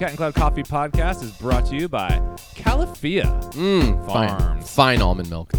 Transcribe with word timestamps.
Cat 0.00 0.08
and 0.08 0.16
Cloud 0.16 0.34
Coffee 0.34 0.62
Podcast 0.62 1.22
is 1.22 1.30
brought 1.32 1.66
to 1.66 1.76
you 1.76 1.86
by 1.86 2.08
Califia. 2.54 3.26
Mmm, 3.52 4.06
fine. 4.06 4.28
Farms. 4.30 4.70
Fine 4.74 5.02
almond 5.02 5.28
milk. 5.28 5.52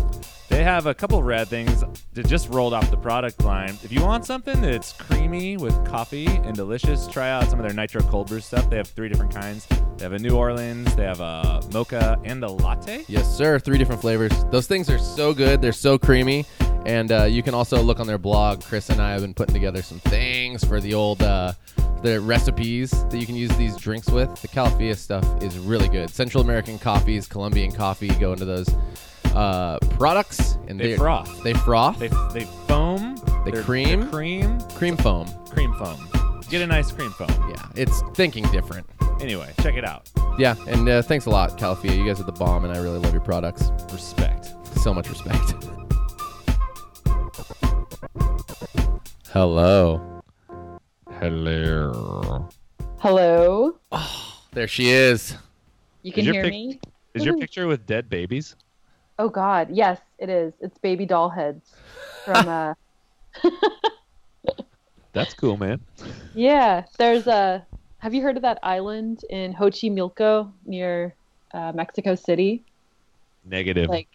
They 0.49 0.63
have 0.63 0.87
a 0.87 0.95
couple 0.95 1.19
of 1.19 1.25
rad 1.25 1.47
things 1.47 1.83
that 2.13 2.25
just 2.25 2.49
rolled 2.49 2.73
off 2.73 2.89
the 2.89 2.97
product 2.97 3.43
line. 3.43 3.77
If 3.83 3.91
you 3.91 4.01
want 4.01 4.25
something 4.25 4.59
that's 4.59 4.93
creamy 4.93 5.57
with 5.57 5.75
coffee 5.85 6.25
and 6.25 6.55
delicious, 6.55 7.05
try 7.05 7.29
out 7.29 7.51
some 7.51 7.59
of 7.59 7.67
their 7.67 7.75
nitro 7.75 8.01
cold 8.01 8.29
brew 8.29 8.39
stuff. 8.39 8.67
They 8.67 8.77
have 8.77 8.87
three 8.87 9.09
different 9.09 9.31
kinds. 9.31 9.67
They 9.97 10.05
have 10.05 10.13
a 10.13 10.17
New 10.17 10.35
Orleans, 10.35 10.95
they 10.95 11.03
have 11.03 11.19
a 11.19 11.61
mocha, 11.71 12.19
and 12.23 12.43
a 12.43 12.49
latte. 12.49 13.05
Yes, 13.07 13.31
sir. 13.31 13.59
Three 13.59 13.77
different 13.77 14.01
flavors. 14.01 14.31
Those 14.45 14.65
things 14.65 14.89
are 14.89 14.97
so 14.97 15.35
good. 15.35 15.61
They're 15.61 15.71
so 15.71 15.99
creamy. 15.99 16.47
And 16.87 17.11
uh, 17.11 17.25
you 17.25 17.43
can 17.43 17.53
also 17.53 17.79
look 17.79 17.99
on 17.99 18.07
their 18.07 18.17
blog. 18.17 18.63
Chris 18.63 18.89
and 18.89 18.99
I 18.99 19.11
have 19.11 19.21
been 19.21 19.35
putting 19.35 19.53
together 19.53 19.83
some 19.83 19.99
things 19.99 20.63
for 20.63 20.81
the 20.81 20.95
old 20.95 21.21
uh, 21.21 21.53
the 22.01 22.19
recipes 22.21 22.91
that 23.09 23.17
you 23.17 23.25
can 23.25 23.35
use 23.35 23.51
these 23.57 23.77
drinks 23.77 24.07
with. 24.09 24.33
The 24.41 24.47
Califia 24.47 24.95
stuff 24.97 25.25
is 25.43 25.57
really 25.59 25.87
good. 25.87 26.09
Central 26.09 26.43
American 26.43 26.79
coffees, 26.79 27.27
Colombian 27.27 27.71
coffee 27.71 28.07
go 28.15 28.33
into 28.33 28.45
those 28.45 28.67
uh, 29.35 29.77
products, 29.91 30.57
and 30.67 30.79
They 30.79 30.97
froth. 30.97 31.43
They 31.43 31.53
froth. 31.53 31.99
They, 31.99 32.07
they 32.33 32.45
foam. 32.67 33.15
They 33.45 33.51
They're- 33.51 33.63
cream? 33.63 34.01
they're 34.01 34.09
cream. 34.09 34.59
cream 34.75 34.97
foam. 34.97 35.27
Cream 35.49 35.73
foam. 35.75 36.07
Get 36.49 36.61
a 36.61 36.67
nice 36.67 36.91
cream 36.91 37.11
foam. 37.11 37.29
Yeah, 37.49 37.65
it's 37.75 38.01
thinking 38.13 38.43
different. 38.51 38.85
Anyway, 39.21 39.49
check 39.61 39.75
it 39.75 39.85
out. 39.85 40.09
Yeah, 40.37 40.55
and 40.67 40.89
uh, 40.89 41.01
thanks 41.01 41.25
a 41.27 41.29
lot, 41.29 41.57
Califia. 41.57 41.95
You 41.95 42.05
guys 42.05 42.19
are 42.19 42.23
the 42.23 42.31
bomb, 42.33 42.65
and 42.65 42.73
I 42.73 42.79
really 42.81 42.99
love 42.99 43.13
your 43.13 43.21
products. 43.21 43.71
Respect. 43.93 44.51
So 44.79 44.93
much 44.93 45.07
respect. 45.09 45.53
Hello. 49.31 50.01
Hello. 51.21 52.49
Hello. 52.97 53.77
There 54.53 54.67
she 54.67 54.89
is. 54.89 55.37
You 56.01 56.11
can 56.11 56.25
hear 56.25 56.45
pic- 56.45 56.51
me? 56.51 56.79
Is 57.13 57.23
your 57.23 57.37
picture 57.37 57.67
with 57.67 57.85
dead 57.85 58.09
babies? 58.09 58.55
Oh 59.19 59.29
God, 59.29 59.67
yes, 59.71 60.01
it 60.17 60.31
is. 60.31 60.51
It's 60.61 60.79
baby 60.79 61.05
doll 61.05 61.29
heads 61.29 61.75
from 62.25 62.49
uh 62.49 62.73
That's 65.13 65.35
cool, 65.35 65.57
man. 65.57 65.79
Yeah, 66.33 66.85
there's 66.97 67.27
a 67.27 67.67
Have 67.99 68.15
you 68.15 68.23
heard 68.23 68.35
of 68.35 68.41
that 68.41 68.57
island 68.63 69.23
in 69.29 69.53
Xochimilco 69.53 70.51
near 70.65 71.13
uh, 71.53 71.71
Mexico 71.75 72.15
City? 72.15 72.63
Negative. 73.45 73.87
Like 73.87 74.09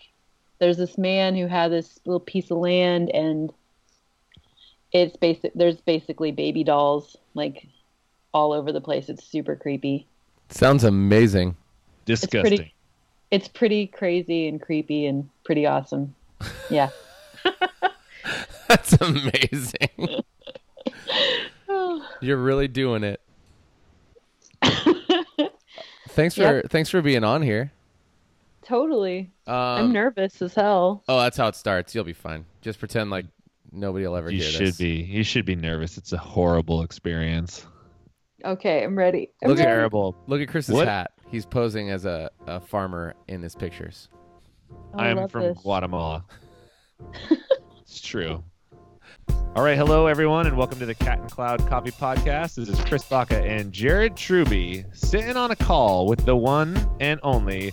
there's 0.59 0.77
this 0.77 0.99
man 0.99 1.37
who 1.37 1.47
had 1.47 1.71
this 1.71 2.01
little 2.05 2.19
piece 2.19 2.51
of 2.51 2.59
land 2.59 3.11
and 3.15 3.53
it's 5.03 5.17
basic 5.17 5.53
there's 5.55 5.77
basically 5.77 6.33
baby 6.33 6.65
dolls 6.65 7.17
like 7.35 7.67
all 8.33 8.53
over 8.53 8.73
the 8.73 8.81
place. 8.81 9.09
It's 9.09 9.25
super 9.25 9.57
creepy. 9.57 10.07
Sounds 10.51 10.85
amazing. 10.85 11.57
Disgusting. 12.05 12.41
pretty- 12.59 12.75
It's 13.31 13.49
pretty 13.49 13.87
crazy 13.87 14.47
and 14.49 14.61
creepy 14.61 15.07
and 15.07 15.29
pretty 15.45 15.67
awesome. 15.67 16.15
Yeah. 16.71 16.91
That's 18.69 18.93
amazing. 19.01 19.89
You're 22.21 22.37
really 22.39 22.69
doing 22.69 23.05
it. 23.05 23.21
Thanks 26.09 26.35
for 26.35 26.41
Yep. 26.43 26.71
thanks 26.71 26.89
for 26.89 27.03
being 27.03 27.25
on 27.25 27.43
here. 27.43 27.73
totally. 28.65 29.31
Um, 29.47 29.55
I'm 29.55 29.93
nervous 29.93 30.41
as 30.43 30.55
hell. 30.55 31.05
Oh, 31.09 31.19
that's 31.21 31.37
how 31.37 31.47
it 31.49 31.55
starts. 31.55 31.95
You'll 31.95 32.05
be 32.05 32.13
fine. 32.15 32.45
Just 32.63 32.79
pretend 32.81 33.11
like 33.11 33.27
nobody 33.77 34.07
will 34.07 34.17
ever 34.17 34.31
you 34.31 34.41
hear 34.43 34.51
should 34.51 34.67
this. 34.69 34.79
be. 34.79 35.03
You 35.03 35.23
should 35.23 35.45
be 35.45 35.55
nervous. 35.55 35.99
It's 35.99 36.13
a 36.13 36.19
horrible 36.19 36.83
experience. 36.83 37.67
Okay, 38.45 38.83
I'm 38.85 38.97
ready. 38.97 39.31
I'm 39.43 39.49
Look 39.51 39.59
ready. 39.59 39.67
terrible. 39.69 40.17
Look 40.27 40.41
at 40.41 40.49
Chris's 40.49 40.75
What? 40.75 40.89
hat. 40.89 41.13
He's 41.31 41.45
posing 41.47 41.91
as 41.91 42.05
a, 42.05 42.31
a 42.47 42.61
farmer 42.61 43.15
in 43.29 43.43
his 43.43 43.55
pictures. 43.55 44.09
Oh, 44.73 44.99
I 44.99 45.09
I'm 45.09 45.17
love 45.17 45.31
from 45.31 45.43
this. 45.43 45.59
Guatemala. 45.59 46.25
it's 47.81 48.01
true. 48.01 48.43
All 49.57 49.65
right, 49.65 49.77
hello 49.77 50.07
everyone, 50.07 50.47
and 50.47 50.57
welcome 50.57 50.79
to 50.81 50.87
the 50.87 50.95
Cat 50.95 51.19
and 51.19 51.31
Cloud 51.31 51.67
Coffee 51.67 51.91
Podcast. 51.91 52.57
This 52.57 52.69
is 52.69 52.79
Chris 52.85 53.05
Baca 53.05 53.43
and 53.43 53.73
Jared 53.73 54.15
Truby 54.17 54.85
sitting 54.93 55.37
on 55.37 55.51
a 55.51 55.57
call 55.57 56.07
with 56.07 56.25
the 56.27 56.37
one 56.37 56.79
and 57.01 57.19
only 57.23 57.73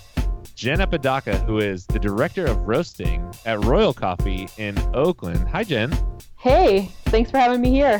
Jen 0.55 0.81
Apodaca, 0.81 1.39
who 1.39 1.57
is 1.57 1.85
the 1.87 1.99
director 1.99 2.45
of 2.45 2.67
roasting 2.67 3.29
at 3.45 3.63
Royal 3.65 3.93
Coffee 3.93 4.47
in 4.57 4.77
Oakland. 4.93 5.49
Hi, 5.49 5.63
Jen. 5.63 5.91
Hey, 6.37 6.91
thanks 7.05 7.31
for 7.31 7.37
having 7.37 7.59
me 7.59 7.71
here. 7.71 7.99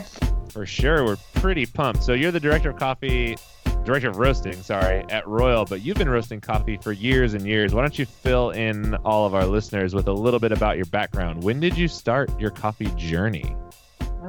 For 0.49 0.65
sure, 0.65 1.03
we're 1.03 1.17
pretty 1.33 1.65
pumped. 1.65 2.03
So 2.03 2.13
you're 2.13 2.31
the 2.31 2.39
director 2.39 2.69
of 2.69 2.77
coffee, 2.77 3.37
director 3.83 4.09
of 4.09 4.17
roasting, 4.17 4.53
sorry, 4.53 5.03
at 5.09 5.27
Royal, 5.27 5.65
but 5.65 5.81
you've 5.81 5.97
been 5.97 6.09
roasting 6.09 6.39
coffee 6.39 6.77
for 6.77 6.91
years 6.91 7.33
and 7.33 7.45
years. 7.45 7.73
Why 7.73 7.81
don't 7.81 7.97
you 7.97 8.05
fill 8.05 8.51
in 8.51 8.93
all 8.97 9.25
of 9.25 9.33
our 9.33 9.45
listeners 9.45 9.95
with 9.95 10.07
a 10.07 10.13
little 10.13 10.39
bit 10.39 10.51
about 10.51 10.77
your 10.77 10.85
background? 10.85 11.43
When 11.43 11.59
did 11.59 11.75
you 11.75 11.87
start 11.87 12.39
your 12.39 12.51
coffee 12.51 12.91
journey? 12.95 13.55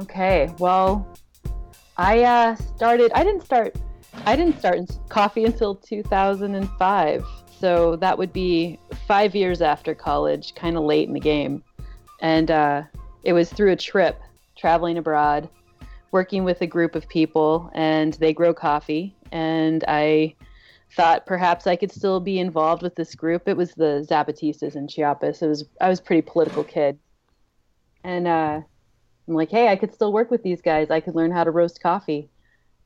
Okay, 0.01 0.51
well, 0.57 1.07
I 1.97 2.23
uh, 2.23 2.55
started. 2.55 3.11
I 3.13 3.23
didn't 3.23 3.43
start. 3.43 3.75
I 4.25 4.35
didn't 4.35 4.57
start 4.57 4.79
coffee 5.09 5.45
until 5.45 5.75
2005. 5.75 7.25
So 7.59 7.95
that 7.97 8.17
would 8.17 8.33
be 8.33 8.79
five 9.07 9.35
years 9.35 9.61
after 9.61 9.95
college, 9.95 10.55
kind 10.55 10.77
of 10.77 10.83
late 10.83 11.07
in 11.07 11.13
the 11.13 11.19
game. 11.19 11.63
And 12.21 12.51
uh, 12.51 12.83
it 13.23 13.33
was 13.33 13.51
through 13.51 13.71
a 13.71 13.75
trip, 13.75 14.19
traveling 14.55 14.97
abroad, 14.97 15.49
working 16.11 16.43
with 16.43 16.61
a 16.61 16.67
group 16.67 16.95
of 16.95 17.07
people, 17.07 17.71
and 17.73 18.13
they 18.15 18.33
grow 18.33 18.53
coffee. 18.53 19.15
And 19.31 19.83
I 19.87 20.35
thought 20.95 21.25
perhaps 21.25 21.67
I 21.67 21.75
could 21.75 21.91
still 21.91 22.19
be 22.19 22.39
involved 22.39 22.81
with 22.81 22.95
this 22.95 23.15
group. 23.15 23.47
It 23.47 23.57
was 23.57 23.73
the 23.73 24.05
Zapatistas 24.09 24.75
in 24.75 24.87
Chiapas. 24.87 25.41
It 25.41 25.47
was 25.47 25.65
I 25.81 25.89
was 25.89 25.99
a 25.99 26.03
pretty 26.03 26.21
political 26.21 26.63
kid, 26.63 26.99
and 28.03 28.27
uh, 28.27 28.61
I'm 29.27 29.33
like, 29.33 29.49
hey, 29.49 29.69
I 29.69 29.75
could 29.75 29.93
still 29.93 30.13
work 30.13 30.29
with 30.29 30.43
these 30.43 30.61
guys. 30.61 30.91
I 30.91 30.99
could 30.99 31.15
learn 31.15 31.31
how 31.31 31.43
to 31.43 31.51
roast 31.51 31.81
coffee. 31.81 32.29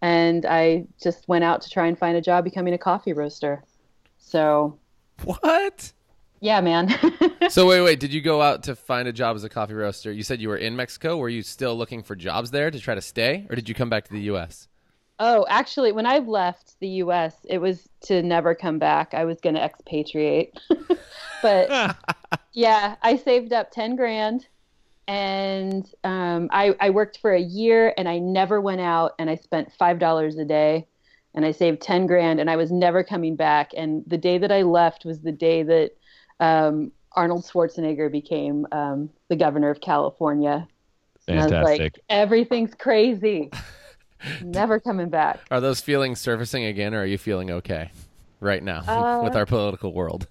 And 0.01 0.45
I 0.45 0.85
just 1.01 1.27
went 1.27 1.43
out 1.43 1.61
to 1.63 1.69
try 1.69 1.87
and 1.87 1.99
find 1.99 2.15
a 2.15 2.21
job 2.21 2.45
becoming 2.45 2.73
a 2.73 2.77
coffee 2.77 3.11
roaster. 3.13 3.63
So, 4.19 4.77
What? 5.23 5.91
yeah, 6.39 6.61
man. 6.61 6.93
so 7.49 7.67
wait, 7.67 7.81
wait. 7.81 7.99
Did 7.99 8.13
you 8.13 8.21
go 8.21 8.41
out 8.41 8.63
to 8.63 8.75
find 8.75 9.07
a 9.07 9.13
job 9.13 9.35
as 9.35 9.43
a 9.43 9.49
coffee 9.49 9.73
roaster? 9.73 10.11
You 10.11 10.23
said 10.23 10.39
you 10.39 10.49
were 10.49 10.57
in 10.57 10.75
Mexico. 10.75 11.17
Were 11.17 11.29
you 11.29 11.41
still 11.41 11.75
looking 11.75 12.03
for 12.03 12.15
jobs 12.15 12.51
there 12.51 12.69
to 12.69 12.79
try 12.79 12.95
to 12.95 13.01
stay, 13.01 13.47
or 13.49 13.55
did 13.55 13.67
you 13.67 13.75
come 13.75 13.89
back 13.89 14.05
to 14.05 14.13
the 14.13 14.21
U.S.? 14.21 14.67
oh, 15.21 15.45
actually, 15.49 15.91
when 15.91 16.05
I 16.05 16.19
left 16.19 16.79
the 16.79 16.87
US, 17.03 17.35
it 17.43 17.57
was 17.57 17.89
to 18.03 18.23
never 18.23 18.55
come 18.55 18.79
back. 18.79 19.13
I 19.13 19.25
was 19.25 19.41
going 19.41 19.55
to 19.55 19.61
expatriate. 19.61 20.57
but 21.41 21.97
yeah, 22.53 22.95
I 23.01 23.17
saved 23.17 23.51
up 23.51 23.69
10 23.71 23.97
grand 23.97 24.47
and 25.09 25.85
um, 26.05 26.47
I, 26.51 26.73
I 26.79 26.91
worked 26.91 27.17
for 27.17 27.33
a 27.33 27.39
year 27.41 27.93
and 27.97 28.07
I 28.07 28.19
never 28.19 28.61
went 28.61 28.79
out 28.79 29.15
and 29.19 29.29
I 29.29 29.35
spent 29.35 29.73
$5 29.77 30.39
a 30.39 30.45
day 30.45 30.87
and 31.33 31.45
I 31.45 31.51
saved 31.51 31.81
10 31.81 32.07
grand 32.07 32.39
and 32.39 32.49
I 32.49 32.55
was 32.55 32.71
never 32.71 33.03
coming 33.03 33.35
back. 33.35 33.71
And 33.75 34.03
the 34.07 34.17
day 34.17 34.37
that 34.37 34.51
I 34.51 34.63
left 34.63 35.05
was 35.05 35.21
the 35.21 35.31
day 35.31 35.63
that 35.63 35.91
um, 36.39 36.91
Arnold 37.13 37.45
Schwarzenegger 37.45 38.11
became 38.11 38.65
um, 38.71 39.09
the 39.27 39.35
governor 39.35 39.69
of 39.69 39.81
California. 39.81 40.67
And 41.27 41.39
I 41.39 41.43
was 41.43 41.51
Fantastic. 41.51 41.79
like, 41.81 41.99
everything's 42.09 42.73
crazy. 42.73 43.51
never 44.41 44.79
coming 44.79 45.09
back. 45.09 45.39
Are 45.51 45.61
those 45.61 45.81
feelings 45.81 46.19
surfacing 46.19 46.65
again, 46.65 46.93
or 46.93 47.01
are 47.01 47.05
you 47.05 47.17
feeling 47.17 47.51
okay 47.51 47.91
right 48.39 48.63
now 48.63 48.83
Uh, 48.87 49.19
with 49.23 49.35
our 49.35 49.45
political 49.45 49.93
world? 49.93 50.27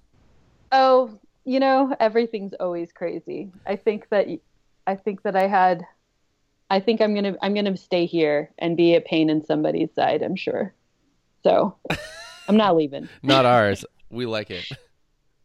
Oh, 0.72 1.18
you 1.44 1.60
know, 1.60 1.94
everything's 1.98 2.54
always 2.54 2.92
crazy. 2.92 3.50
I 3.66 3.76
think 3.76 4.08
that 4.10 4.26
I 4.86 4.96
think 4.96 5.22
that 5.22 5.36
I 5.36 5.46
had 5.46 5.86
I 6.70 6.80
think 6.80 7.00
I'm 7.00 7.14
going 7.14 7.32
to 7.32 7.38
I'm 7.42 7.54
going 7.54 7.64
to 7.64 7.76
stay 7.76 8.06
here 8.06 8.50
and 8.58 8.76
be 8.76 8.94
a 8.94 9.00
pain 9.00 9.30
in 9.30 9.44
somebody's 9.44 9.94
side, 9.94 10.22
I'm 10.22 10.36
sure. 10.36 10.74
So, 11.48 11.76
I'm 12.46 12.56
not 12.58 12.76
leaving. 12.76 13.08
Not 13.22 13.46
ours. 13.46 13.84
We 14.10 14.26
like 14.26 14.50
it. 14.50 14.66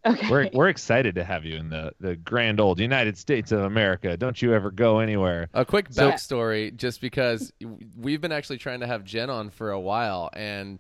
Okay. 0.05 0.29
we're, 0.29 0.50
we're 0.51 0.67
excited 0.67 1.15
to 1.15 1.23
have 1.23 1.45
you 1.45 1.55
in 1.55 1.69
the, 1.69 1.94
the 2.01 2.17
grand 2.17 2.59
old 2.59 2.81
United 2.81 3.17
States 3.17 3.53
of 3.53 3.61
America. 3.61 4.17
Don't 4.17 4.41
you 4.41 4.53
ever 4.53 4.69
go 4.69 5.00
anywhere. 5.00 5.47
A 5.53 5.63
quick 5.63 5.88
So- 5.91 6.11
backstory, 6.11 6.75
just 6.75 7.00
because 7.00 7.53
we've 7.97 8.19
been 8.19 8.33
actually 8.33 8.57
trying 8.57 8.81
to 8.81 8.85
have 8.88 9.05
Jen 9.05 9.29
on 9.29 9.50
for 9.50 9.71
a 9.71 9.79
while, 9.79 10.29
and 10.33 10.79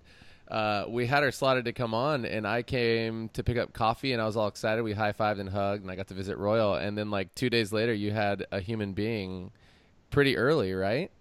uh, 0.51 0.87
we 0.89 1.05
had 1.05 1.23
her 1.23 1.31
slotted 1.31 1.63
to 1.63 1.71
come 1.71 1.93
on, 1.93 2.25
and 2.25 2.45
I 2.45 2.63
came 2.63 3.29
to 3.29 3.43
pick 3.45 3.55
up 3.57 3.71
coffee, 3.71 4.11
and 4.11 4.21
I 4.21 4.25
was 4.25 4.35
all 4.35 4.47
excited. 4.49 4.83
We 4.83 4.91
high 4.91 5.13
fived 5.13 5.39
and 5.39 5.47
hugged, 5.47 5.83
and 5.83 5.89
I 5.89 5.95
got 5.95 6.07
to 6.09 6.13
visit 6.15 6.37
Royal, 6.37 6.75
and 6.75 6.97
then 6.97 7.09
like 7.09 7.33
two 7.33 7.49
days 7.49 7.71
later, 7.71 7.93
you 7.93 8.11
had 8.11 8.45
a 8.51 8.59
human 8.59 8.91
being, 8.91 9.51
pretty 10.09 10.35
early, 10.35 10.73
right? 10.73 11.11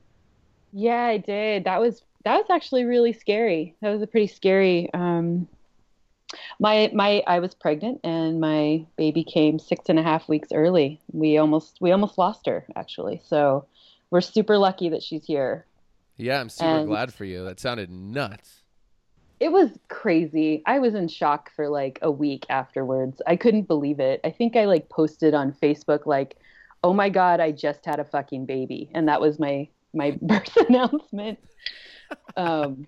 Yeah, 0.72 1.04
I 1.04 1.19
did. 1.19 1.62
That 1.64 1.81
was 1.81 2.02
that 2.25 2.37
was 2.37 2.47
actually 2.51 2.85
really 2.85 3.13
scary. 3.13 3.75
That 3.81 3.91
was 3.91 4.03
a 4.03 4.07
pretty 4.07 4.27
scary 4.29 4.91
um 4.95 5.49
my 6.59 6.91
my 6.95 7.23
I 7.27 7.41
was 7.41 7.55
pregnant 7.55 8.01
and 8.05 8.41
my 8.41 8.87
baby 8.97 9.23
came 9.25 9.59
six 9.59 9.85
and 9.89 9.99
a 9.99 10.03
half 10.03 10.29
weeks 10.29 10.49
early. 10.53 11.01
We 11.13 11.37
almost 11.39 11.79
we 11.81 11.93
almost 11.93 12.17
lost 12.19 12.47
her 12.47 12.65
actually. 12.75 13.21
So 13.27 13.67
we're 14.11 14.21
super 14.23 14.57
lucky 14.59 14.89
that 14.91 15.03
she's 15.03 15.25
here. 15.25 15.67
Yeah, 16.17 16.41
I'm 16.41 16.49
super 16.49 16.69
And- 16.71 16.89
glad 16.89 17.13
for 17.13 17.25
you. 17.25 17.45
That 17.45 17.61
sounded 17.61 17.91
nuts. 17.91 18.61
it 19.41 19.51
was 19.51 19.71
crazy. 19.89 20.63
I 20.67 20.79
was 20.79 20.95
in 20.95 21.09
shock 21.09 21.51
for 21.57 21.69
like 21.69 21.99
a 22.01 22.11
week 22.11 22.47
afterwards. 22.49 23.21
I 23.27 23.35
couldn't 23.37 23.67
believe 23.67 23.99
it. 23.99 24.21
I 24.25 24.31
think 24.31 24.55
I 24.57 24.67
like 24.67 24.89
posted 24.89 25.35
on 25.35 25.53
Facebook 25.53 26.07
like, 26.07 26.37
"Oh 26.85 26.93
my 26.95 27.09
god, 27.09 27.41
I 27.41 27.51
just 27.51 27.85
had 27.85 27.99
a 27.99 28.05
fucking 28.05 28.47
baby." 28.47 28.89
And 28.95 29.09
that 29.09 29.21
was 29.21 29.39
my 29.41 29.69
my 29.93 30.13
birth 30.23 30.57
announcement. 30.69 31.39
Um 32.37 32.87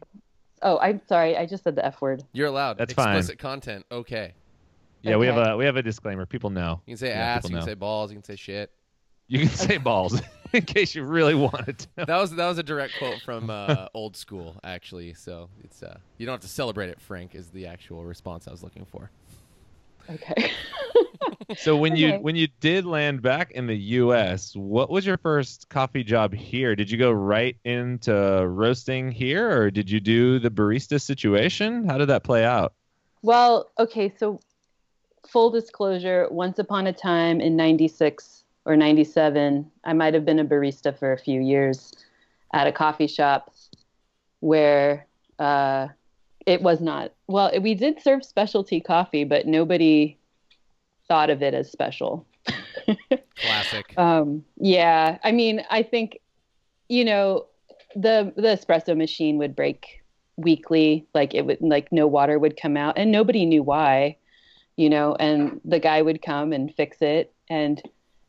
Oh, 0.62 0.78
I'm 0.78 1.00
sorry. 1.06 1.36
I 1.36 1.44
just 1.44 1.62
said 1.62 1.76
the 1.76 1.84
F 1.84 2.00
word. 2.00 2.24
You're 2.32 2.46
allowed. 2.46 2.78
That's 2.78 2.94
fine. 2.94 3.16
Explicit 3.16 3.38
content. 3.38 3.84
Okay. 3.92 4.32
Yeah, 5.02 5.16
we 5.16 5.26
have 5.26 5.36
a 5.36 5.56
we 5.56 5.66
have 5.66 5.76
a 5.76 5.82
disclaimer. 5.82 6.24
People 6.24 6.48
know. 6.50 6.80
You 6.86 6.92
can 6.92 6.96
say 6.98 7.08
Yeah, 7.08 7.20
ass. 7.36 7.44
You 7.44 7.50
can 7.50 7.58
know. 7.60 7.64
say 7.66 7.74
balls. 7.74 8.10
You 8.10 8.16
can 8.16 8.24
say 8.24 8.36
shit. 8.36 8.70
You 9.26 9.40
can 9.40 9.48
say 9.48 9.76
balls 9.78 10.20
in 10.52 10.62
case 10.62 10.94
you 10.94 11.02
really 11.04 11.34
wanted 11.34 11.78
to. 11.80 11.88
That 12.06 12.16
was 12.16 12.30
that 12.30 12.46
was 12.46 12.58
a 12.58 12.62
direct 12.62 12.94
quote 12.98 13.20
from 13.22 13.50
uh, 13.50 13.88
old 13.94 14.16
school, 14.16 14.56
actually. 14.64 15.12
So 15.14 15.50
it's 15.62 15.82
uh, 15.82 15.98
you 16.16 16.24
don't 16.24 16.34
have 16.34 16.40
to 16.40 16.48
celebrate 16.48 16.88
it. 16.88 17.00
Frank 17.00 17.34
is 17.34 17.48
the 17.50 17.66
actual 17.66 18.04
response 18.04 18.48
I 18.48 18.50
was 18.50 18.62
looking 18.62 18.86
for. 18.86 19.10
Okay. 20.10 20.50
So 21.56 21.76
when 21.76 21.96
you 21.96 22.14
when 22.14 22.36
you 22.36 22.48
did 22.60 22.86
land 22.86 23.22
back 23.22 23.52
in 23.52 23.66
the 23.66 23.76
U.S., 23.76 24.54
what 24.56 24.90
was 24.90 25.06
your 25.06 25.18
first 25.18 25.68
coffee 25.68 26.02
job 26.02 26.34
here? 26.34 26.74
Did 26.74 26.90
you 26.90 26.98
go 26.98 27.12
right 27.12 27.56
into 27.64 28.12
roasting 28.46 29.10
here, 29.10 29.50
or 29.50 29.70
did 29.70 29.90
you 29.90 30.00
do 30.00 30.38
the 30.38 30.50
barista 30.50 31.00
situation? 31.00 31.88
How 31.88 31.98
did 31.98 32.08
that 32.08 32.24
play 32.24 32.44
out? 32.44 32.72
Well, 33.22 33.70
okay, 33.78 34.12
so 34.18 34.40
full 35.26 35.50
disclosure, 35.50 36.28
once 36.30 36.58
upon 36.58 36.86
a 36.86 36.92
time 36.92 37.40
in 37.40 37.56
96 37.56 38.44
or 38.66 38.76
97, 38.76 39.70
I 39.84 39.92
might 39.92 40.14
have 40.14 40.24
been 40.24 40.38
a 40.38 40.44
barista 40.44 40.96
for 40.96 41.12
a 41.12 41.18
few 41.18 41.40
years 41.40 41.92
at 42.52 42.66
a 42.66 42.72
coffee 42.72 43.06
shop 43.06 43.52
where 44.40 45.06
uh, 45.38 45.88
it 46.46 46.62
was 46.62 46.80
not, 46.80 47.12
well, 47.26 47.50
we 47.60 47.74
did 47.74 48.02
serve 48.02 48.24
specialty 48.24 48.80
coffee, 48.80 49.24
but 49.24 49.46
nobody 49.46 50.18
thought 51.08 51.30
of 51.30 51.42
it 51.42 51.54
as 51.54 51.70
special. 51.70 52.26
Classic. 53.36 53.94
Um, 53.96 54.44
yeah, 54.56 55.18
I 55.24 55.32
mean, 55.32 55.64
I 55.70 55.82
think, 55.82 56.18
you 56.88 57.04
know, 57.04 57.46
the 57.96 58.32
the 58.36 58.48
espresso 58.48 58.96
machine 58.96 59.38
would 59.38 59.54
break 59.54 60.02
weekly, 60.36 61.06
like 61.14 61.34
it 61.34 61.46
would 61.46 61.60
like 61.60 61.90
no 61.92 62.06
water 62.06 62.38
would 62.38 62.60
come 62.60 62.76
out, 62.76 62.98
and 62.98 63.12
nobody 63.12 63.46
knew 63.46 63.62
why, 63.62 64.16
you 64.76 64.90
know, 64.90 65.14
and 65.18 65.60
the 65.64 65.78
guy 65.78 66.02
would 66.02 66.22
come 66.22 66.52
and 66.52 66.74
fix 66.74 66.98
it, 67.00 67.32
and 67.48 67.82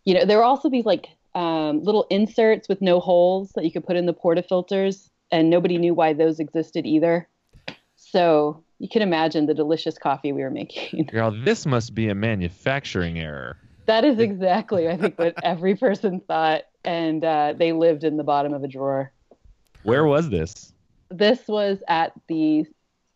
you 0.05 0.13
know, 0.13 0.25
there 0.25 0.37
were 0.37 0.43
also 0.43 0.69
these 0.69 0.85
like 0.85 1.07
um, 1.33 1.83
little 1.83 2.05
inserts 2.09 2.69
with 2.69 2.81
no 2.81 2.99
holes 2.99 3.51
that 3.55 3.65
you 3.65 3.71
could 3.71 3.85
put 3.85 3.95
in 3.95 4.05
the 4.05 4.13
portafilters, 4.13 5.09
and 5.31 5.49
nobody 5.49 5.77
knew 5.77 5.93
why 5.93 6.13
those 6.13 6.39
existed 6.39 6.85
either. 6.85 7.27
So 8.11 8.63
you 8.79 8.87
can 8.87 9.01
imagine 9.01 9.45
the 9.45 9.53
delicious 9.53 9.97
coffee 9.97 10.31
we 10.31 10.41
were 10.41 10.51
making. 10.51 11.05
Girl, 11.11 11.31
this 11.43 11.65
must 11.65 11.95
be 11.95 12.09
a 12.09 12.15
manufacturing 12.15 13.19
error. 13.19 13.57
That 13.87 14.03
is 14.03 14.19
exactly, 14.19 14.89
I 14.89 14.97
think, 14.97 15.17
what 15.19 15.35
every 15.43 15.75
person 15.75 16.19
thought, 16.19 16.63
and 16.83 17.23
uh, 17.23 17.53
they 17.57 17.71
lived 17.71 18.03
in 18.03 18.17
the 18.17 18.23
bottom 18.23 18.53
of 18.53 18.63
a 18.63 18.67
drawer. 18.67 19.11
Where 19.83 20.05
was 20.05 20.29
this? 20.29 20.73
This 21.09 21.47
was 21.47 21.83
at 21.87 22.13
the 22.27 22.65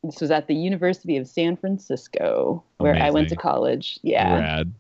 this 0.03 0.21
was 0.21 0.31
at 0.31 0.47
the 0.47 0.55
University 0.55 1.17
of 1.17 1.27
San 1.27 1.57
Francisco, 1.57 2.63
where 2.77 2.95
I 2.95 3.09
went 3.09 3.29
to 3.29 3.35
college. 3.35 3.99
Yeah, 4.03 4.39
Rad. 4.39 4.73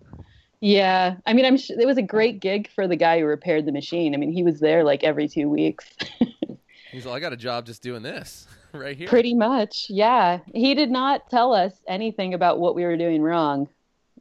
yeah. 0.61 1.15
I 1.25 1.33
mean, 1.33 1.45
I'm 1.45 1.57
sh- 1.57 1.71
it 1.71 1.85
was 1.85 1.97
a 1.97 2.03
great 2.03 2.39
gig 2.39 2.69
for 2.69 2.87
the 2.87 2.95
guy 2.95 3.19
who 3.19 3.25
repaired 3.25 3.65
the 3.65 3.71
machine. 3.71 4.13
I 4.13 4.17
mean, 4.17 4.31
he 4.31 4.43
was 4.43 4.59
there 4.59 4.83
like 4.83 5.03
every 5.03 5.27
two 5.27 5.49
weeks, 5.49 5.85
He's 6.91 7.05
like, 7.05 7.17
I 7.17 7.19
got 7.19 7.33
a 7.33 7.37
job 7.37 7.65
just 7.65 7.83
doing 7.83 8.01
this 8.01 8.47
right 8.73 8.95
here. 8.97 9.07
pretty 9.07 9.33
much. 9.33 9.87
Yeah, 9.89 10.39
he 10.53 10.73
did 10.75 10.91
not 10.91 11.29
tell 11.29 11.53
us 11.53 11.73
anything 11.87 12.33
about 12.33 12.59
what 12.59 12.75
we 12.75 12.83
were 12.83 12.97
doing 12.97 13.21
wrong. 13.21 13.67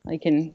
I 0.06 0.16
can 0.18 0.54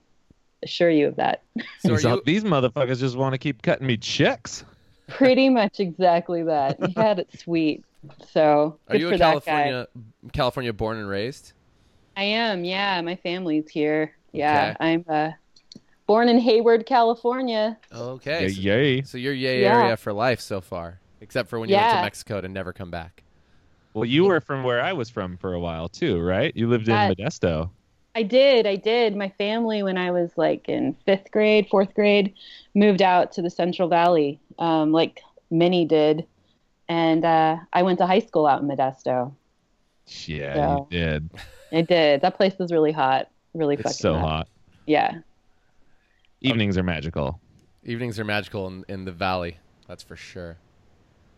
assure 0.64 0.90
you 0.90 1.08
of 1.08 1.16
that. 1.18 1.44
So 1.80 1.94
are 1.94 2.08
all, 2.10 2.16
you, 2.18 2.22
These 2.26 2.44
motherfuckers 2.44 3.00
just 3.00 3.18
want 3.18 3.34
to 3.34 3.38
keep 3.38 3.62
cutting 3.62 3.86
me 3.88 3.98
checks. 3.98 4.64
Pretty 5.10 5.50
much 5.60 5.80
exactly 5.80 6.44
that. 6.44 6.78
He 6.86 6.94
had 6.94 7.20
it 7.20 7.30
sweet. 7.40 7.84
So 8.32 8.80
are 8.88 8.94
good 8.94 9.02
you 9.02 9.08
for 9.10 9.16
a 9.16 9.18
that 9.18 9.46
guy. 9.46 9.52
California 9.64 9.88
California 10.34 10.74
born 10.74 10.98
and 10.98 11.08
raised? 11.10 11.54
I 12.16 12.24
am, 12.24 12.64
yeah. 12.64 13.02
My 13.02 13.16
family's 13.16 13.70
here. 13.70 14.16
Yeah, 14.34 14.74
Okay. 14.80 14.90
I'm 14.90 15.06
uh, 15.08 15.32
born 16.08 16.30
in 16.30 16.40
Hayward, 16.40 16.86
California. 16.86 17.78
Okay. 17.94 18.50
so, 18.50 18.60
Yay, 18.62 18.94
yay. 18.96 19.02
so 19.04 19.18
you're 19.18 19.34
yay 19.34 19.62
Yeah. 19.62 19.82
area 19.84 19.98
for 19.98 20.12
life 20.14 20.40
so 20.40 20.62
far, 20.62 21.00
except 21.22 21.50
for 21.50 21.60
when 21.60 21.70
you 21.70 21.76
went 21.76 21.90
to 21.92 22.02
Mexico 22.02 22.42
to 22.42 22.48
never 22.50 22.72
come 22.74 22.92
back. 22.92 23.23
Well, 23.94 24.06
you 24.06 24.26
were 24.26 24.40
from 24.42 24.64
where 24.64 24.82
I 24.82 24.94
was 24.94 25.10
from 25.10 25.38
for 25.38 25.54
a 25.54 25.60
while 25.60 25.88
too, 25.88 26.20
right? 26.22 26.56
You 26.56 26.68
lived 26.68 26.88
in 26.88 26.96
Uh, 26.96 27.10
Modesto. 27.16 27.70
I 28.16 28.24
did, 28.24 28.68
I 28.68 28.76
did. 28.76 29.16
My 29.16 29.30
family, 29.38 29.82
when 29.84 29.98
I 29.98 30.12
was 30.12 30.32
like 30.38 30.70
in 30.70 30.96
fifth 31.06 31.32
grade, 31.32 31.68
fourth 31.70 31.94
grade, 31.96 32.34
moved 32.76 33.02
out 33.02 33.32
to 33.34 33.42
the 33.42 33.50
Central 33.50 33.88
Valley, 33.88 34.40
um, 34.60 34.92
like 34.92 35.22
many 35.50 35.86
did, 35.86 36.26
and 36.90 37.26
uh, 37.26 37.58
I 37.72 37.82
went 37.84 37.98
to 38.00 38.06
high 38.08 38.20
school 38.20 38.46
out 38.46 38.62
in 38.62 38.68
Modesto. 38.68 39.34
Yeah, 40.28 40.56
Yeah. 40.56 40.76
you 40.76 40.88
did. 40.92 41.30
I 41.72 41.82
did. 41.82 42.22
That 42.22 42.36
place 42.38 42.56
was 42.60 42.72
really 42.72 42.92
hot, 42.92 43.30
really 43.56 43.76
It's 43.76 43.84
fucking 43.84 43.94
so 43.96 44.18
hot. 44.18 44.48
Yeah, 44.86 45.20
Evenings 46.42 46.78
are 46.78 46.84
magical. 46.84 47.40
Evenings 47.84 48.20
are 48.20 48.26
magical 48.26 48.68
in, 48.68 48.84
in 48.90 49.06
the 49.06 49.12
valley. 49.12 49.58
That's 49.88 50.04
for 50.04 50.16
sure. 50.16 50.58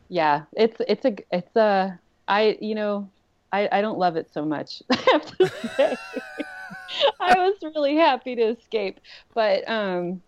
yeah. 0.10 0.44
It's 0.54 0.78
it's 0.88 1.06
a 1.06 1.16
it's 1.32 1.56
a 1.56 2.00
I 2.28 2.58
you 2.62 2.76
know 2.76 3.10
I 3.52 3.70
I 3.72 3.82
don't 3.82 3.98
love 4.00 4.16
it 4.16 4.32
so 4.34 4.46
much. 4.46 4.82
I 4.92 4.96
have 5.12 5.26
to 5.38 5.52
say. 5.78 5.98
I 7.20 7.38
was 7.38 7.56
really 7.76 7.96
happy 7.96 8.36
to 8.36 8.42
escape, 8.44 9.00
but 9.34 9.68
um, 9.70 10.22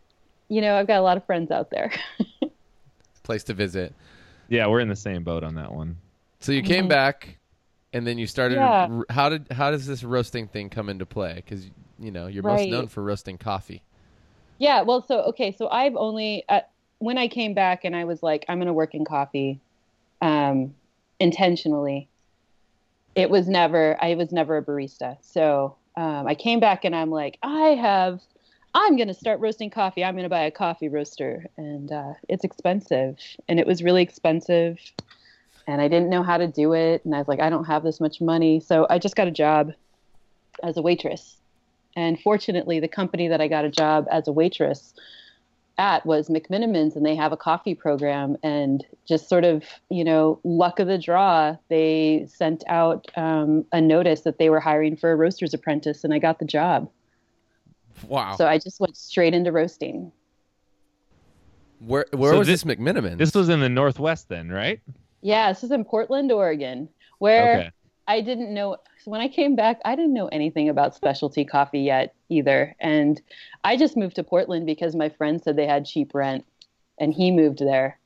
you 0.49 0.61
know 0.61 0.75
I've 0.75 0.88
got 0.88 0.99
a 0.99 1.01
lot 1.03 1.17
of 1.17 1.25
friends 1.25 1.51
out 1.51 1.69
there. 1.69 1.91
Place 3.23 3.44
to 3.45 3.53
visit. 3.53 3.94
Yeah, 4.47 4.67
we're 4.67 4.79
in 4.79 4.88
the 4.88 4.95
same 4.95 5.23
boat 5.23 5.44
on 5.44 5.55
that 5.55 5.71
one. 5.71 5.97
So 6.39 6.51
you 6.51 6.63
came 6.63 6.88
back, 6.88 7.38
and 7.94 8.07
then 8.07 8.17
you 8.17 8.25
started. 8.27 8.57
Yeah. 8.59 8.88
r- 8.89 9.05
How 9.09 9.29
did 9.29 9.51
how 9.51 9.71
does 9.71 9.85
this 9.85 10.03
roasting 10.03 10.47
thing 10.47 10.69
come 10.69 10.88
into 10.89 11.05
play? 11.05 11.33
Because 11.35 11.69
you 11.99 12.11
know 12.11 12.27
you're 12.27 12.44
most 12.44 12.61
Right. 12.61 12.69
known 12.69 12.87
for 12.87 13.04
roasting 13.04 13.37
coffee. 13.37 13.81
Yeah, 14.59 14.81
well, 14.83 15.01
so 15.06 15.21
okay, 15.23 15.51
so 15.51 15.68
I've 15.69 15.95
only 15.95 16.44
uh, 16.49 16.61
when 16.99 17.18
I 17.18 17.27
came 17.27 17.54
back 17.54 17.83
and 17.83 17.95
I 17.95 18.06
was 18.06 18.23
like, 18.23 18.45
I'm 18.47 18.59
gonna 18.59 18.73
work 18.73 18.95
in 18.95 19.04
coffee, 19.06 19.59
um, 20.21 20.73
intentionally. 21.19 22.09
It 23.16 23.30
was 23.30 23.47
never, 23.47 23.97
I 24.02 24.16
was 24.16 24.31
never 24.31 24.57
a 24.57 24.64
barista. 24.64 25.18
So 25.21 25.76
um, 25.95 26.28
I 26.28 26.36
came 26.36 26.59
back 26.59 26.86
and 26.86 26.95
I'm 26.95 27.09
like, 27.09 27.38
I 27.42 27.69
have, 27.69 28.21
I'm 28.74 28.95
gonna 28.95 29.14
start 29.14 29.40
roasting 29.40 29.71
coffee. 29.71 30.04
I'm 30.04 30.16
gonna 30.16 30.30
buy 30.30 30.42
a 30.42 30.52
coffee 30.52 30.88
roaster, 30.88 31.47
and 31.57 31.92
uh, 31.92 32.14
it's 32.30 32.44
expensive, 32.44 33.18
and 33.50 33.59
it 33.59 33.66
was 33.66 33.81
really 33.81 34.04
expensive, 34.04 34.78
and 35.66 35.81
I 35.81 35.88
didn't 35.88 36.09
know 36.09 36.21
how 36.21 36.38
to 36.38 36.47
do 36.47 36.74
it, 36.74 37.04
and 37.04 37.16
I 37.16 37.18
was 37.18 37.28
like, 37.28 37.40
I 37.40 37.50
don't 37.50 37.64
have 37.66 37.81
this 37.81 38.00
much 38.00 38.21
money, 38.21 38.59
so 38.59 38.86
I 38.88 39.00
just 39.00 39.16
got 39.16 39.28
a 39.28 39.31
job 39.31 39.74
as 40.62 40.78
a 40.78 40.81
waitress. 40.83 41.38
And 41.95 42.19
fortunately, 42.19 42.80
the 42.80 42.88
company 42.88 43.28
that 43.30 43.42
I 43.42 43.47
got 43.47 43.66
a 43.66 43.69
job 43.71 44.06
as 44.12 44.28
a 44.28 44.31
waitress 44.31 44.94
at 45.78 46.06
was 46.06 46.30
McMenamins, 46.30 46.96
and 46.96 47.06
they 47.06 47.16
have 47.16 47.31
a 47.31 47.38
coffee 47.38 47.76
program. 47.76 48.36
And 48.44 48.86
just 49.07 49.30
sort 49.30 49.44
of, 49.46 49.64
you 49.90 50.04
know, 50.04 50.40
luck 50.44 50.80
of 50.80 50.88
the 50.88 50.98
draw, 50.98 51.56
they 51.69 52.28
sent 52.30 52.64
out 52.68 53.06
um, 53.16 53.66
a 53.72 53.80
notice 53.81 54.22
that 54.22 54.40
they 54.40 54.50
were 54.50 54.60
hiring 54.60 54.96
for 54.98 55.12
a 55.12 55.16
roaster's 55.16 55.54
apprentice, 55.54 56.04
and 56.04 56.14
I 56.14 56.19
got 56.19 56.40
the 56.40 56.46
job. 56.46 56.90
Wow. 58.07 58.36
So 58.36 58.48
I 58.48 58.57
just 58.57 58.80
went 58.80 58.96
straight 58.98 59.34
into 59.34 59.52
roasting. 59.52 60.12
where 61.80 62.06
where 62.12 62.31
So 62.34 62.40
was 62.40 62.48
thi- 62.48 62.54
this 62.54 62.64
McMenamin? 62.64 63.18
This 63.18 63.34
was 63.36 63.50
in 63.50 63.60
the 63.60 63.69
Northwest 63.69 64.30
then, 64.30 64.50
right? 64.50 64.80
Yeah, 65.22 65.52
this 65.52 65.64
is 65.64 65.72
in 65.72 65.84
Portland, 65.84 66.31
Oregon, 66.31 66.90
where 67.19 67.54
Okay. 67.60 67.72
I 68.07 68.22
didn't 68.22 68.54
know. 68.54 68.78
When 69.07 69.21
I 69.21 69.30
came 69.30 69.56
back, 69.56 69.80
I 69.85 69.95
didn't 69.95 70.14
know 70.14 70.28
anything 70.28 70.68
about 70.68 70.94
specialty 70.94 71.45
coffee 71.45 71.80
yet 71.80 72.14
either. 72.28 72.76
And 72.78 73.21
I 73.64 73.78
just 73.78 73.95
moved 73.95 74.18
to 74.18 74.23
Portland 74.26 74.66
because 74.66 74.97
my 74.97 75.07
friend 75.07 75.42
said 75.42 75.56
they 75.56 75.66
had 75.66 75.85
cheap 75.85 76.14
rent 76.14 76.44
and 76.99 77.14
he 77.14 77.31
moved 77.31 77.59
there. 77.59 77.99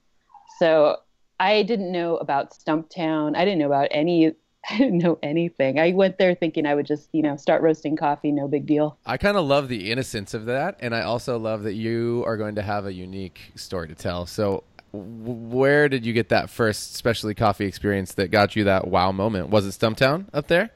So 0.60 0.98
I 1.40 1.64
didn't 1.64 1.92
know 1.92 2.18
about 2.18 2.52
Stumptown. 2.52 3.36
I 3.36 3.46
didn't 3.46 3.58
know 3.58 3.66
about 3.66 3.88
any, 3.90 4.28
I 4.70 4.78
didn't 4.78 5.00
know 5.00 5.18
anything. 5.24 5.80
I 5.80 5.92
went 5.94 6.20
there 6.20 6.36
thinking 6.36 6.68
I 6.68 6.76
would 6.76 6.86
just, 6.86 7.10
you 7.14 7.24
know, 7.24 7.36
start 7.36 7.64
roasting 7.64 7.96
coffee, 7.96 8.32
no 8.32 8.48
big 8.48 8.68
deal. 8.68 9.00
I 9.04 9.18
kind 9.18 9.38
of 9.38 9.46
love 9.48 9.70
the 9.70 9.92
innocence 9.92 10.36
of 10.36 10.46
that, 10.46 10.78
and 10.82 10.94
I 10.94 11.02
also 11.02 11.40
love 11.40 11.64
that 11.64 11.74
you 11.74 12.24
are 12.28 12.38
going 12.38 12.54
to 12.56 12.62
have 12.62 12.86
a 12.86 12.94
unique 12.94 13.54
story 13.56 13.88
to 13.88 13.96
tell. 13.96 14.28
So, 14.28 14.66
where 14.94 15.90
did 15.90 16.06
you 16.06 16.14
get 16.14 16.30
that 16.30 16.52
first 16.52 16.94
specialty 16.94 17.34
coffee 17.34 17.66
experience 17.66 18.14
that 18.16 18.30
got 18.30 18.56
you 18.56 18.66
that 18.66 18.88
wow 18.88 19.12
moment? 19.12 19.50
Was 19.50 19.66
it 19.66 19.72
Stumptown 19.72 20.26
up 20.32 20.48
there? 20.48 20.70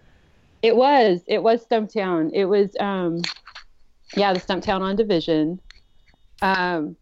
It 0.66 0.76
was. 0.76 1.22
It 1.28 1.44
was 1.44 1.64
Stumptown. 1.64 2.32
It 2.34 2.46
was, 2.46 2.76
um, 2.80 3.22
yeah, 4.16 4.34
the 4.34 4.40
Stumptown 4.40 4.82
on 4.82 4.96
Division. 4.96 5.60
Um, 6.42 6.96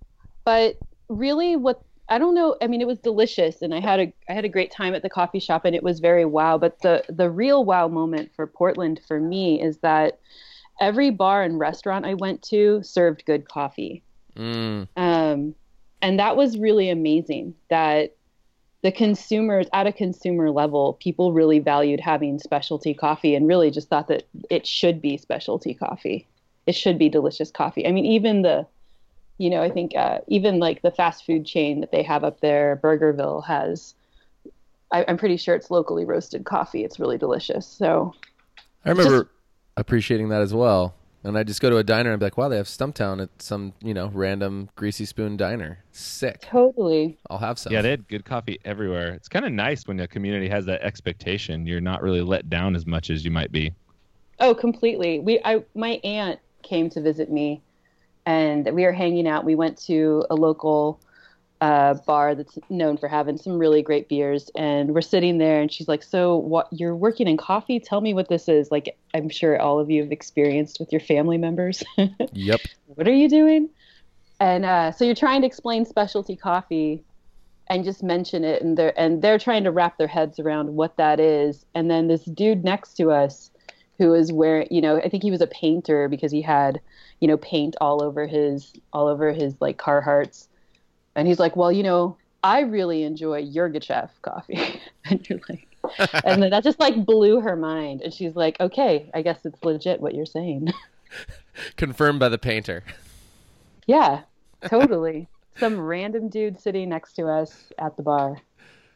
but 0.43 0.75
really, 1.07 1.55
what 1.55 1.81
I 2.09 2.17
don't 2.17 2.35
know. 2.35 2.57
I 2.61 2.67
mean, 2.67 2.81
it 2.81 2.87
was 2.87 2.99
delicious, 2.99 3.61
and 3.61 3.73
I 3.73 3.79
had 3.79 3.99
a 4.01 4.13
I 4.29 4.33
had 4.33 4.43
a 4.43 4.49
great 4.49 4.69
time 4.69 4.93
at 4.93 5.01
the 5.01 5.09
coffee 5.09 5.39
shop, 5.39 5.63
and 5.63 5.73
it 5.73 5.81
was 5.81 6.01
very 6.01 6.25
wow. 6.25 6.57
But 6.57 6.81
the 6.81 7.05
the 7.07 7.29
real 7.29 7.63
wow 7.63 7.87
moment 7.87 8.31
for 8.35 8.45
Portland 8.45 8.99
for 9.07 9.17
me 9.17 9.61
is 9.61 9.77
that 9.77 10.19
every 10.81 11.09
bar 11.09 11.41
and 11.43 11.57
restaurant 11.57 12.05
I 12.05 12.15
went 12.15 12.41
to 12.49 12.83
served 12.83 13.23
good 13.25 13.47
coffee, 13.47 14.03
Mm. 14.35 14.87
um, 14.97 15.55
and 16.01 16.19
that 16.19 16.35
was 16.35 16.57
really 16.57 16.89
amazing. 16.89 17.55
That 17.69 18.15
the 18.83 18.91
consumers 18.91 19.65
at 19.71 19.87
a 19.87 19.93
consumer 19.93 20.51
level, 20.51 20.93
people 21.01 21.31
really 21.31 21.59
valued 21.59 22.01
having 22.01 22.37
specialty 22.37 22.93
coffee, 22.93 23.33
and 23.33 23.47
really 23.47 23.71
just 23.71 23.87
thought 23.87 24.09
that 24.09 24.23
it 24.49 24.67
should 24.67 25.01
be 25.01 25.17
specialty 25.17 25.73
coffee. 25.73 26.27
It 26.67 26.73
should 26.73 26.99
be 26.99 27.09
delicious 27.09 27.49
coffee. 27.49 27.87
I 27.87 27.91
mean, 27.91 28.05
even 28.05 28.41
the 28.41 28.67
you 29.39 29.49
know, 29.49 29.63
I 29.63 29.71
think 29.71 29.95
uh, 29.95 30.19
even 30.27 30.59
like 30.59 30.83
the 30.83 30.91
fast 30.91 31.25
food 31.25 31.45
chain 31.45 31.79
that 31.79 31.91
they 31.91 32.03
have 32.03 32.23
up 32.23 32.41
there, 32.41 32.79
Burgerville, 32.83 33.43
has. 33.45 33.95
I, 34.91 35.03
I'm 35.07 35.17
pretty 35.17 35.37
sure 35.37 35.55
it's 35.55 35.71
locally 35.71 36.05
roasted 36.05 36.45
coffee. 36.45 36.83
It's 36.83 36.99
really 36.99 37.17
delicious. 37.17 37.65
So 37.65 38.13
I 38.85 38.89
remember 38.89 39.29
appreciating 39.75 40.29
that 40.29 40.41
as 40.41 40.53
well. 40.53 40.93
And 41.23 41.37
I 41.37 41.43
just 41.43 41.61
go 41.61 41.69
to 41.69 41.77
a 41.77 41.83
diner 41.83 42.11
and 42.11 42.19
be 42.19 42.25
like, 42.25 42.37
wow, 42.37 42.49
they 42.49 42.57
have 42.57 42.67
Stumptown 42.67 43.21
at 43.21 43.29
some, 43.41 43.73
you 43.81 43.93
know, 43.93 44.11
random 44.13 44.69
greasy 44.75 45.05
spoon 45.05 45.37
diner. 45.37 45.83
Sick. 45.91 46.41
totally, 46.41 47.17
I'll 47.29 47.37
have 47.37 47.57
some. 47.57 47.71
Yeah, 47.71 47.81
they 47.81 47.91
had 47.91 48.07
good 48.07 48.25
coffee 48.25 48.59
everywhere. 48.65 49.13
It's 49.13 49.29
kind 49.29 49.45
of 49.45 49.53
nice 49.53 49.87
when 49.87 49.97
the 49.97 50.07
community 50.07 50.49
has 50.49 50.65
that 50.65 50.81
expectation. 50.81 51.65
You're 51.65 51.81
not 51.81 52.01
really 52.01 52.21
let 52.21 52.49
down 52.49 52.75
as 52.75 52.85
much 52.85 53.09
as 53.09 53.23
you 53.23 53.31
might 53.31 53.51
be. 53.51 53.73
oh, 54.39 54.53
completely. 54.53 55.19
We, 55.19 55.39
I, 55.45 55.63
my 55.75 56.01
aunt 56.03 56.39
came 56.61 56.89
to 56.89 57.01
visit 57.01 57.31
me, 57.31 57.61
and 58.25 58.69
we 58.73 58.83
were 58.83 58.91
hanging 58.91 59.27
out. 59.27 59.45
We 59.45 59.55
went 59.55 59.77
to 59.83 60.25
a 60.29 60.35
local 60.35 60.99
uh, 61.63 61.93
bar 62.05 62.35
that's 62.35 62.59
known 62.69 62.97
for 62.97 63.07
having 63.07 63.37
some 63.37 63.57
really 63.57 63.81
great 63.81 64.09
beers, 64.09 64.51
and 64.53 64.93
we're 64.93 64.99
sitting 64.99 65.37
there, 65.37 65.61
and 65.61 65.71
she's 65.71 65.87
like, 65.87 66.03
"So, 66.03 66.35
what? 66.35 66.67
You're 66.73 66.93
working 66.93 67.25
in 67.25 67.37
coffee? 67.37 67.79
Tell 67.79 68.01
me 68.01 68.13
what 68.13 68.27
this 68.27 68.49
is." 68.49 68.69
Like, 68.69 68.97
I'm 69.13 69.29
sure 69.29 69.57
all 69.61 69.79
of 69.79 69.89
you 69.89 70.01
have 70.01 70.11
experienced 70.11 70.77
with 70.81 70.91
your 70.91 70.99
family 70.99 71.37
members. 71.37 71.81
Yep. 72.33 72.59
what 72.87 73.07
are 73.07 73.13
you 73.13 73.29
doing? 73.29 73.69
And 74.41 74.65
uh, 74.65 74.91
so 74.91 75.05
you're 75.05 75.15
trying 75.15 75.39
to 75.41 75.47
explain 75.47 75.85
specialty 75.85 76.35
coffee 76.35 77.01
and 77.67 77.85
just 77.85 78.03
mention 78.03 78.43
it 78.43 78.61
and 78.61 78.77
they're 78.77 78.99
and 78.99 79.21
they're 79.21 79.39
trying 79.39 79.63
to 79.63 79.71
wrap 79.71 79.97
their 79.97 80.07
heads 80.07 80.39
around 80.39 80.75
what 80.75 80.97
that 80.97 81.19
is. 81.19 81.65
And 81.75 81.89
then 81.89 82.07
this 82.07 82.25
dude 82.25 82.65
next 82.65 82.95
to 82.95 83.11
us 83.11 83.51
who 83.99 84.13
is 84.13 84.33
wearing 84.33 84.67
you 84.69 84.81
know, 84.81 84.97
I 84.97 85.07
think 85.07 85.23
he 85.23 85.31
was 85.31 85.41
a 85.41 85.47
painter 85.47 86.09
because 86.09 86.31
he 86.31 86.41
had, 86.41 86.81
you 87.21 87.27
know, 87.27 87.37
paint 87.37 87.75
all 87.79 88.03
over 88.03 88.27
his 88.27 88.73
all 88.91 89.07
over 89.07 89.31
his 89.31 89.55
like 89.61 89.77
Carhartts. 89.77 90.47
And 91.15 91.27
he's 91.27 91.39
like, 91.39 91.55
Well, 91.55 91.71
you 91.71 91.83
know, 91.83 92.17
I 92.43 92.61
really 92.61 93.03
enjoy 93.03 93.43
Yirgacheffe 93.43 94.09
coffee. 94.21 94.79
and 95.05 95.27
you're 95.29 95.39
like 95.49 95.67
and 96.23 96.41
then 96.41 96.49
that 96.51 96.63
just 96.63 96.79
like 96.79 97.05
blew 97.05 97.41
her 97.41 97.55
mind. 97.55 98.01
And 98.01 98.13
she's 98.13 98.35
like, 98.35 98.57
Okay, 98.59 99.09
I 99.13 99.21
guess 99.21 99.39
it's 99.45 99.63
legit 99.63 99.99
what 100.01 100.13
you're 100.15 100.25
saying. 100.25 100.69
Confirmed 101.77 102.19
by 102.19 102.29
the 102.29 102.37
painter. 102.37 102.83
Yeah, 103.85 104.21
totally. 104.65 105.27
Some 105.57 105.79
random 105.79 106.29
dude 106.29 106.59
sitting 106.59 106.89
next 106.89 107.13
to 107.13 107.27
us 107.27 107.71
at 107.77 107.95
the 107.97 108.01
bar. 108.03 108.37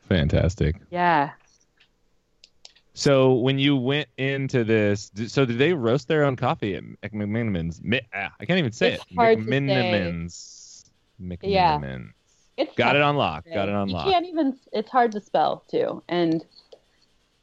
Fantastic. 0.10 0.78
Yeah. 0.90 1.32
So 2.94 3.34
when 3.34 3.60
you 3.60 3.76
went 3.76 4.08
into 4.18 4.64
this, 4.64 5.12
so 5.28 5.46
did 5.46 5.60
they 5.60 5.74
roast 5.74 6.08
their 6.08 6.24
own 6.24 6.36
coffee 6.36 6.74
at 6.76 6.84
Mc- 6.84 7.14
McMenamin's? 7.14 7.80
Ah, 8.12 8.32
I 8.40 8.46
can't 8.46 8.58
even 8.58 8.72
say 8.72 8.94
It's 8.94 9.04
it. 9.12 9.16
hard 9.16 9.40
to 11.20 11.38
Yeah. 11.48 11.80
It's 12.58 12.74
Got 12.76 12.96
it 12.96 13.00
to 13.00 13.06
on 13.06 13.18
lock. 13.18 13.44
say. 13.46 13.54
Got 13.54 13.70
it 13.70 13.76
on 13.76 13.88
You 13.90 13.96
can't 13.98 14.26
even 14.26 14.58
it's 14.74 14.90
hard 14.90 15.12
to 15.12 15.22
spell 15.22 15.64
too. 15.70 16.02
And 16.10 16.44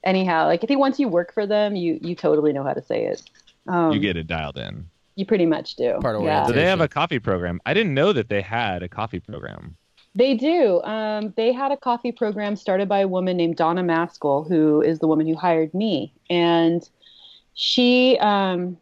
anyhow, 0.03 0.47
like 0.47 0.63
I 0.63 0.67
think 0.67 0.81
once 0.81 0.99
you 0.99 1.09
work 1.09 1.33
for 1.33 1.47
them, 1.47 1.77
you 1.77 1.99
you 2.03 2.15
totally 2.15 2.53
know 2.53 2.65
how 2.65 2.73
to 2.73 2.83
say 2.83 3.07
it. 3.07 3.23
Um, 3.69 3.93
You 3.93 4.01
get 4.01 4.17
it 4.17 4.27
dialed 4.27 4.59
in. 4.59 4.87
you 5.15 5.25
pretty 5.25 5.47
much 5.47 5.77
do. 5.77 5.99
Part 6.01 6.17
of 6.17 6.23
yeah. 6.23 6.47
So 6.47 6.53
they 6.53 6.65
have 6.65 6.81
a 6.81 6.89
coffee 6.89 7.19
program. 7.19 7.61
I 7.65 7.75
didn't 7.75 7.95
know 7.95 8.13
that 8.13 8.29
they 8.29 8.43
had 8.43 8.83
a 8.83 8.89
coffee 8.89 9.21
program. 9.21 9.77
They 10.17 10.35
do. 10.35 10.81
Um, 10.83 11.33
they 11.37 11.53
had 11.53 11.73
a 11.73 11.77
coffee 11.77 12.13
program 12.13 12.55
started 12.57 12.89
by 12.89 13.01
a 13.01 13.09
woman 13.09 13.37
named 13.37 13.57
Donna 13.57 13.83
Maskell, 13.83 14.45
who 14.45 14.81
is 14.81 14.99
the 15.01 15.09
woman 15.09 15.27
who 15.27 15.35
hired 15.35 15.75
me. 15.75 16.13
And 16.31 16.89
she, 17.55 18.17
um, 18.19 18.77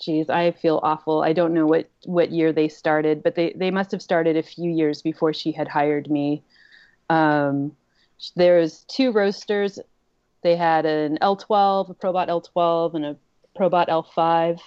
geez, 0.00 0.28
I 0.28 0.52
feel 0.52 0.80
awful. 0.82 1.22
I 1.22 1.32
don't 1.32 1.54
know 1.54 1.66
what, 1.66 1.88
what 2.04 2.30
year 2.30 2.52
they 2.52 2.68
started, 2.68 3.22
but 3.22 3.34
they, 3.34 3.52
they 3.56 3.70
must 3.70 3.90
have 3.90 4.02
started 4.02 4.36
a 4.36 4.42
few 4.42 4.70
years 4.70 5.02
before 5.02 5.32
she 5.32 5.52
had 5.52 5.68
hired 5.68 6.10
me. 6.10 6.42
Um, 7.10 7.76
there's 8.36 8.84
two 8.88 9.12
roasters. 9.12 9.78
They 10.42 10.56
had 10.56 10.86
an 10.86 11.18
L12, 11.20 11.90
a 11.90 11.94
Probat 11.94 12.28
L12, 12.28 12.94
and 12.94 13.04
a 13.04 13.16
Probat 13.56 13.88
L5 13.88 14.60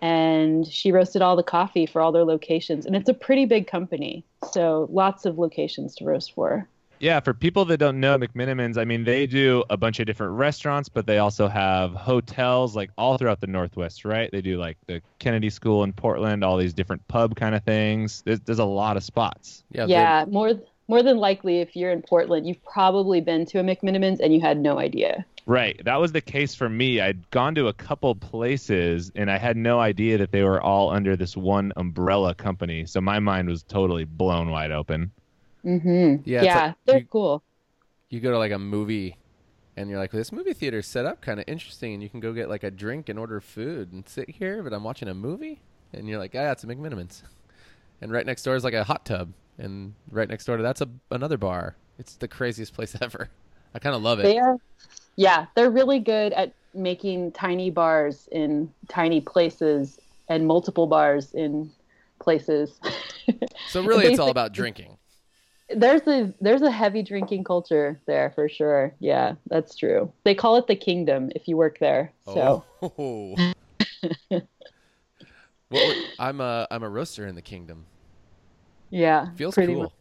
and 0.00 0.66
she 0.66 0.92
roasted 0.92 1.22
all 1.22 1.36
the 1.36 1.42
coffee 1.42 1.86
for 1.86 2.02
all 2.02 2.12
their 2.12 2.24
locations 2.24 2.84
and 2.84 2.94
it's 2.94 3.08
a 3.08 3.14
pretty 3.14 3.46
big 3.46 3.66
company 3.66 4.24
so 4.52 4.86
lots 4.90 5.24
of 5.24 5.38
locations 5.38 5.94
to 5.94 6.04
roast 6.04 6.34
for 6.34 6.68
Yeah, 6.98 7.20
for 7.20 7.34
people 7.34 7.64
that 7.66 7.78
don't 7.78 8.00
know 8.00 8.18
McMenamin's, 8.18 8.78
I 8.78 8.84
mean, 8.84 9.04
they 9.04 9.26
do 9.26 9.64
a 9.70 9.76
bunch 9.76 10.00
of 10.00 10.06
different 10.06 10.32
restaurants, 10.32 10.88
but 10.88 11.06
they 11.06 11.18
also 11.18 11.48
have 11.48 11.92
hotels 11.92 12.74
like 12.74 12.90
all 12.96 13.18
throughout 13.18 13.40
the 13.40 13.46
Northwest, 13.46 14.04
right? 14.04 14.30
They 14.30 14.40
do 14.40 14.58
like 14.58 14.78
the 14.86 15.02
Kennedy 15.18 15.50
School 15.50 15.84
in 15.84 15.92
Portland, 15.92 16.42
all 16.42 16.56
these 16.56 16.74
different 16.74 17.06
pub 17.08 17.36
kind 17.36 17.54
of 17.54 17.64
things. 17.64 18.22
There's, 18.24 18.40
there's 18.40 18.58
a 18.58 18.64
lot 18.64 18.96
of 18.96 19.04
spots. 19.04 19.64
Yeah. 19.70 19.86
they- 19.86 19.92
yeah 19.92 20.24
more 20.28 20.54
more 20.88 21.02
than 21.02 21.16
likely 21.16 21.60
if 21.60 21.74
you're 21.74 21.90
in 21.90 22.00
portland 22.00 22.46
you've 22.46 22.62
probably 22.64 23.20
been 23.20 23.44
to 23.44 23.58
a 23.58 23.62
McMenamins 23.62 24.20
and 24.20 24.32
you 24.32 24.40
had 24.40 24.56
no 24.58 24.78
idea 24.78 25.26
Right. 25.46 25.80
That 25.84 26.00
was 26.00 26.10
the 26.10 26.20
case 26.20 26.56
for 26.56 26.68
me. 26.68 27.00
I'd 27.00 27.30
gone 27.30 27.54
to 27.54 27.68
a 27.68 27.72
couple 27.72 28.16
places 28.16 29.12
and 29.14 29.30
I 29.30 29.38
had 29.38 29.56
no 29.56 29.78
idea 29.78 30.18
that 30.18 30.32
they 30.32 30.42
were 30.42 30.60
all 30.60 30.90
under 30.90 31.14
this 31.16 31.36
one 31.36 31.72
umbrella 31.76 32.34
company. 32.34 32.84
So 32.84 33.00
my 33.00 33.20
mind 33.20 33.48
was 33.48 33.62
totally 33.62 34.04
blown 34.04 34.50
wide 34.50 34.72
open. 34.72 35.12
Mm-hmm. 35.66 36.22
Yeah, 36.24 36.42
yeah, 36.42 36.64
like 36.66 36.74
they're 36.86 36.98
you- 36.98 37.06
cool 37.10 37.42
you 38.08 38.20
go 38.20 38.30
to 38.30 38.38
like 38.38 38.52
a 38.52 38.58
movie 38.58 39.16
and 39.76 39.90
you're 39.90 39.98
like, 39.98 40.12
this 40.12 40.32
movie 40.32 40.52
theater's 40.54 40.86
set 40.86 41.04
up 41.04 41.20
kind 41.20 41.38
of 41.38 41.44
interesting, 41.48 41.92
and 41.92 42.02
you 42.02 42.08
can 42.08 42.20
go 42.20 42.32
get 42.32 42.48
like 42.48 42.62
a 42.62 42.70
drink 42.70 43.08
and 43.10 43.18
order 43.18 43.40
food 43.40 43.92
and 43.92 44.08
sit 44.08 44.30
here, 44.30 44.62
but 44.62 44.72
I'm 44.72 44.82
watching 44.84 45.08
a 45.08 45.12
movie, 45.14 45.60
and 45.92 46.08
you're 46.08 46.18
like, 46.18 46.34
ah, 46.34 46.52
it's 46.52 46.64
a 46.64 46.66
McMenamin's, 46.66 47.22
and 48.00 48.10
right 48.10 48.24
next 48.24 48.42
door 48.42 48.54
is 48.56 48.64
like 48.64 48.72
a 48.74 48.84
hot 48.84 49.04
tub, 49.04 49.32
and 49.58 49.92
right 50.10 50.28
next 50.28 50.46
door 50.46 50.56
to 50.56 50.62
that's 50.62 50.80
a 50.80 50.88
another 51.10 51.36
bar. 51.36 51.76
It's 51.98 52.14
the 52.14 52.28
craziest 52.28 52.72
place 52.72 52.96
ever. 53.02 53.28
I 53.74 53.78
kind 53.78 53.94
of 53.94 54.02
love 54.02 54.18
it. 54.20 54.22
they 54.22 54.38
are 54.38 54.56
yeah 55.16 55.46
they're 55.54 55.70
really 55.70 55.98
good 55.98 56.32
at 56.32 56.52
making 56.72 57.32
tiny 57.32 57.70
bars 57.70 58.28
in 58.32 58.72
tiny 58.88 59.20
places 59.20 59.98
and 60.28 60.46
multiple 60.46 60.86
bars 60.86 61.32
in 61.34 61.70
places 62.18 62.78
so 63.68 63.82
really, 63.82 64.06
it's 64.06 64.18
all 64.18 64.30
about 64.30 64.52
drinking. 64.52 64.96
There's 65.68 66.06
a 66.06 66.32
there's 66.40 66.62
a 66.62 66.70
heavy 66.70 67.02
drinking 67.02 67.44
culture 67.44 68.00
there 68.06 68.30
for 68.34 68.48
sure. 68.48 68.94
Yeah, 69.00 69.34
that's 69.48 69.76
true. 69.76 70.12
They 70.24 70.34
call 70.34 70.56
it 70.56 70.66
the 70.66 70.76
kingdom 70.76 71.30
if 71.34 71.48
you 71.48 71.56
work 71.56 71.78
there. 71.78 72.12
So 72.24 72.64
Oh. 72.80 73.36
what 75.68 75.86
were, 75.86 75.94
I'm 76.18 76.40
a 76.40 76.66
I'm 76.70 76.82
a 76.82 76.88
roaster 76.88 77.26
in 77.26 77.34
the 77.34 77.42
kingdom. 77.42 77.86
yeah, 78.90 79.28
Feels 79.36 79.54
cool. 79.54 79.82
much. 79.82 79.92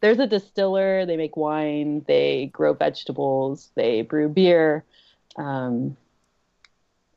There's 0.00 0.18
a 0.18 0.26
distiller. 0.26 1.04
They 1.04 1.16
make 1.16 1.36
wine. 1.36 2.04
They 2.06 2.46
grow 2.52 2.72
vegetables. 2.72 3.70
They 3.74 4.02
brew 4.02 4.28
beer. 4.28 4.84
Um, 5.36 5.96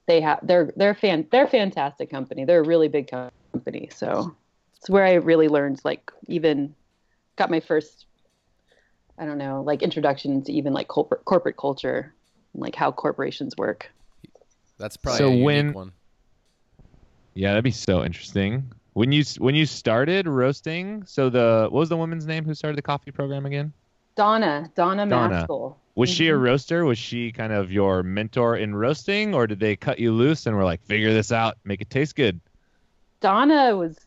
they 0.05 0.19
have 0.21 0.39
they're 0.43 0.73
they're 0.75 0.95
fan 0.95 1.27
they're 1.31 1.45
a 1.45 1.49
fantastic 1.49 2.09
company. 2.09 2.43
They're 2.45 2.59
a 2.61 2.67
really 2.67 2.87
big 2.89 3.09
company. 3.09 3.89
So 3.93 4.35
it's 4.77 4.89
where 4.89 5.05
I 5.05 5.13
really 5.13 5.47
learned 5.47 5.79
like 5.83 6.11
even 6.27 6.75
got 7.35 7.49
my 7.49 7.59
first 7.59 8.05
I 9.17 9.25
don't 9.25 9.37
know 9.37 9.61
like 9.61 9.81
introduction 9.83 10.41
to 10.43 10.51
even 10.51 10.73
like 10.73 10.87
corporate 10.87 11.23
corporate 11.25 11.57
culture, 11.57 12.13
like 12.55 12.75
how 12.75 12.91
corporations 12.91 13.55
work. 13.57 13.91
That's 14.79 14.97
probably 14.97 15.19
So 15.19 15.27
a 15.29 15.43
when- 15.43 15.73
one. 15.73 15.91
Yeah, 17.35 17.49
that'd 17.49 17.63
be 17.63 17.71
so 17.71 18.03
interesting. 18.03 18.71
When 18.93 19.11
you 19.11 19.23
when 19.39 19.55
you 19.55 19.65
started 19.65 20.27
roasting, 20.27 21.03
so 21.05 21.29
the 21.29 21.67
what 21.71 21.79
was 21.79 21.89
the 21.89 21.97
woman's 21.97 22.25
name 22.27 22.45
who 22.45 22.53
started 22.53 22.77
the 22.77 22.81
coffee 22.83 23.11
program 23.11 23.45
again? 23.45 23.73
Donna, 24.15 24.69
Donna, 24.75 25.07
Donna. 25.07 25.35
Maskell. 25.39 25.79
Was 25.95 26.09
she 26.09 26.29
a 26.29 26.33
Mhm. 26.33 26.41
roaster? 26.43 26.85
Was 26.85 26.97
she 26.99 27.31
kind 27.31 27.51
of 27.53 27.71
your 27.71 28.03
mentor 28.03 28.57
in 28.57 28.75
roasting, 28.75 29.33
or 29.33 29.47
did 29.47 29.59
they 29.59 29.75
cut 29.75 29.97
you 29.99 30.11
loose 30.11 30.45
and 30.45 30.55
were 30.55 30.63
like, 30.63 30.81
figure 30.83 31.11
this 31.13 31.31
out, 31.31 31.57
make 31.63 31.81
it 31.81 31.89
taste 31.89 32.15
good? 32.15 32.39
Donna 33.19 33.75
was 33.75 33.97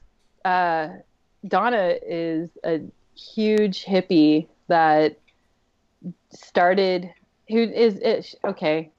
uh, 0.45 0.89
Donna 1.49 1.95
is 2.07 2.51
a 2.65 2.81
huge 3.17 3.85
hippie 3.85 4.47
that 4.69 5.19
started 6.31 7.11
who 7.49 7.59
is 7.59 7.97
it 7.99 8.35
okay 8.45 8.91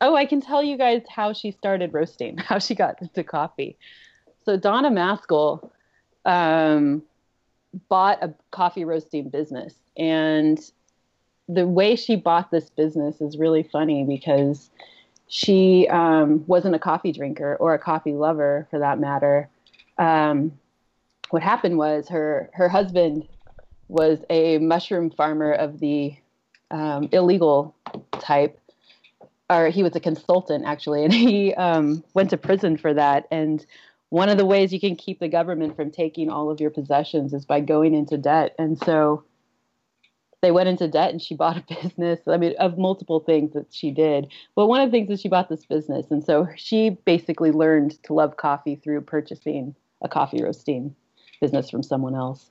oh 0.00 0.14
i 0.14 0.26
can 0.26 0.40
tell 0.40 0.62
you 0.62 0.76
guys 0.76 1.02
how 1.08 1.32
she 1.32 1.50
started 1.50 1.92
roasting 1.94 2.36
how 2.38 2.58
she 2.58 2.74
got 2.74 3.00
into 3.00 3.24
coffee 3.24 3.76
so 4.44 4.56
donna 4.56 4.90
maskell 4.90 5.72
um, 6.26 7.02
bought 7.88 8.22
a 8.22 8.34
coffee 8.50 8.84
roasting 8.84 9.30
business. 9.30 9.74
And 9.96 10.58
the 11.48 11.66
way 11.66 11.96
she 11.96 12.16
bought 12.16 12.50
this 12.50 12.68
business 12.70 13.20
is 13.20 13.38
really 13.38 13.62
funny 13.62 14.04
because 14.04 14.70
she 15.28 15.88
um, 15.88 16.44
wasn't 16.46 16.74
a 16.74 16.78
coffee 16.78 17.12
drinker 17.12 17.56
or 17.56 17.74
a 17.74 17.78
coffee 17.78 18.14
lover 18.14 18.66
for 18.70 18.78
that 18.78 18.98
matter. 18.98 19.48
Um, 19.98 20.58
what 21.30 21.42
happened 21.42 21.78
was 21.78 22.08
her 22.08 22.50
her 22.52 22.68
husband 22.68 23.26
was 23.88 24.18
a 24.30 24.58
mushroom 24.58 25.10
farmer 25.10 25.52
of 25.52 25.80
the 25.80 26.16
um, 26.70 27.08
illegal 27.12 27.74
type, 28.12 28.58
or 29.48 29.68
he 29.68 29.82
was 29.82 29.94
a 29.94 30.00
consultant 30.00 30.64
actually, 30.66 31.04
and 31.04 31.12
he 31.12 31.54
um, 31.54 32.02
went 32.14 32.30
to 32.30 32.36
prison 32.36 32.76
for 32.76 32.94
that. 32.94 33.26
And 33.30 33.64
one 34.10 34.28
of 34.28 34.38
the 34.38 34.46
ways 34.46 34.72
you 34.72 34.80
can 34.80 34.96
keep 34.96 35.18
the 35.18 35.28
government 35.28 35.76
from 35.76 35.90
taking 35.90 36.30
all 36.30 36.50
of 36.50 36.60
your 36.60 36.70
possessions 36.70 37.32
is 37.32 37.44
by 37.44 37.60
going 37.60 37.94
into 37.94 38.16
debt. 38.16 38.54
And 38.58 38.78
so 38.78 39.24
they 40.42 40.52
went 40.52 40.68
into 40.68 40.86
debt 40.86 41.10
and 41.10 41.20
she 41.20 41.34
bought 41.36 41.56
a 41.56 41.82
business. 41.82 42.20
I 42.26 42.36
mean, 42.36 42.54
of 42.58 42.78
multiple 42.78 43.20
things 43.20 43.52
that 43.54 43.72
she 43.72 43.90
did. 43.90 44.28
But 44.54 44.66
one 44.66 44.80
of 44.80 44.90
the 44.90 44.96
things 44.96 45.10
is 45.10 45.20
she 45.20 45.28
bought 45.28 45.48
this 45.48 45.66
business. 45.66 46.06
And 46.10 46.24
so 46.24 46.48
she 46.56 46.90
basically 46.90 47.50
learned 47.50 48.02
to 48.04 48.14
love 48.14 48.36
coffee 48.36 48.76
through 48.76 49.00
purchasing 49.02 49.74
a 50.02 50.08
coffee 50.08 50.42
roasting 50.42 50.94
business 51.40 51.70
from 51.70 51.82
someone 51.82 52.14
else. 52.14 52.50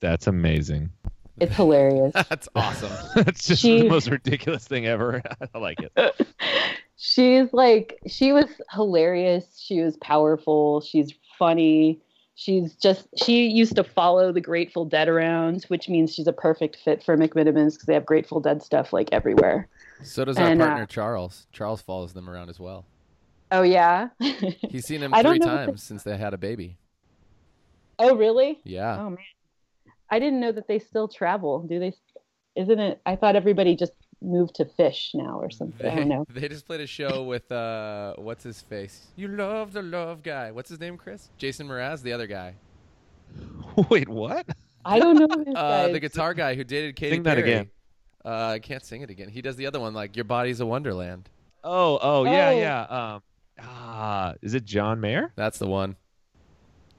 That's 0.00 0.26
amazing. 0.26 0.90
It's 1.38 1.54
hilarious. 1.54 2.12
That's 2.28 2.48
awesome. 2.54 2.90
That's 3.24 3.46
just 3.46 3.62
She- 3.62 3.82
the 3.82 3.88
most 3.88 4.08
ridiculous 4.10 4.66
thing 4.66 4.86
ever. 4.86 5.22
I 5.54 5.58
like 5.58 5.78
it. 5.80 6.26
she's 6.96 7.52
like 7.52 7.98
she 8.06 8.32
was 8.32 8.46
hilarious 8.70 9.44
she 9.62 9.82
was 9.82 9.98
powerful 9.98 10.80
she's 10.80 11.12
funny 11.38 12.00
she's 12.36 12.74
just 12.76 13.06
she 13.22 13.48
used 13.48 13.76
to 13.76 13.84
follow 13.84 14.32
the 14.32 14.40
grateful 14.40 14.86
dead 14.86 15.06
around 15.06 15.62
which 15.64 15.90
means 15.90 16.14
she's 16.14 16.26
a 16.26 16.32
perfect 16.32 16.74
fit 16.82 17.02
for 17.04 17.14
McMenamins 17.18 17.72
because 17.74 17.84
they 17.86 17.92
have 17.92 18.06
grateful 18.06 18.40
dead 18.40 18.62
stuff 18.62 18.94
like 18.94 19.10
everywhere 19.12 19.68
So 20.04 20.24
does 20.24 20.38
our 20.38 20.48
And, 20.48 20.62
uh, 20.62 20.66
partner 20.68 20.86
Charles. 20.86 21.46
Charles 21.52 21.82
follows 21.82 22.14
them 22.14 22.30
around 22.30 22.48
as 22.48 22.58
well. 22.58 22.86
oh 23.52 23.60
yeah 23.62 24.08
He's 24.70 24.86
seen 24.86 25.02
him 25.02 25.12
three 25.12 25.22
know 25.22 25.32
if 25.32 25.66
times 25.66 25.82
since 25.82 26.02
they 26.02 26.16
had 26.16 26.32
a 26.32 26.38
baby. 26.38 26.78
oh 27.98 28.16
really 28.16 28.58
Yeah. 28.64 28.96
oh 29.00 29.10
man 29.10 29.18
i 30.10 30.18
didn't 30.18 30.40
know 30.40 30.52
that 30.52 30.68
they 30.68 30.78
still 30.78 31.08
travel 31.08 31.62
do 31.66 31.78
they 31.78 31.92
isn't 32.54 32.78
it 32.80 33.00
i 33.06 33.16
thought 33.16 33.36
everybody 33.36 33.76
just 33.76 33.92
moved 34.22 34.54
to 34.54 34.64
Phish 34.64 35.10
now 35.14 35.38
or 35.38 35.50
something 35.50 35.86
i 35.86 35.94
don't 35.94 36.08
know 36.08 36.24
they 36.34 36.48
just 36.48 36.66
played 36.66 36.80
a 36.80 36.86
show 36.86 37.22
with 37.24 37.50
uh 37.52 38.14
what's 38.16 38.42
his 38.44 38.62
face? 38.62 39.08
You 39.14 39.28
love 39.28 39.72
the 39.74 39.82
love 39.82 40.22
guy. 40.22 40.50
What's 40.52 40.70
his 40.70 40.80
name, 40.80 40.96
Chris? 40.96 41.28
Jason 41.36 41.68
Mraz, 41.68 42.00
the 42.02 42.12
other 42.14 42.26
guy. 42.26 42.54
Wait, 43.90 44.08
what? 44.08 44.46
i 44.84 44.98
don't 44.98 45.16
know 45.16 45.26
this 45.44 45.54
Uh 45.54 45.88
the 45.88 46.00
guitar 46.00 46.32
guy 46.32 46.54
who 46.54 46.64
dated 46.64 46.96
Katy 46.96 47.16
Sing 47.16 47.22
that 47.24 47.38
again. 47.38 47.68
Uh 48.24 48.52
I 48.54 48.58
can't 48.58 48.84
sing 48.84 49.02
it 49.02 49.10
again. 49.10 49.28
He 49.28 49.42
does 49.42 49.56
the 49.56 49.66
other 49.66 49.80
one 49.80 49.92
like 49.94 50.16
Your 50.16 50.24
Body's 50.24 50.60
a 50.60 50.66
Wonderland. 50.66 51.28
Oh, 51.62 51.98
oh, 52.00 52.24
yeah, 52.24 52.48
Oh. 52.48 52.58
yeah. 52.58 52.80
Um, 53.14 53.22
ah, 53.60 54.34
is 54.40 54.54
it 54.54 54.64
John 54.64 55.00
Mayer? 55.00 55.32
That's 55.36 55.58
the 55.58 55.66
one. 55.66 55.96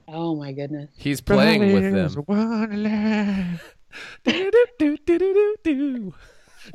Oh 0.08 0.34
my 0.36 0.52
goodness 0.52 0.90
He's 0.96 1.20
playing 1.20 1.72
with 1.72 1.82
Brothers 1.92 2.14
them. 2.14 2.24
Wonderland. 2.26 3.60
Do-do-do-do-do-do. 4.24 6.12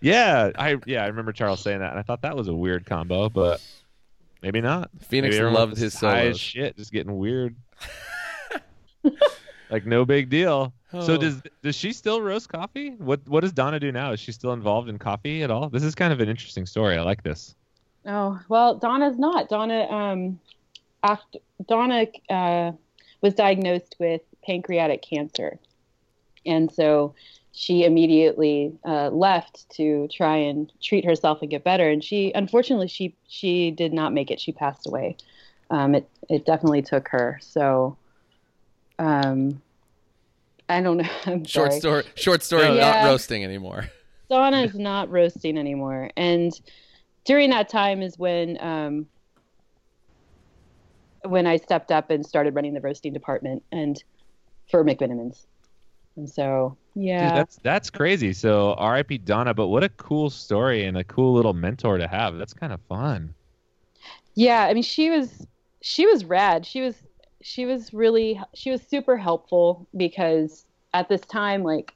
yeah, 0.00 0.50
I 0.56 0.76
yeah 0.86 1.02
I 1.04 1.06
remember 1.08 1.32
Charles 1.32 1.60
saying 1.60 1.80
that, 1.80 1.90
and 1.90 1.98
I 1.98 2.02
thought 2.02 2.22
that 2.22 2.36
was 2.36 2.48
a 2.48 2.54
weird 2.54 2.86
combo, 2.86 3.28
but 3.28 3.60
maybe 4.42 4.60
not. 4.60 4.90
Phoenix 5.00 5.36
Maybe 5.36 5.48
loved 5.50 5.76
his 5.76 5.94
high 5.98 6.20
as 6.26 6.36
solos. 6.36 6.40
shit, 6.40 6.76
just 6.76 6.92
getting 6.92 7.16
weird. 7.18 7.56
like 9.70 9.86
no 9.86 10.04
big 10.04 10.28
deal. 10.30 10.72
So 10.92 11.14
Oh. 11.14 11.16
does 11.16 11.42
does 11.62 11.74
she 11.76 11.92
still 11.92 12.20
roast 12.20 12.48
coffee? 12.48 12.90
What 12.98 13.20
what 13.28 13.40
does 13.40 13.52
Donna 13.52 13.80
do 13.80 13.92
now? 13.92 14.12
Is 14.12 14.20
she 14.20 14.32
still 14.32 14.52
involved 14.52 14.88
in 14.88 14.98
coffee 14.98 15.42
at 15.42 15.50
all? 15.50 15.68
This 15.68 15.82
is 15.82 15.94
kind 15.94 16.12
of 16.12 16.20
an 16.20 16.28
interesting 16.28 16.66
story. 16.66 16.96
I 16.96 17.02
like 17.02 17.22
this. 17.22 17.54
Oh 18.06 18.40
well, 18.48 18.76
Donna's 18.76 19.18
not. 19.18 19.48
Donna, 19.48 19.82
um, 19.90 20.40
after 21.02 21.38
Donna 21.68 22.06
uh, 22.30 22.72
was 23.20 23.34
diagnosed 23.34 23.96
with 23.98 24.22
pancreatic 24.44 25.02
cancer, 25.02 25.58
and 26.46 26.72
so 26.72 27.14
she 27.52 27.84
immediately 27.84 28.72
uh, 28.86 29.08
left 29.10 29.68
to 29.70 30.08
try 30.08 30.36
and 30.36 30.72
treat 30.80 31.04
herself 31.04 31.42
and 31.42 31.50
get 31.50 31.64
better. 31.64 31.90
And 31.90 32.02
she, 32.02 32.32
unfortunately, 32.34 32.88
she 32.88 33.14
she 33.28 33.70
did 33.70 33.92
not 33.92 34.12
make 34.14 34.30
it. 34.30 34.40
She 34.40 34.52
passed 34.52 34.86
away. 34.86 35.16
Um, 35.70 35.94
it 35.94 36.08
it 36.28 36.46
definitely 36.46 36.82
took 36.82 37.08
her. 37.08 37.38
So, 37.42 37.96
um, 38.98 39.60
I 40.68 40.80
don't 40.80 40.96
know. 40.96 41.08
I'm 41.26 41.44
Short 41.44 41.72
sorry. 41.72 41.80
story 41.80 42.04
short 42.14 42.42
story 42.42 42.64
Yeah. 42.76 43.02
not 43.02 43.04
roasting 43.04 43.44
anymore. 43.44 43.88
Donna 44.30 44.62
is 44.62 44.78
not 44.78 45.10
roasting 45.10 45.58
anymore. 45.58 46.10
And 46.16 46.52
during 47.30 47.50
that 47.50 47.68
time 47.68 48.02
is 48.02 48.18
when 48.18 48.58
um, 48.60 49.06
when 51.22 51.46
I 51.46 51.58
stepped 51.58 51.92
up 51.92 52.10
and 52.10 52.26
started 52.26 52.56
running 52.56 52.74
the 52.74 52.80
roasting 52.80 53.12
department 53.12 53.62
and 53.70 54.02
for 54.68 54.84
McMenamins. 54.84 55.46
And 56.16 56.28
so 56.28 56.76
yeah, 56.96 57.28
Dude, 57.28 57.36
that's 57.38 57.60
that's 57.62 57.88
crazy. 57.88 58.32
So 58.32 58.74
R.I.P. 58.74 59.18
Donna, 59.18 59.54
but 59.54 59.68
what 59.68 59.84
a 59.84 59.90
cool 59.90 60.28
story 60.28 60.84
and 60.84 60.98
a 60.98 61.04
cool 61.04 61.32
little 61.32 61.54
mentor 61.54 61.98
to 61.98 62.08
have. 62.08 62.36
That's 62.36 62.52
kind 62.52 62.72
of 62.72 62.80
fun. 62.88 63.32
yeah. 64.34 64.64
I 64.64 64.74
mean, 64.74 64.82
she 64.82 65.10
was 65.10 65.46
she 65.82 66.06
was 66.06 66.24
rad. 66.24 66.66
She 66.66 66.80
was 66.80 66.96
she 67.42 67.64
was 67.64 67.94
really 67.94 68.40
she 68.54 68.72
was 68.72 68.82
super 68.82 69.16
helpful 69.16 69.86
because 69.96 70.66
at 70.94 71.08
this 71.08 71.20
time, 71.20 71.62
like 71.62 71.94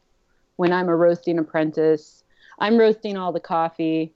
when 0.54 0.72
I'm 0.72 0.88
a 0.88 0.94
roasting 0.94 1.40
apprentice, 1.40 2.22
I'm 2.60 2.78
roasting 2.78 3.16
all 3.16 3.32
the 3.32 3.40
coffee. 3.40 4.14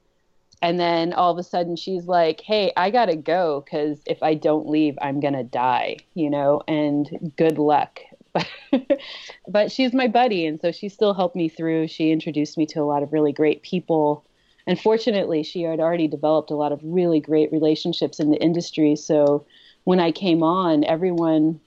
And 0.60 0.78
then 0.80 1.12
all 1.12 1.30
of 1.30 1.38
a 1.38 1.42
sudden 1.42 1.76
she's 1.76 2.06
like, 2.06 2.40
hey, 2.40 2.72
I 2.76 2.90
got 2.90 3.06
to 3.06 3.16
go 3.16 3.62
because 3.64 4.00
if 4.06 4.22
I 4.22 4.34
don't 4.34 4.68
leave, 4.68 4.98
I'm 5.00 5.20
to 5.20 5.44
die, 5.44 5.98
you 6.14 6.30
know, 6.30 6.62
and 6.66 7.32
good 7.36 7.58
luck. 7.58 8.00
but 9.48 9.70
she's 9.70 9.92
my 9.92 10.08
buddy. 10.08 10.46
And 10.46 10.60
so 10.60 10.72
she 10.72 10.88
still 10.88 11.14
helped 11.14 11.36
me 11.36 11.48
through. 11.48 11.88
She 11.88 12.10
introduced 12.10 12.58
me 12.58 12.66
to 12.66 12.80
a 12.80 12.84
lot 12.84 13.02
of 13.02 13.12
really 13.12 13.32
great 13.32 13.62
people. 13.62 14.24
And 14.66 14.78
fortunately, 14.78 15.42
she 15.42 15.62
had 15.62 15.80
already 15.80 16.08
developed 16.08 16.50
a 16.50 16.56
lot 16.56 16.72
of 16.72 16.80
really 16.82 17.20
great 17.20 17.50
relationships 17.52 18.20
in 18.20 18.30
the 18.30 18.42
industry. 18.42 18.96
So 18.96 19.46
when 19.84 20.00
I 20.00 20.12
came 20.12 20.42
on, 20.42 20.84
everyone 20.84 21.60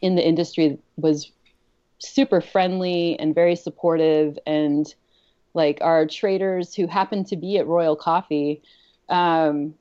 in 0.00 0.16
the 0.16 0.26
industry 0.26 0.78
was 0.96 1.30
super 1.98 2.40
friendly 2.40 3.18
and 3.18 3.34
very 3.34 3.56
supportive 3.56 4.38
and 4.46 4.94
like 5.54 5.78
our 5.80 6.06
traders 6.06 6.74
who 6.74 6.86
happened 6.86 7.26
to 7.28 7.36
be 7.36 7.58
at 7.58 7.66
Royal 7.66 7.96
Coffee 7.96 8.62
um, 9.08 9.74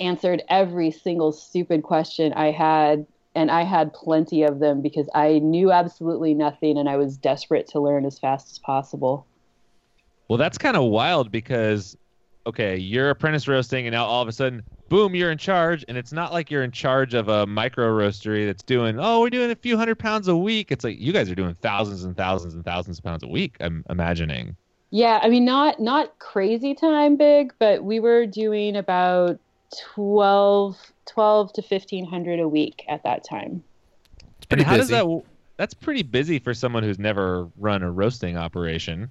answered 0.00 0.42
every 0.48 0.90
single 0.90 1.32
stupid 1.32 1.82
question 1.82 2.32
I 2.32 2.50
had. 2.50 3.06
And 3.34 3.50
I 3.50 3.64
had 3.64 3.92
plenty 3.92 4.44
of 4.44 4.60
them 4.60 4.80
because 4.80 5.10
I 5.14 5.40
knew 5.40 5.70
absolutely 5.70 6.32
nothing 6.32 6.78
and 6.78 6.88
I 6.88 6.96
was 6.96 7.18
desperate 7.18 7.68
to 7.68 7.80
learn 7.80 8.06
as 8.06 8.18
fast 8.18 8.50
as 8.50 8.58
possible. 8.58 9.26
Well, 10.28 10.38
that's 10.38 10.56
kind 10.56 10.74
of 10.74 10.84
wild 10.84 11.30
because, 11.30 11.98
okay, 12.46 12.78
you're 12.78 13.10
apprentice 13.10 13.46
roasting, 13.46 13.86
and 13.86 13.92
now 13.92 14.06
all 14.06 14.22
of 14.22 14.28
a 14.28 14.32
sudden, 14.32 14.62
boom, 14.88 15.14
you're 15.14 15.30
in 15.30 15.36
charge. 15.36 15.84
And 15.86 15.98
it's 15.98 16.12
not 16.12 16.32
like 16.32 16.50
you're 16.50 16.64
in 16.64 16.72
charge 16.72 17.12
of 17.12 17.28
a 17.28 17.46
micro 17.46 17.86
roastery 17.88 18.46
that's 18.46 18.62
doing, 18.62 18.98
oh, 18.98 19.20
we're 19.20 19.28
doing 19.28 19.50
a 19.50 19.54
few 19.54 19.76
hundred 19.76 19.98
pounds 19.98 20.28
a 20.28 20.36
week. 20.36 20.72
It's 20.72 20.82
like 20.82 20.98
you 20.98 21.12
guys 21.12 21.30
are 21.30 21.34
doing 21.34 21.54
thousands 21.60 22.04
and 22.04 22.16
thousands 22.16 22.54
and 22.54 22.64
thousands 22.64 22.98
of 22.98 23.04
pounds 23.04 23.22
a 23.22 23.28
week. 23.28 23.56
I'm 23.60 23.84
imagining. 23.90 24.56
Yeah, 24.90 25.20
I 25.22 25.28
mean 25.28 25.44
not 25.44 25.80
not 25.80 26.18
crazy 26.18 26.74
time 26.74 27.16
big, 27.16 27.52
but 27.58 27.84
we 27.84 28.00
were 28.00 28.26
doing 28.26 28.76
about 28.76 29.38
12, 29.94 30.92
12 31.06 31.52
to 31.54 31.60
1500 31.62 32.40
a 32.40 32.48
week 32.48 32.84
at 32.88 33.02
that 33.02 33.24
time. 33.24 33.62
It's 34.38 34.46
pretty 34.46 34.62
and 34.62 34.68
how 34.68 34.76
busy. 34.76 34.92
does 34.94 35.06
that? 35.06 35.22
That's 35.56 35.74
pretty 35.74 36.02
busy 36.02 36.38
for 36.38 36.54
someone 36.54 36.82
who's 36.82 36.98
never 36.98 37.48
run 37.56 37.82
a 37.82 37.90
roasting 37.90 38.36
operation. 38.36 39.08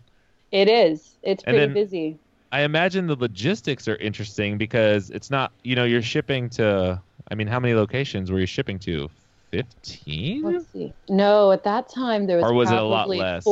It 0.51 0.69
is. 0.69 1.15
It's 1.23 1.43
And 1.43 1.55
pretty 1.55 1.73
busy. 1.73 2.19
I 2.51 2.61
imagine 2.61 3.07
the 3.07 3.15
logistics 3.15 3.87
are 3.87 3.95
interesting 3.97 4.57
because 4.57 5.09
it's 5.09 5.29
not, 5.29 5.51
you 5.63 5.75
know, 5.75 5.83
you're 5.83 6.01
shipping 6.01 6.49
to. 6.51 7.01
I 7.29 7.35
mean, 7.35 7.47
how 7.47 7.59
many 7.59 7.73
locations 7.73 8.31
were 8.31 8.39
you 8.39 8.45
shipping 8.45 8.79
to? 8.79 9.09
Fifteen. 9.51 10.43
Let's 10.43 10.67
see. 10.71 10.93
No, 11.09 11.51
at 11.51 11.63
that 11.63 11.89
time 11.89 12.27
there 12.27 12.37
was, 12.37 12.45
Or 12.45 12.53
was 12.53 12.69
it 12.69 12.75
a 12.75 12.77
probably 12.77 13.17
lot 13.17 13.43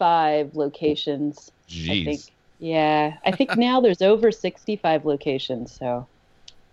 less? 0.00 0.52
45 0.52 0.56
locations. 0.56 1.50
I 1.88 2.04
think. 2.04 2.20
Jeez. 2.20 2.30
Yeah, 2.58 3.16
I 3.24 3.32
think 3.32 3.56
now 3.56 3.80
there's 3.80 4.02
over 4.02 4.30
65 4.30 5.06
locations. 5.06 5.76
So, 5.78 6.06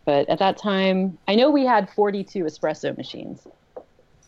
but 0.05 0.27
at 0.29 0.39
that 0.39 0.57
time, 0.57 1.17
I 1.27 1.35
know 1.35 1.49
we 1.49 1.65
had 1.65 1.89
42 1.89 2.43
espresso 2.43 2.95
machines. 2.97 3.47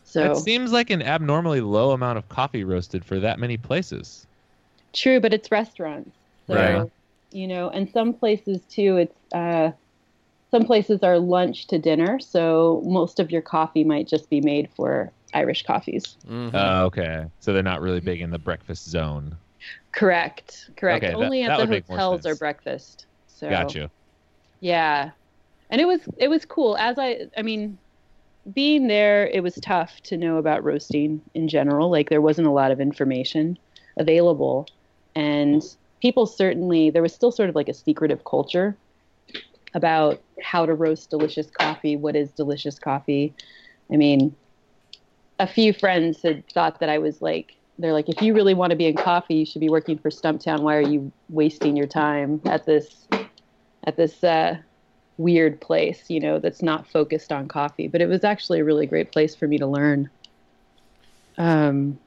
So 0.04 0.32
it 0.32 0.36
seems 0.38 0.72
like 0.72 0.90
an 0.90 1.02
abnormally 1.02 1.60
low 1.60 1.92
amount 1.92 2.18
of 2.18 2.28
coffee 2.28 2.64
roasted 2.64 3.04
for 3.04 3.20
that 3.20 3.38
many 3.38 3.56
places. 3.56 4.26
true, 4.92 5.20
but 5.20 5.32
it's 5.32 5.50
restaurants. 5.52 6.16
So, 6.48 6.54
Right. 6.54 6.90
you 7.30 7.46
know, 7.46 7.70
and 7.70 7.88
some 7.90 8.14
places 8.14 8.62
too, 8.68 8.96
it's 8.96 9.34
uh, 9.34 9.70
some 10.50 10.64
places 10.64 11.02
are 11.04 11.18
lunch 11.18 11.68
to 11.68 11.78
dinner, 11.78 12.18
so 12.18 12.82
most 12.84 13.20
of 13.20 13.30
your 13.30 13.42
coffee 13.42 13.84
might 13.84 14.08
just 14.08 14.28
be 14.30 14.40
made 14.40 14.68
for 14.74 15.12
Irish 15.34 15.62
coffees. 15.62 16.16
Mhm. 16.26 16.50
Oh, 16.54 16.84
okay. 16.86 17.24
So 17.40 17.52
they're 17.52 17.62
not 17.62 17.80
really 17.80 18.00
big 18.00 18.20
in 18.20 18.30
the 18.30 18.38
breakfast 18.38 18.88
zone. 18.88 19.36
Correct. 19.92 20.70
Correct. 20.76 21.04
Okay, 21.04 21.14
Only 21.14 21.42
that 21.42 21.60
at 21.60 21.68
would 21.68 21.84
the 21.84 21.84
hotels 21.88 22.26
are 22.26 22.34
breakfast. 22.36 23.06
So 23.26 23.48
Got 23.48 23.74
you. 23.74 23.88
Yeah. 24.60 25.10
And 25.70 25.80
it 25.80 25.86
was 25.86 26.00
it 26.18 26.28
was 26.28 26.44
cool. 26.44 26.76
As 26.76 26.98
I 26.98 27.28
I 27.36 27.42
mean, 27.42 27.78
being 28.52 28.88
there, 28.88 29.26
it 29.26 29.42
was 29.42 29.54
tough 29.56 30.00
to 30.04 30.16
know 30.16 30.38
about 30.38 30.64
roasting 30.64 31.22
in 31.34 31.48
general. 31.48 31.90
Like 31.90 32.10
there 32.10 32.20
wasn't 32.20 32.48
a 32.48 32.52
lot 32.52 32.70
of 32.70 32.80
information 32.80 33.58
available. 33.98 34.66
And 35.14 35.62
people 36.02 36.26
certainly 36.26 36.90
there 36.90 37.02
was 37.02 37.14
still 37.14 37.32
sort 37.32 37.48
of 37.48 37.54
like 37.54 37.68
a 37.68 37.74
secretive 37.74 38.24
culture 38.24 38.76
about 39.74 40.22
how 40.42 40.66
to 40.66 40.74
roast 40.74 41.10
delicious 41.10 41.50
coffee, 41.50 41.96
what 41.96 42.16
is 42.16 42.32
delicious 42.32 42.78
coffee. 42.78 43.34
I 43.92 43.96
mean, 43.96 44.34
a 45.40 45.46
few 45.46 45.72
friends 45.72 46.22
had 46.22 46.46
thought 46.48 46.78
that 46.80 46.88
I 46.88 46.98
was 46.98 47.20
like 47.20 47.56
they're 47.78 47.94
like 47.94 48.08
if 48.08 48.20
you 48.20 48.34
really 48.34 48.54
want 48.54 48.70
to 48.70 48.76
be 48.76 48.86
in 48.86 48.94
coffee, 48.94 49.36
you 49.36 49.46
should 49.46 49.60
be 49.60 49.70
working 49.70 49.98
for 49.98 50.10
Stumptown. 50.10 50.60
Why 50.60 50.76
are 50.76 50.82
you 50.82 51.10
wasting 51.30 51.76
your 51.76 51.86
time 51.86 52.40
at 52.44 52.66
this 52.66 53.08
at 53.84 53.96
this 53.96 54.22
uh, 54.22 54.58
weird 55.16 55.60
place, 55.60 56.04
you 56.08 56.20
know, 56.20 56.38
that's 56.38 56.62
not 56.62 56.86
focused 56.86 57.32
on 57.32 57.48
coffee. 57.48 57.88
But 57.88 58.00
it 58.00 58.08
was 58.08 58.22
actually 58.22 58.60
a 58.60 58.64
really 58.64 58.86
great 58.86 59.12
place 59.12 59.34
for 59.34 59.46
me 59.46 59.58
to 59.58 59.66
learn. 59.66 60.10
Um, 61.38 61.98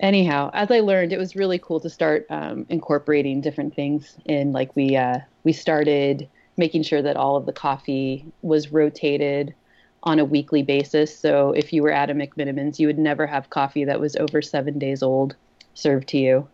anyhow, 0.00 0.50
as 0.52 0.70
I 0.70 0.80
learned, 0.80 1.12
it 1.12 1.18
was 1.18 1.34
really 1.34 1.58
cool 1.58 1.80
to 1.80 1.90
start 1.90 2.26
um, 2.30 2.66
incorporating 2.68 3.40
different 3.40 3.74
things 3.74 4.16
in. 4.24 4.52
Like 4.52 4.74
we 4.76 4.96
uh, 4.96 5.18
we 5.44 5.52
started 5.52 6.28
making 6.56 6.82
sure 6.82 7.02
that 7.02 7.16
all 7.16 7.36
of 7.36 7.46
the 7.46 7.52
coffee 7.52 8.24
was 8.42 8.72
rotated 8.72 9.54
on 10.02 10.18
a 10.18 10.24
weekly 10.24 10.62
basis. 10.62 11.16
So 11.16 11.52
if 11.52 11.72
you 11.72 11.82
were 11.82 11.92
at 11.92 12.10
a 12.10 12.14
McMenamins, 12.14 12.78
you 12.78 12.86
would 12.86 12.98
never 12.98 13.26
have 13.26 13.50
coffee 13.50 13.84
that 13.84 14.00
was 14.00 14.16
over 14.16 14.40
seven 14.40 14.78
days 14.78 15.02
old 15.02 15.34
served 15.74 16.08
to 16.08 16.18
you. 16.18 16.48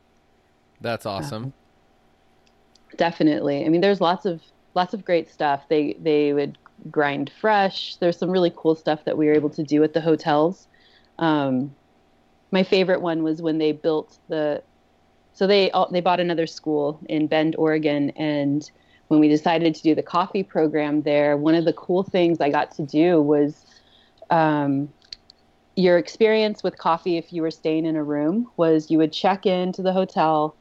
That's 0.81 1.07
awesome. 1.07 1.53
Definitely. 2.97 3.65
I 3.65 3.69
mean, 3.69 3.81
there's 3.81 4.01
lots 4.01 4.25
of 4.25 4.41
lots 4.75 4.95
of 4.95 5.05
great 5.05 5.31
stuff. 5.31 5.69
They 5.69 5.95
they 6.01 6.33
would 6.33 6.59
grind 6.91 7.31
fresh. 7.41 7.97
There's 7.97 8.19
some 8.19 8.31
really 8.31 8.53
cool 8.55 8.75
stuff 8.75 9.05
that 9.05 9.17
we 9.17 9.27
were 9.27 9.35
able 9.35 9.51
to 9.51 9.63
do 9.63 9.83
at 9.83 9.95
the 9.95 10.01
hotels. 10.01 10.67
Um, 11.19 11.75
my 12.51 12.63
favorite 12.63 13.01
one 13.01 13.23
was 13.23 13.43
when 13.43 13.59
they 13.59 13.73
built 13.73 14.19
the. 14.29 14.63
So 15.33 15.47
they 15.49 15.71
all- 15.73 15.91
they 15.91 16.01
bought 16.01 16.21
another 16.21 16.47
school 16.47 17.01
in 17.09 17.27
Bend, 17.27 17.57
Oregon, 17.59 18.11
and 18.11 18.71
when 19.09 19.21
we 19.21 19.29
decided 19.29 19.75
to 19.75 19.83
do 19.83 19.95
the 19.95 20.03
coffee 20.03 20.43
program 20.43 21.03
there, 21.03 21.37
one 21.37 21.55
of 21.55 21.65
the 21.65 21.73
cool 21.73 22.03
things 22.03 22.41
I 22.41 22.51
got 22.51 22.71
to 22.77 22.87
do 22.87 23.21
was. 23.21 23.65
Um, 24.31 24.89
your 25.77 25.99
experience 25.99 26.63
with 26.63 26.79
coffee 26.79 27.17
if 27.17 27.33
you 27.33 27.43
were 27.43 27.51
staying 27.51 27.85
in 27.85 27.97
a 27.97 28.05
room 28.05 28.51
was 28.57 28.91
you 28.91 28.99
would 28.99 29.13
check 29.13 29.45
into 29.45 29.83
the 29.83 29.93
hotel 29.93 30.57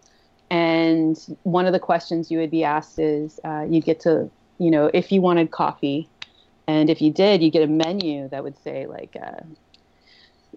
and 0.49 1.17
one 1.43 1.65
of 1.65 1.73
the 1.73 1.79
questions 1.79 2.32
you 2.32 2.38
would 2.39 2.51
be 2.51 2.63
asked 2.63 2.99
is 2.99 3.39
uh, 3.43 3.65
you'd 3.69 3.86
get 3.86 3.99
to 3.99 4.29
you 4.60 4.71
know 4.71 4.89
if 4.93 5.12
you 5.12 5.21
wanted 5.21 5.51
coffee 5.51 6.10
and 6.67 6.89
if 6.89 7.01
you 7.01 7.12
did 7.12 7.41
you 7.43 7.51
get 7.51 7.63
a 7.63 7.67
menu 7.67 8.27
that 8.29 8.43
would 8.43 8.58
say 8.58 8.88
like 8.88 9.15
uh, 9.21 9.41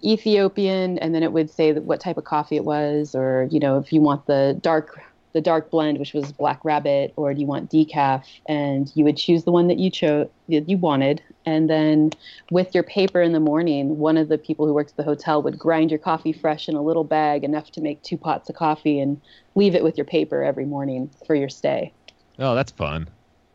ethiopian 0.05 0.99
and 0.99 1.15
then 1.15 1.23
it 1.23 1.33
would 1.33 1.51
say 1.51 1.73
what 1.73 2.01
type 2.01 2.17
of 2.17 2.25
coffee 2.25 2.57
it 2.57 2.65
was 2.65 3.15
or 3.15 3.49
you 3.51 3.61
know 3.61 3.79
if 3.79 3.93
you 3.93 4.01
want 4.01 4.27
the 4.27 4.59
dark 4.61 5.01
the 5.37 5.41
dark 5.43 5.71
blend 5.71 5.99
which 5.99 6.15
was 6.15 6.33
black 6.33 6.65
rabbit 6.65 7.13
or 7.17 7.35
do 7.35 7.41
you 7.43 7.47
want 7.47 7.71
decaf 7.71 8.25
and 8.49 8.91
you 8.95 9.05
would 9.05 9.19
choose 9.19 9.45
the 9.45 9.51
one 9.53 9.69
that 9.69 9.79
you 9.79 9.91
chose 9.91 10.27
that 10.49 10.67
you 10.67 10.79
wanted 10.79 11.23
and 11.45 11.69
then 11.69 12.11
with 12.51 12.75
your 12.75 12.83
paper 12.83 13.21
in 13.21 13.33
the 13.33 13.39
morning 13.41 13.99
one 13.99 14.17
of 14.17 14.29
the 14.31 14.39
people 14.39 14.67
who 14.67 14.73
works 14.73 14.93
at 14.93 14.97
the 14.97 15.03
hotel 15.03 15.43
would 15.43 15.59
grind 15.59 15.91
your 15.91 15.99
coffee 15.99 16.33
fresh 16.33 16.71
in 16.71 16.75
a 16.75 16.81
little 16.81 17.05
bag 17.05 17.45
enough 17.45 17.71
to 17.71 17.83
make 17.83 18.03
two 18.03 18.17
pots 18.17 18.49
of 18.49 18.57
coffee 18.57 18.99
and 18.99 19.21
leave 19.55 19.75
it 19.75 19.85
with 19.85 19.99
your 19.99 20.07
paper 20.07 20.43
every 20.43 20.65
morning 20.65 21.11
for 21.27 21.35
your 21.35 21.51
stay. 21.51 21.93
Oh, 22.39 22.55
that's 22.55 22.73
fun. 22.73 23.07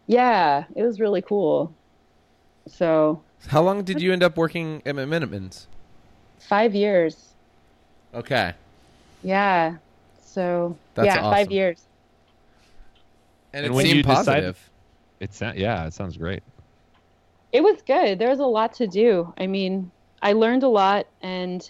Yeah, 0.06 0.66
it 0.76 0.84
was 0.84 1.00
really 1.00 1.24
cool. 1.24 1.74
So, 2.68 3.24
How 3.48 3.64
long 3.64 3.84
did 3.84 4.00
you 4.04 4.14
end 4.14 4.22
up 4.22 4.38
working 4.38 4.84
at 4.86 4.94
McMenamins? 4.94 5.66
five 6.38 6.76
years. 6.76 7.34
Okay. 8.14 8.54
Yeah. 9.24 9.78
So, 10.32 10.78
That's 10.94 11.08
yeah, 11.08 11.22
five 11.22 11.52
years. 11.52 11.84
And, 13.54 13.66
And 13.66 13.74
it 13.74 13.76
when 13.76 13.86
seemed 13.86 13.98
you 13.98 14.04
decided- 14.04 14.26
positive. 14.26 14.70
It's 15.20 15.42
yeah, 15.42 15.86
it 15.86 15.94
sounds 15.94 16.18
great. 16.18 16.42
It 17.52 17.62
was 17.62 17.82
good. 17.84 18.18
There 18.18 18.30
was 18.30 18.40
a 18.40 18.46
lot 18.46 18.74
to 18.76 18.88
do. 18.88 19.34
I 19.38 19.46
mean, 19.46 19.92
I 20.22 20.34
learned 20.34 20.64
a 20.64 20.70
lot, 20.70 21.06
and 21.22 21.70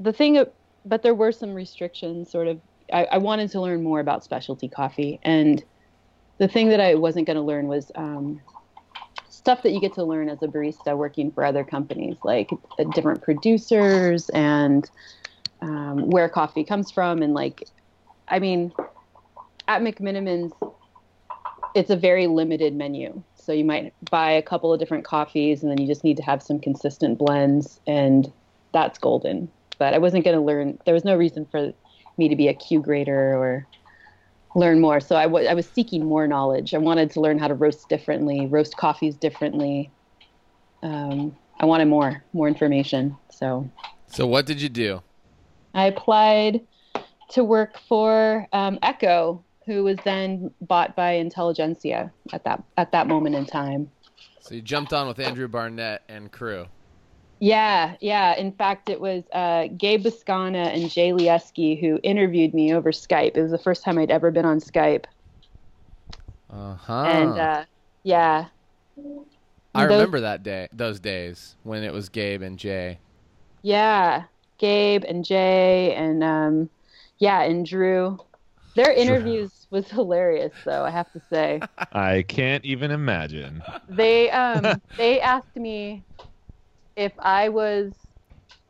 the 0.00 0.12
thing, 0.12 0.44
but 0.84 1.02
there 1.02 1.14
were 1.14 1.32
some 1.32 1.54
restrictions. 1.54 2.30
Sort 2.30 2.48
of, 2.48 2.60
I, 2.92 3.04
I 3.04 3.18
wanted 3.18 3.50
to 3.52 3.60
learn 3.60 3.82
more 3.82 4.00
about 4.00 4.24
specialty 4.24 4.68
coffee, 4.68 5.18
and 5.22 5.62
the 6.38 6.48
thing 6.48 6.68
that 6.70 6.80
I 6.80 6.96
wasn't 6.96 7.26
going 7.26 7.36
to 7.36 7.42
learn 7.42 7.68
was 7.68 7.90
um, 7.94 8.40
stuff 9.30 9.62
that 9.62 9.70
you 9.70 9.80
get 9.80 9.94
to 9.94 10.04
learn 10.04 10.28
as 10.28 10.42
a 10.42 10.46
barista 10.48 10.96
working 10.96 11.30
for 11.30 11.44
other 11.44 11.62
companies, 11.64 12.16
like 12.24 12.50
uh, 12.78 12.84
different 12.94 13.22
producers 13.22 14.28
and 14.30 14.90
um, 15.62 16.10
where 16.10 16.28
coffee 16.28 16.64
comes 16.64 16.90
from, 16.90 17.22
and 17.22 17.32
like, 17.32 17.68
I 18.28 18.38
mean, 18.38 18.72
at 19.68 19.82
McMenamins, 19.82 20.52
it's 21.74 21.90
a 21.90 21.96
very 21.96 22.26
limited 22.26 22.74
menu. 22.74 23.22
So 23.34 23.52
you 23.52 23.64
might 23.64 23.92
buy 24.10 24.30
a 24.30 24.42
couple 24.42 24.72
of 24.72 24.80
different 24.80 25.04
coffees 25.04 25.62
and 25.62 25.70
then 25.70 25.78
you 25.78 25.86
just 25.86 26.04
need 26.04 26.16
to 26.16 26.22
have 26.22 26.42
some 26.42 26.58
consistent 26.58 27.18
blends 27.18 27.80
and 27.86 28.32
that's 28.72 28.98
golden. 28.98 29.50
But 29.78 29.92
I 29.92 29.98
wasn't 29.98 30.24
going 30.24 30.36
to 30.36 30.42
learn, 30.42 30.78
there 30.86 30.94
was 30.94 31.04
no 31.04 31.16
reason 31.16 31.46
for 31.50 31.72
me 32.16 32.28
to 32.28 32.36
be 32.36 32.48
a 32.48 32.54
Q 32.54 32.80
grader 32.80 33.36
or 33.36 33.66
learn 34.54 34.80
more. 34.80 35.00
So 35.00 35.16
I 35.16 35.26
was 35.26 35.68
seeking 35.68 36.04
more 36.04 36.26
knowledge. 36.28 36.74
I 36.74 36.78
wanted 36.78 37.10
to 37.12 37.20
learn 37.20 37.38
how 37.38 37.48
to 37.48 37.54
roast 37.54 37.88
differently, 37.88 38.46
roast 38.46 38.76
coffees 38.76 39.16
differently. 39.16 39.90
Um, 40.82 41.36
I 41.58 41.66
wanted 41.66 41.86
more, 41.86 42.24
more 42.32 42.46
information. 42.46 43.16
So 43.30 43.68
So 44.06 44.26
what 44.26 44.46
did 44.46 44.62
you 44.62 44.68
do? 44.68 45.02
I 45.74 45.86
applied 45.86 46.60
to 47.30 47.44
work 47.44 47.78
for 47.88 48.46
um, 48.52 48.78
Ecco, 48.82 49.42
who 49.66 49.84
was 49.84 49.96
then 50.04 50.50
bought 50.60 50.94
by 50.96 51.12
Intelligentsia 51.12 52.12
at 52.32 52.44
that 52.44 52.62
at 52.76 52.92
that 52.92 53.06
moment 53.06 53.34
in 53.34 53.46
time. 53.46 53.90
So 54.40 54.54
you 54.54 54.62
jumped 54.62 54.92
on 54.92 55.06
with 55.08 55.18
Andrew 55.18 55.48
Barnett 55.48 56.02
and 56.08 56.30
crew. 56.30 56.66
Yeah, 57.40 57.96
yeah. 58.00 58.36
In 58.36 58.52
fact, 58.52 58.88
it 58.88 59.00
was 59.00 59.24
uh, 59.32 59.68
Gabe 59.76 60.04
Boscana 60.04 60.72
and 60.74 60.90
Jay 60.90 61.10
Lijewski 61.12 61.78
who 61.80 61.98
interviewed 62.02 62.54
me 62.54 62.72
over 62.74 62.92
Skype. 62.92 63.36
It 63.36 63.42
was 63.42 63.50
the 63.50 63.58
first 63.58 63.82
time 63.82 63.98
I'd 63.98 64.10
ever 64.10 64.30
been 64.30 64.44
on 64.46 64.60
Skype, 64.60 65.04
Uh-huh. 66.50 66.92
and 66.92 67.38
uh, 67.38 67.64
yeah, 68.02 68.46
I 69.74 69.86
those- 69.86 69.90
remember 69.92 70.20
that 70.20 70.42
day, 70.42 70.68
those 70.72 71.00
days 71.00 71.56
when 71.64 71.82
it 71.82 71.92
was 71.92 72.08
Gabe 72.08 72.42
and 72.42 72.58
Jay. 72.58 72.98
yeah, 73.62 74.24
Gabe 74.58 75.04
and 75.04 75.24
Jay 75.24 75.94
and 75.94 76.22
um, 76.22 76.70
yeah, 77.24 77.42
and 77.42 77.66
Drew. 77.66 78.18
Their 78.76 78.92
interviews 78.92 79.66
was 79.70 79.88
hilarious, 79.90 80.52
though 80.64 80.84
I 80.84 80.90
have 80.90 81.10
to 81.12 81.20
say. 81.30 81.60
I 81.92 82.22
can't 82.22 82.64
even 82.64 82.90
imagine. 82.90 83.62
they 83.88 84.30
um 84.30 84.80
they 84.98 85.20
asked 85.20 85.56
me 85.56 86.04
if 86.96 87.12
I 87.18 87.48
was 87.50 87.92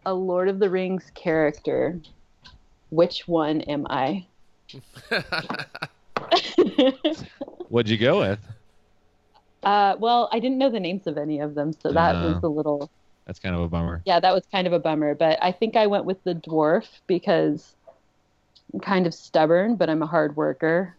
a 0.06 0.14
Lord 0.14 0.48
of 0.48 0.58
the 0.58 0.70
Rings 0.70 1.10
character, 1.14 2.00
which 2.90 3.26
one 3.26 3.60
am 3.62 3.86
I? 3.90 4.26
What'd 7.68 7.90
you 7.90 7.98
go 7.98 8.20
with? 8.20 8.38
uh, 9.64 9.96
well, 9.98 10.28
I 10.32 10.38
didn't 10.40 10.58
know 10.58 10.70
the 10.70 10.80
names 10.80 11.06
of 11.06 11.16
any 11.18 11.40
of 11.40 11.54
them, 11.54 11.72
so 11.72 11.92
that 11.92 12.16
Oh. 12.16 12.20
was 12.20 12.42
a 12.42 12.48
little 12.48 12.90
That's 13.26 13.38
kind 13.38 13.54
of 13.54 13.62
a 13.62 13.68
bummer. 13.68 14.02
yeah, 14.04 14.20
that 14.20 14.34
was 14.34 14.44
kind 14.52 14.66
of 14.66 14.72
a 14.72 14.78
bummer. 14.78 15.14
But 15.14 15.38
I 15.42 15.52
think 15.52 15.76
I 15.76 15.86
went 15.86 16.04
with 16.04 16.22
the 16.24 16.34
dwarf 16.34 16.86
because 17.06 17.74
kind 18.82 19.06
of 19.06 19.14
stubborn, 19.14 19.76
but 19.76 19.90
I'm 19.90 20.02
a 20.02 20.06
hard 20.06 20.36
worker, 20.36 20.96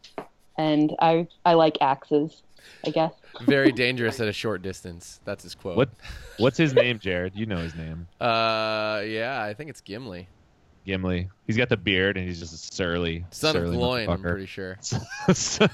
and 0.57 0.95
I 0.99 1.27
I 1.45 1.53
like 1.53 1.77
axes, 1.81 2.43
I 2.85 2.89
guess. 2.89 3.13
Very 3.41 3.71
dangerous 3.71 4.19
at 4.19 4.27
a 4.27 4.33
short 4.33 4.61
distance. 4.61 5.19
That's 5.25 5.43
his 5.43 5.55
quote. 5.55 5.77
What? 5.77 5.89
What's 6.37 6.57
his 6.57 6.73
name, 6.73 6.99
Jared? 6.99 7.35
You 7.35 7.45
know 7.45 7.57
his 7.57 7.75
name. 7.75 8.07
Uh, 8.19 9.01
yeah, 9.05 9.41
I 9.41 9.53
think 9.53 9.69
it's 9.69 9.81
Gimli. 9.81 10.27
Gimli. 10.85 11.29
He's 11.47 11.57
got 11.57 11.69
the 11.69 11.77
beard 11.77 12.17
and 12.17 12.27
he's 12.27 12.39
just 12.39 12.53
a 12.53 12.57
surly, 12.57 13.25
Son 13.31 13.55
of 13.55 13.63
surly 13.63 13.77
Gloin, 13.77 14.09
I'm 14.09 14.21
pretty 14.21 14.45
sure. 14.45 14.77
so 15.33 15.67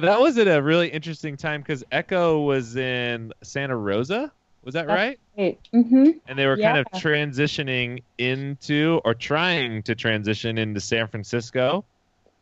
that 0.00 0.20
was 0.20 0.38
at 0.38 0.48
a 0.48 0.62
really 0.62 0.88
interesting 0.88 1.36
time 1.36 1.60
because 1.60 1.84
Ecco 1.92 2.44
was 2.44 2.76
in 2.76 3.32
Santa 3.42 3.76
Rosa. 3.76 4.32
Was 4.64 4.74
that 4.74 4.86
That's 4.86 4.96
right? 4.96 5.20
Wait. 5.36 5.58
Mm-hmm. 5.74 6.10
And 6.28 6.38
they 6.38 6.46
were 6.46 6.56
kind 6.56 6.78
of 6.78 6.86
transitioning 7.00 8.02
into 8.18 9.00
or 9.04 9.14
trying 9.14 9.82
to 9.84 9.94
transition 9.94 10.58
into 10.58 10.80
San 10.80 11.08
Francisco. 11.08 11.84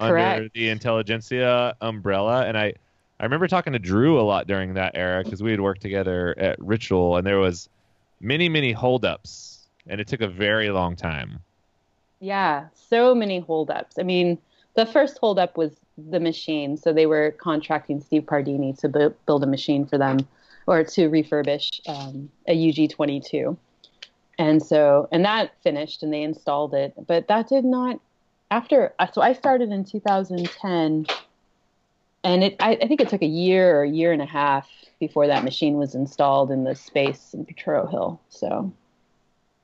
under 0.01 0.49
the 0.55 0.69
intelligentsia 0.69 1.75
umbrella, 1.81 2.47
and 2.47 2.57
I 2.57 2.75
I 3.19 3.25
remember 3.25 3.47
talking 3.49 3.75
to 3.75 3.79
Drew 3.79 4.19
a 4.19 4.23
lot 4.23 4.47
during 4.47 4.75
that 4.75 4.93
era 4.95 5.23
because 5.23 5.43
we 5.43 5.51
had 5.51 5.61
worked 5.61 5.83
together 5.83 6.35
at 6.39 6.59
Ritual, 6.59 7.17
and 7.17 7.27
there 7.27 7.39
was 7.39 7.69
many 8.21 8.49
many 8.49 8.73
holdups, 8.73 9.67
and 9.87 10.01
it 10.01 10.09
took 10.09 10.23
a 10.23 10.29
very 10.29 10.71
long 10.71 10.97
time. 10.97 11.41
Yeah, 12.21 12.67
so 12.75 13.15
many 13.15 13.41
holdups. 13.41 13.99
I 13.99 14.03
mean, 14.03 14.39
the 14.75 14.87
first 14.87 15.19
holdup 15.19 15.57
was 15.57 15.73
the 15.99 16.21
machine. 16.21 16.77
So 16.77 16.93
they 16.93 17.07
were 17.07 17.33
contracting 17.33 18.01
Steve 18.01 18.23
Pardini 18.23 18.79
to 18.81 18.89
bu- 18.89 19.15
build 19.27 19.43
a 19.43 19.47
machine 19.47 19.87
for 19.87 19.99
them 19.99 20.27
or 20.67 20.85
to 20.85 21.09
refurbish 21.09 21.81
um, 21.89 22.31
a 22.47 22.55
UG22. 22.55 23.57
And 24.39 24.63
so, 24.63 25.09
and 25.13 25.25
that 25.25 25.53
finished 25.63 26.03
and 26.03 26.13
they 26.13 26.23
installed 26.23 26.75
it. 26.75 26.95
But 27.07 27.29
that 27.29 27.49
did 27.49 27.65
not, 27.65 28.01
after, 28.51 28.95
so 29.13 29.21
I 29.21 29.33
started 29.35 29.71
in 29.71 29.85
2010 29.85 31.07
and 32.23 32.45
it, 32.45 32.57
I, 32.61 32.73
I 32.73 32.87
think 32.87 33.01
it 33.01 33.09
took 33.09 33.23
a 33.23 33.27
year 33.27 33.79
or 33.79 33.83
a 33.83 33.89
year 33.89 34.13
and 34.13 34.21
a 34.21 34.27
half 34.27 34.69
before 34.99 35.27
that 35.27 35.45
machine 35.45 35.75
was 35.75 35.95
installed 35.95 36.51
in 36.51 36.65
the 36.65 36.75
space 36.75 37.33
in 37.33 37.47
Potrero 37.47 37.87
Hill. 37.87 38.21
So, 38.29 38.73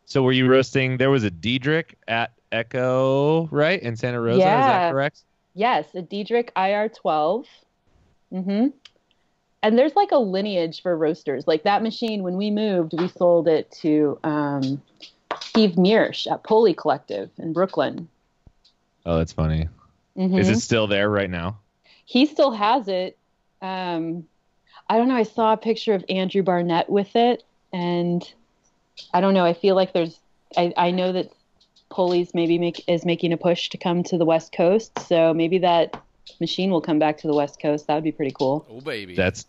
So 0.06 0.22
were 0.22 0.32
you 0.32 0.48
roasting? 0.48 0.96
There 0.96 1.10
was 1.10 1.24
a 1.24 1.30
Diedrich 1.30 1.96
at 2.08 2.32
Ecco, 2.52 3.48
right, 3.50 3.82
in 3.82 3.96
Santa 3.96 4.20
Rosa. 4.20 4.38
Is 4.38 4.44
that 4.44 4.80
Yeah. 4.82 4.90
correct? 4.90 5.24
Yes, 5.54 5.86
a 5.94 6.02
Diedrich 6.02 6.52
IR12. 6.54 7.46
Mm-hmm. 8.32 8.66
And 9.66 9.76
there's 9.76 9.96
like 9.96 10.12
a 10.12 10.18
lineage 10.18 10.80
for 10.80 10.96
roasters. 10.96 11.48
Like 11.48 11.64
that 11.64 11.82
machine, 11.82 12.22
when 12.22 12.36
we 12.36 12.52
moved, 12.52 12.92
we 12.96 13.08
sold 13.08 13.48
it 13.48 13.68
to 13.80 14.16
um, 14.22 14.80
Steve 15.40 15.72
Mierisch 15.72 16.30
at 16.30 16.44
Pulley 16.44 16.72
Collective 16.72 17.30
in 17.36 17.52
Brooklyn. 17.52 18.06
Oh, 19.04 19.18
that's 19.18 19.32
funny. 19.32 19.68
Mhm. 20.16 20.38
Is 20.38 20.48
it 20.50 20.60
still 20.60 20.86
there 20.86 21.10
right 21.10 21.28
now? 21.28 21.58
He 22.04 22.26
still 22.26 22.52
has 22.52 22.86
it. 22.86 23.18
Um, 23.60 24.28
I 24.88 24.98
don't 24.98 25.08
know. 25.08 25.16
I 25.16 25.24
saw 25.24 25.54
a 25.54 25.56
picture 25.56 25.94
of 25.94 26.04
Andrew 26.08 26.44
Barnett 26.44 26.88
with 26.88 27.16
it, 27.16 27.42
and 27.72 28.22
I 29.12 29.20
don't 29.20 29.34
know. 29.34 29.44
I 29.44 29.52
feel 29.52 29.74
like 29.74 29.92
there's. 29.92 30.20
I, 30.56 30.72
I 30.76 30.90
know 30.92 31.10
that 31.10 31.32
Pulley's 31.90 32.34
maybe 32.34 32.56
make 32.56 32.84
is 32.88 33.04
making 33.04 33.32
a 33.32 33.36
push 33.36 33.68
to 33.70 33.78
come 33.78 34.04
to 34.04 34.16
the 34.16 34.24
West 34.24 34.52
Coast, 34.52 34.96
so 35.08 35.34
maybe 35.34 35.58
that 35.58 36.00
machine 36.38 36.70
will 36.70 36.80
come 36.80 37.00
back 37.00 37.18
to 37.18 37.26
the 37.26 37.34
West 37.34 37.60
Coast. 37.60 37.88
That 37.88 37.96
would 37.96 38.04
be 38.04 38.12
pretty 38.12 38.32
cool. 38.38 38.64
Oh 38.70 38.80
baby. 38.80 39.16
That's 39.16 39.44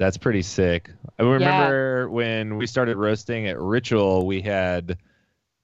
that's 0.00 0.16
pretty 0.16 0.42
sick. 0.42 0.90
I 1.18 1.22
remember 1.22 2.08
when 2.08 2.56
we 2.56 2.66
started 2.66 2.96
roasting 2.96 3.46
at 3.46 3.60
Ritual, 3.60 4.26
we 4.26 4.40
had 4.40 4.96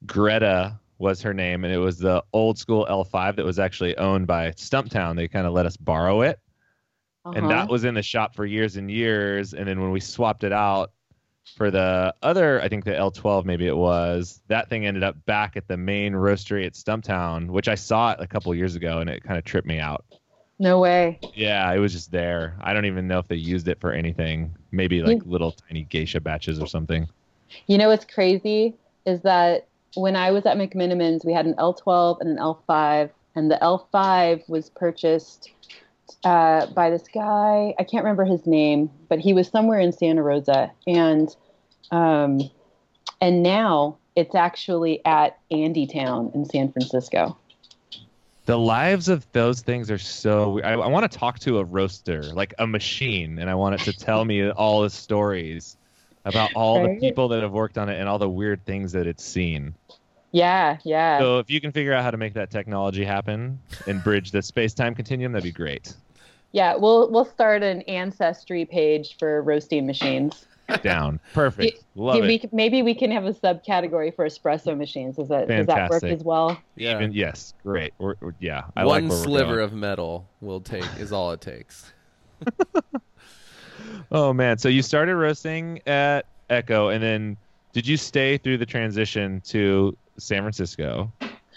Greta 0.05 0.79
was 0.99 1.21
her 1.23 1.33
name, 1.33 1.63
and 1.63 1.73
it 1.73 1.79
was 1.79 1.97
the 1.97 2.23
old 2.33 2.57
school 2.57 2.85
L5 2.89 3.35
that 3.35 3.45
was 3.45 3.57
actually 3.59 3.97
owned 3.97 4.27
by 4.27 4.51
Stumptown. 4.51 5.15
They 5.15 5.27
kind 5.27 5.47
of 5.47 5.53
let 5.53 5.65
us 5.65 5.75
borrow 5.75 6.21
it, 6.21 6.39
and 7.25 7.37
Uh-huh. 7.37 7.47
that 7.47 7.69
was 7.69 7.83
in 7.83 7.95
the 7.95 8.03
shop 8.03 8.35
for 8.35 8.45
years 8.45 8.77
and 8.77 8.89
years. 8.91 9.53
And 9.55 9.67
then 9.67 9.81
when 9.81 9.91
we 9.91 9.99
swapped 9.99 10.43
it 10.43 10.53
out 10.53 10.91
for 11.55 11.71
the 11.71 12.13
other, 12.21 12.61
I 12.61 12.67
think 12.67 12.85
the 12.85 12.91
L12 12.95 13.43
maybe 13.43 13.65
it 13.65 13.75
was, 13.75 14.41
that 14.49 14.69
thing 14.69 14.85
ended 14.85 15.01
up 15.03 15.15
back 15.25 15.57
at 15.57 15.67
the 15.67 15.77
main 15.77 16.13
roastery 16.13 16.65
at 16.65 16.73
Stumptown, 16.73 17.47
which 17.47 17.67
I 17.67 17.75
saw 17.75 18.11
it 18.11 18.19
a 18.21 18.27
couple 18.27 18.53
years 18.53 18.75
ago, 18.75 18.99
and 18.99 19.09
it 19.09 19.23
kind 19.23 19.37
of 19.39 19.45
tripped 19.45 19.67
me 19.67 19.79
out. 19.79 20.05
No 20.59 20.79
way. 20.79 21.19
Yeah, 21.35 21.71
it 21.71 21.79
was 21.79 21.93
just 21.93 22.11
there. 22.11 22.55
I 22.61 22.73
don't 22.73 22.85
even 22.85 23.07
know 23.07 23.19
if 23.19 23.27
they 23.27 23.35
used 23.35 23.67
it 23.67 23.79
for 23.79 23.91
anything. 23.91 24.55
Maybe 24.71 25.03
like 25.03 25.21
little 25.25 25.51
tiny 25.51 25.83
geisha 25.83 26.19
batches 26.19 26.59
or 26.59 26.67
something. 26.67 27.07
You 27.67 27.77
know 27.77 27.89
what's 27.89 28.05
crazy 28.05 28.75
is 29.05 29.21
that 29.21 29.67
when 29.95 30.15
I 30.15 30.31
was 30.31 30.45
at 30.45 30.57
McMenamins, 30.57 31.25
we 31.25 31.33
had 31.33 31.45
an 31.45 31.53
L12 31.55 32.21
and 32.21 32.29
an 32.31 32.37
L5, 32.37 33.09
and 33.35 33.51
the 33.51 33.57
L5 33.61 34.47
was 34.49 34.69
purchased 34.71 35.51
uh, 36.23 36.65
by 36.67 36.89
this 36.89 37.03
guy. 37.13 37.73
I 37.79 37.83
can't 37.83 38.03
remember 38.03 38.25
his 38.25 38.45
name, 38.45 38.89
but 39.09 39.19
he 39.19 39.33
was 39.33 39.47
somewhere 39.47 39.79
in 39.79 39.91
Santa 39.91 40.23
Rosa, 40.23 40.71
and 40.85 41.35
um, 41.91 42.41
and 43.21 43.43
now 43.43 43.97
it's 44.15 44.35
actually 44.35 45.03
at 45.05 45.37
Andytown 45.51 46.33
in 46.35 46.45
San 46.45 46.71
Francisco. 46.71 47.37
The 48.47 48.57
lives 48.57 49.09
of 49.09 49.27
those 49.33 49.61
things 49.61 49.91
are 49.91 49.97
so. 49.97 50.61
I, 50.61 50.71
I 50.71 50.87
want 50.87 51.09
to 51.11 51.17
talk 51.17 51.37
to 51.39 51.59
a 51.59 51.65
roaster, 51.65 52.23
like 52.23 52.53
a 52.59 52.65
machine, 52.65 53.39
and 53.39 53.49
I 53.49 53.55
want 53.55 53.75
it 53.75 53.83
to 53.83 53.93
tell 53.93 54.23
me 54.23 54.49
all 54.49 54.81
the 54.81 54.89
stories 54.89 55.75
about 56.23 56.51
all 56.55 56.81
Right. 56.81 56.99
the 56.99 57.07
people 57.09 57.27
that 57.27 57.43
have 57.43 57.51
worked 57.51 57.77
on 57.77 57.89
it 57.89 57.99
and 57.99 58.07
all 58.07 58.17
the 58.17 58.29
weird 58.29 58.65
things 58.65 58.93
that 58.93 59.05
it's 59.05 59.23
seen. 59.23 59.75
Yeah, 60.31 60.77
yeah. 60.85 61.19
So 61.19 61.39
if 61.39 61.49
you 61.49 61.59
can 61.59 61.73
figure 61.73 61.93
out 61.93 62.03
how 62.03 62.11
to 62.11 62.17
make 62.17 62.33
that 62.35 62.49
technology 62.49 63.03
happen 63.03 63.59
and 63.85 64.01
bridge 64.01 64.31
the 64.31 64.41
space 64.41 64.73
time 64.73 64.95
continuum, 64.95 65.33
that'd 65.33 65.43
be 65.43 65.51
great. 65.51 65.93
Yeah, 66.53 66.75
we'll 66.75 67.11
we'll 67.11 67.25
start 67.25 67.63
an 67.63 67.81
ancestry 67.83 68.65
page 68.65 69.17
for 69.19 69.41
roasting 69.41 69.85
machines. 69.85 70.45
Down. 70.81 71.19
Perfect. 71.33 71.83
Love 71.95 72.21
we 72.21 72.35
it. 72.35 72.53
maybe 72.53 72.81
we 72.81 72.93
can 72.93 73.11
have 73.11 73.25
a 73.25 73.33
subcategory 73.33 74.15
for 74.15 74.25
espresso 74.25 74.77
machines. 74.77 75.15
Does 75.15 75.29
that 75.29 75.47
does 75.47 75.67
that 75.67 75.89
work 75.89 76.03
as 76.03 76.23
well? 76.23 76.59
yeah. 76.75 76.95
Even, 76.95 77.13
yes. 77.13 77.53
Great. 77.63 77.93
We're, 77.97 78.15
we're- 78.19 78.33
yeah. 78.39 78.65
I 78.75 78.85
One 78.85 79.07
like 79.07 79.17
sliver 79.17 79.59
of 79.59 79.73
metal 79.73 80.27
will 80.41 80.61
take 80.61 80.85
is 80.99 81.11
all 81.11 81.31
it 81.31 81.41
takes. 81.41 81.93
Oh 84.11 84.33
man, 84.33 84.57
so 84.57 84.69
you 84.69 84.81
started 84.81 85.15
roasting 85.15 85.81
at 85.85 86.25
Ecco, 86.49 86.93
and 86.93 87.03
then 87.03 87.37
did 87.73 87.85
you 87.87 87.97
stay 87.97 88.37
through 88.37 88.57
the 88.57 88.65
transition 88.65 89.41
to 89.41 89.95
San 90.17 90.41
Francisco? 90.41 91.11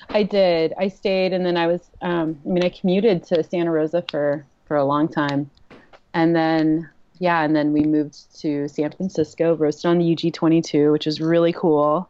I 0.09 0.23
did. 0.25 0.75
I 0.79 0.88
stayed, 0.88 1.33
and 1.33 1.44
then 1.46 1.57
I 1.57 1.66
was. 1.66 1.90
Um, 2.03 2.38
I 2.44 2.49
mean, 2.49 2.64
I 2.64 2.68
commuted 2.70 3.23
to 3.25 3.42
Santa 3.42 3.70
Rosa 3.70 4.05
for 4.11 4.44
for 4.66 4.77
a 4.77 4.85
long 4.85 5.07
time, 5.09 5.51
and 6.14 6.35
then 6.35 6.88
yeah, 7.20 7.42
and 7.42 7.54
then 7.54 7.72
we 7.72 7.83
moved 7.83 8.40
to 8.40 8.66
San 8.66 8.90
Francisco, 8.92 9.54
roasted 9.54 9.90
on 9.90 9.98
the 9.98 10.16
UG22, 10.16 10.90
which 10.90 11.04
was 11.04 11.20
really 11.20 11.52
cool. 11.52 12.09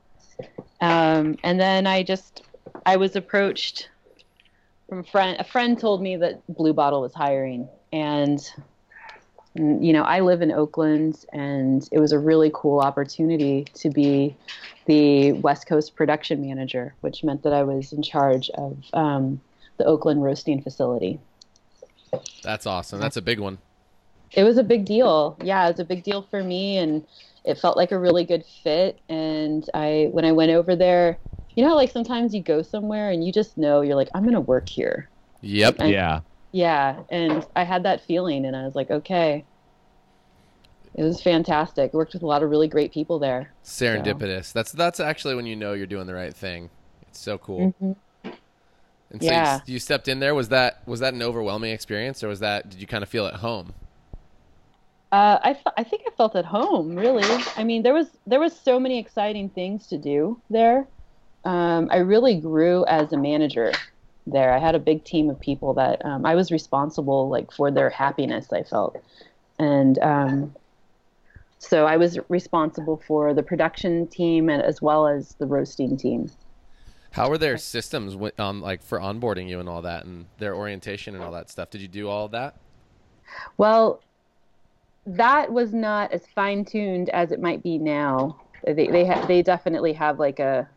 Um, 0.80 1.36
and 1.42 1.60
then 1.60 1.86
I 1.86 2.04
just 2.04 2.44
I 2.86 2.96
was 2.96 3.16
approached 3.16 3.88
from 4.88 5.00
a 5.00 5.02
friend. 5.02 5.36
A 5.40 5.44
friend 5.44 5.78
told 5.78 6.00
me 6.00 6.16
that 6.16 6.40
Blue 6.48 6.72
Bottle 6.72 7.00
was 7.00 7.12
hiring, 7.12 7.68
and 7.92 8.40
and, 9.56 9.84
you 9.84 9.92
know, 9.92 10.04
I 10.04 10.20
live 10.20 10.42
in 10.42 10.52
Oakland, 10.52 11.24
and 11.32 11.86
it 11.90 11.98
was 11.98 12.12
a 12.12 12.18
really 12.18 12.52
cool 12.54 12.78
opportunity 12.78 13.66
to 13.74 13.90
be 13.90 14.36
the 14.86 15.32
West 15.32 15.66
Coast 15.66 15.96
production 15.96 16.40
manager, 16.40 16.94
which 17.00 17.24
meant 17.24 17.42
that 17.42 17.52
I 17.52 17.64
was 17.64 17.92
in 17.92 18.02
charge 18.04 18.48
of 18.50 18.78
um, 18.92 19.40
the 19.76 19.84
Oakland 19.86 20.22
roasting 20.22 20.62
facility. 20.62 21.18
That's 22.44 22.64
awesome. 22.64 23.00
That's 23.00 23.16
a 23.16 23.22
big 23.22 23.40
one. 23.40 23.58
It 24.32 24.44
was 24.44 24.58
a 24.58 24.62
big 24.62 24.84
deal. 24.84 25.36
Yeah, 25.42 25.66
it 25.66 25.72
was 25.72 25.80
a 25.80 25.84
big 25.84 26.02
deal 26.04 26.22
for 26.22 26.42
me, 26.42 26.76
and 26.78 27.04
it 27.44 27.58
felt 27.58 27.76
like 27.76 27.90
a 27.92 27.98
really 27.98 28.24
good 28.24 28.44
fit. 28.62 28.98
And 29.08 29.68
I, 29.74 30.08
when 30.12 30.24
I 30.24 30.32
went 30.32 30.52
over 30.52 30.76
there, 30.76 31.18
you 31.56 31.62
know, 31.64 31.70
how, 31.70 31.74
like 31.76 31.90
sometimes 31.90 32.34
you 32.34 32.42
go 32.42 32.62
somewhere 32.62 33.10
and 33.10 33.24
you 33.24 33.32
just 33.32 33.58
know 33.58 33.80
you're 33.80 33.96
like, 33.96 34.08
I'm 34.14 34.24
gonna 34.24 34.40
work 34.40 34.68
here. 34.68 35.08
Yep. 35.42 35.76
And- 35.80 35.90
yeah. 35.90 36.20
Yeah, 36.52 37.02
and 37.10 37.46
I 37.54 37.62
had 37.62 37.84
that 37.84 38.00
feeling, 38.00 38.44
and 38.44 38.56
I 38.56 38.64
was 38.64 38.74
like, 38.74 38.90
okay. 38.90 39.44
It 40.96 41.04
was 41.04 41.22
fantastic. 41.22 41.94
Worked 41.94 42.14
with 42.14 42.22
a 42.24 42.26
lot 42.26 42.42
of 42.42 42.50
really 42.50 42.66
great 42.66 42.92
people 42.92 43.20
there. 43.20 43.52
Serendipitous. 43.64 44.52
That's 44.52 44.72
that's 44.72 44.98
actually 44.98 45.36
when 45.36 45.46
you 45.46 45.54
know 45.54 45.72
you're 45.74 45.86
doing 45.86 46.08
the 46.08 46.14
right 46.14 46.34
thing. 46.34 46.68
It's 47.08 47.20
so 47.20 47.38
cool. 47.38 47.72
Mhm. 47.80 47.96
And 49.12 49.22
so 49.22 49.62
you- 49.66 49.74
you, 49.74 49.78
stepped 49.78 50.08
in 50.08 50.18
there. 50.18 50.34
Was 50.34 50.48
that 50.48 50.86
was 50.88 50.98
that 50.98 51.14
an 51.14 51.22
overwhelming 51.22 51.70
experience, 51.72 52.24
or 52.24 52.28
was 52.28 52.40
that 52.40 52.68
did 52.68 52.80
you 52.80 52.86
kind 52.88 53.04
of 53.04 53.08
feel 53.08 53.26
at 53.26 53.34
home? 53.34 53.72
Uh, 55.12 55.38
I, 55.42 55.58
I 55.76 55.82
think 55.82 56.02
I 56.06 56.10
felt 56.16 56.36
at 56.36 56.44
home. 56.44 56.94
Really, 56.94 57.24
I 57.56 57.64
mean, 57.64 57.82
there 57.82 57.94
was 57.94 58.08
there 58.26 58.38
was 58.38 58.54
so 58.54 58.78
many 58.78 58.98
exciting 58.98 59.48
things 59.48 59.88
to 59.88 59.98
do 59.98 60.40
there. 60.50 60.86
Um, 61.44 61.88
I 61.90 61.98
really 61.98 62.36
grew 62.36 62.84
as 62.86 63.12
a 63.12 63.16
manager 63.16 63.72
there. 64.26 64.52
I 64.52 64.58
had 64.58 64.74
a 64.74 64.78
big 64.78 65.04
team 65.04 65.28
of 65.28 65.40
people 65.40 65.74
that 65.74 66.04
um, 66.04 66.24
I 66.24 66.34
was 66.36 66.52
responsible 66.52 67.28
like 67.28 67.50
for 67.50 67.72
their 67.72 67.90
happiness. 67.90 68.52
I 68.52 68.62
felt, 68.62 69.02
and 69.58 69.98
um, 69.98 70.54
so 71.58 71.86
I 71.86 71.96
was 71.96 72.18
responsible 72.28 73.02
for 73.06 73.34
the 73.34 73.42
production 73.42 74.06
team 74.06 74.48
and 74.48 74.62
as 74.62 74.80
well 74.80 75.08
as 75.08 75.34
the 75.34 75.46
roasting 75.46 75.96
team. 75.96 76.30
How 77.10 77.28
were 77.28 77.38
their 77.38 77.58
systems 77.58 78.16
um, 78.38 78.62
like 78.62 78.84
for 78.84 79.00
onboarding 79.00 79.48
you 79.48 79.58
and 79.58 79.68
all 79.68 79.82
that, 79.82 80.04
and 80.04 80.26
their 80.38 80.54
orientation 80.54 81.16
and 81.16 81.24
all 81.24 81.32
that 81.32 81.50
stuff? 81.50 81.70
Did 81.70 81.80
you 81.80 81.88
do 81.88 82.08
all 82.08 82.26
of 82.26 82.30
that? 82.30 82.54
Well, 83.56 84.00
that 85.16 85.52
was 85.52 85.72
not 85.72 86.12
as 86.12 86.26
fine 86.34 86.64
tuned 86.64 87.08
as 87.10 87.32
it 87.32 87.40
might 87.40 87.62
be 87.62 87.78
now. 87.78 88.40
They 88.64 88.86
they 88.88 89.06
ha- 89.06 89.26
they 89.26 89.42
definitely 89.42 89.92
have 89.94 90.18
like 90.18 90.38
a 90.38 90.68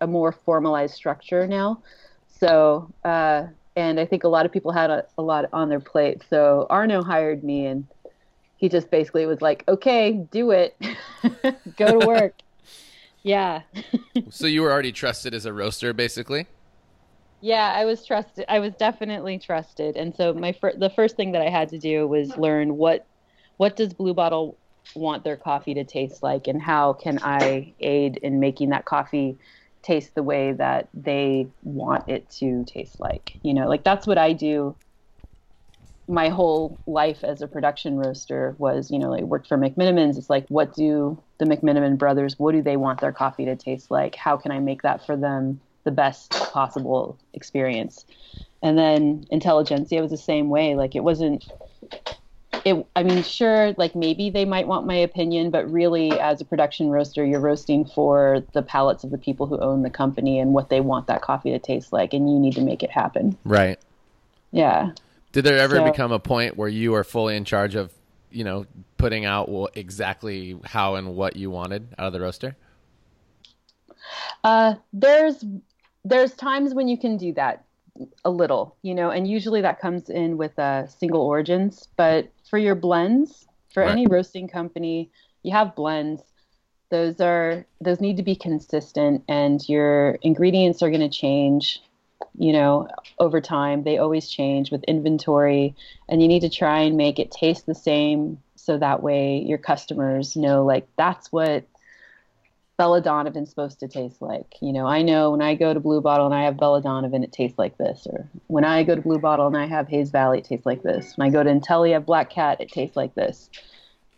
a 0.00 0.06
more 0.06 0.32
formalized 0.32 0.94
structure 0.94 1.46
now. 1.46 1.82
So 2.28 2.92
uh, 3.04 3.44
and 3.76 3.98
I 3.98 4.06
think 4.06 4.24
a 4.24 4.28
lot 4.28 4.46
of 4.46 4.52
people 4.52 4.70
had 4.70 4.90
a, 4.90 5.04
a 5.18 5.22
lot 5.22 5.46
on 5.52 5.68
their 5.68 5.80
plate. 5.80 6.22
So 6.28 6.66
Arno 6.70 7.02
hired 7.02 7.42
me 7.42 7.66
and 7.66 7.86
he 8.56 8.68
just 8.68 8.90
basically 8.90 9.26
was 9.26 9.40
like, 9.40 9.64
"Okay, 9.66 10.12
do 10.30 10.52
it, 10.52 10.76
go 11.76 12.00
to 12.00 12.06
work." 12.06 12.34
yeah, 13.22 13.62
so 14.30 14.46
you 14.46 14.62
were 14.62 14.70
already 14.70 14.92
trusted 14.92 15.34
as 15.34 15.46
a 15.46 15.52
roaster, 15.52 15.92
basically. 15.92 16.46
Yeah, 17.40 17.74
I 17.76 17.84
was 17.84 18.06
trusted. 18.06 18.44
I 18.48 18.60
was 18.60 18.74
definitely 18.74 19.38
trusted, 19.38 19.96
and 19.96 20.14
so 20.14 20.32
my 20.32 20.52
fir- 20.52 20.76
the 20.78 20.90
first 20.90 21.16
thing 21.16 21.32
that 21.32 21.42
I 21.42 21.50
had 21.50 21.68
to 21.70 21.78
do 21.78 22.06
was 22.06 22.36
learn 22.36 22.76
what 22.76 23.06
what 23.56 23.76
does 23.76 23.94
Blue 23.94 24.14
Bottle 24.14 24.58
want 24.94 25.24
their 25.24 25.36
coffee 25.36 25.74
to 25.74 25.84
taste 25.84 26.22
like, 26.22 26.46
and 26.46 26.60
how 26.60 26.92
can 26.92 27.18
I 27.22 27.74
aid 27.80 28.18
in 28.18 28.40
making 28.40 28.70
that 28.70 28.84
coffee 28.84 29.38
taste 29.82 30.14
the 30.14 30.22
way 30.22 30.52
that 30.52 30.88
they 30.94 31.46
want 31.62 32.08
it 32.08 32.28
to 32.30 32.64
taste 32.64 32.98
like. 33.00 33.38
You 33.42 33.54
know, 33.54 33.68
like 33.68 33.84
that's 33.84 34.06
what 34.06 34.18
I 34.18 34.32
do. 34.32 34.74
My 36.08 36.28
whole 36.28 36.78
life 36.86 37.22
as 37.22 37.42
a 37.42 37.46
production 37.46 37.96
roaster 37.96 38.54
was, 38.58 38.90
you 38.90 38.98
know, 38.98 39.10
like 39.10 39.24
worked 39.24 39.46
for 39.46 39.56
McMenamins. 39.56 40.18
It's 40.18 40.30
like, 40.30 40.46
what 40.48 40.74
do 40.74 41.22
the 41.38 41.44
McMenamin 41.46 41.98
brothers? 41.98 42.38
What 42.38 42.52
do 42.52 42.62
they 42.62 42.76
want 42.76 43.00
their 43.00 43.12
coffee 43.12 43.44
to 43.46 43.56
taste 43.56 43.90
like? 43.90 44.14
How 44.14 44.36
can 44.36 44.52
I 44.52 44.58
make 44.58 44.82
that 44.82 45.04
for 45.04 45.16
them? 45.16 45.60
the 45.84 45.90
best 45.90 46.30
possible 46.30 47.18
experience. 47.34 48.04
And 48.62 48.76
then 48.76 49.26
Intelligentsia 49.30 50.00
was 50.00 50.10
the 50.10 50.16
same 50.16 50.48
way. 50.48 50.74
Like 50.74 50.96
it 50.96 51.04
wasn't 51.04 51.44
it 52.64 52.86
I 52.96 53.02
mean 53.02 53.22
sure 53.22 53.74
like 53.76 53.94
maybe 53.94 54.30
they 54.30 54.44
might 54.44 54.66
want 54.66 54.86
my 54.86 54.94
opinion, 54.94 55.50
but 55.50 55.70
really 55.70 56.18
as 56.18 56.40
a 56.40 56.44
production 56.44 56.88
roaster 56.88 57.24
you're 57.24 57.40
roasting 57.40 57.84
for 57.84 58.42
the 58.52 58.62
palates 58.62 59.04
of 59.04 59.10
the 59.10 59.18
people 59.18 59.46
who 59.46 59.58
own 59.58 59.82
the 59.82 59.90
company 59.90 60.38
and 60.38 60.52
what 60.54 60.68
they 60.70 60.80
want 60.80 61.06
that 61.08 61.22
coffee 61.22 61.50
to 61.50 61.58
taste 61.58 61.92
like 61.92 62.14
and 62.14 62.30
you 62.30 62.38
need 62.38 62.54
to 62.54 62.62
make 62.62 62.82
it 62.82 62.90
happen. 62.90 63.36
Right. 63.44 63.78
Yeah. 64.50 64.92
Did 65.32 65.44
there 65.44 65.58
ever 65.58 65.76
So- 65.76 65.84
become 65.84 66.12
a 66.12 66.18
point 66.20 66.56
where 66.56 66.68
you 66.68 66.94
are 66.94 67.04
fully 67.04 67.36
in 67.36 67.44
charge 67.44 67.74
of, 67.74 67.92
you 68.30 68.44
know, 68.44 68.66
putting 68.98 69.24
out 69.24 69.48
exactly 69.74 70.56
how 70.64 70.94
and 70.94 71.16
what 71.16 71.36
you 71.36 71.50
wanted 71.50 71.88
out 71.98 72.06
of 72.06 72.12
the 72.12 72.20
roaster? 72.20 72.56
Uh, 74.42 74.74
there's 74.92 75.44
there's 76.04 76.32
times 76.34 76.74
when 76.74 76.86
you 76.88 76.98
can 76.98 77.16
do 77.16 77.32
that 77.32 77.64
a 78.24 78.30
little, 78.30 78.76
you 78.82 78.94
know, 78.94 79.10
and 79.10 79.26
usually 79.26 79.60
that 79.62 79.80
comes 79.80 80.10
in 80.10 80.36
with 80.36 80.58
uh, 80.58 80.86
single 80.86 81.22
origins. 81.22 81.88
But 81.96 82.28
for 82.54 82.58
your 82.58 82.76
blends, 82.76 83.48
for 83.72 83.82
Right. 83.82 83.90
any 83.90 84.06
roasting 84.06 84.46
company, 84.46 85.10
you 85.42 85.50
have 85.50 85.74
blends. 85.74 86.22
Those 86.88 87.20
are 87.20 87.66
those 87.80 88.00
need 88.00 88.16
to 88.18 88.22
be 88.22 88.36
consistent, 88.36 89.24
and 89.26 89.68
your 89.68 90.20
ingredients 90.22 90.80
are 90.80 90.88
going 90.88 91.00
to 91.00 91.08
change, 91.08 91.82
you 92.38 92.52
know, 92.52 92.86
over 93.18 93.40
time. 93.40 93.82
They 93.82 93.98
always 93.98 94.28
change 94.30 94.70
with 94.70 94.84
inventory, 94.84 95.74
and 96.08 96.22
you 96.22 96.28
need 96.28 96.42
to 96.42 96.48
try 96.48 96.78
and 96.82 96.96
make 96.96 97.18
it 97.18 97.32
taste 97.32 97.66
the 97.66 97.74
same, 97.74 98.40
so 98.54 98.78
that 98.78 99.02
way 99.02 99.38
your 99.38 99.58
customers 99.58 100.36
know 100.36 100.64
like 100.64 100.86
that's 100.96 101.32
what 101.32 101.64
Bella 102.76 103.00
Donovan's 103.00 103.50
supposed 103.50 103.80
to 103.80 103.88
taste 103.88 104.20
like. 104.20 104.56
You 104.60 104.72
know, 104.72 104.86
I 104.86 105.02
know 105.02 105.30
when 105.30 105.42
I 105.42 105.54
go 105.54 105.72
to 105.72 105.80
Blue 105.80 106.00
Bottle 106.00 106.26
and 106.26 106.34
I 106.34 106.44
have 106.44 106.56
Bella 106.56 106.82
Donovan, 106.82 107.22
it 107.22 107.32
tastes 107.32 107.58
like 107.58 107.78
this. 107.78 108.06
Or 108.10 108.28
when 108.48 108.64
I 108.64 108.82
go 108.82 108.94
to 108.94 109.00
Blue 109.00 109.18
Bottle 109.18 109.46
and 109.46 109.56
I 109.56 109.66
have 109.66 109.88
Hayes 109.88 110.10
Valley, 110.10 110.38
it 110.38 110.44
tastes 110.44 110.66
like 110.66 110.82
this. 110.82 111.16
When 111.16 111.28
I 111.28 111.30
go 111.30 111.42
to 111.42 111.50
Intelli, 111.50 111.90
I 111.90 111.92
have 111.94 112.06
Black 112.06 112.30
Cat, 112.30 112.60
it 112.60 112.70
tastes 112.70 112.96
like 112.96 113.14
this. 113.14 113.48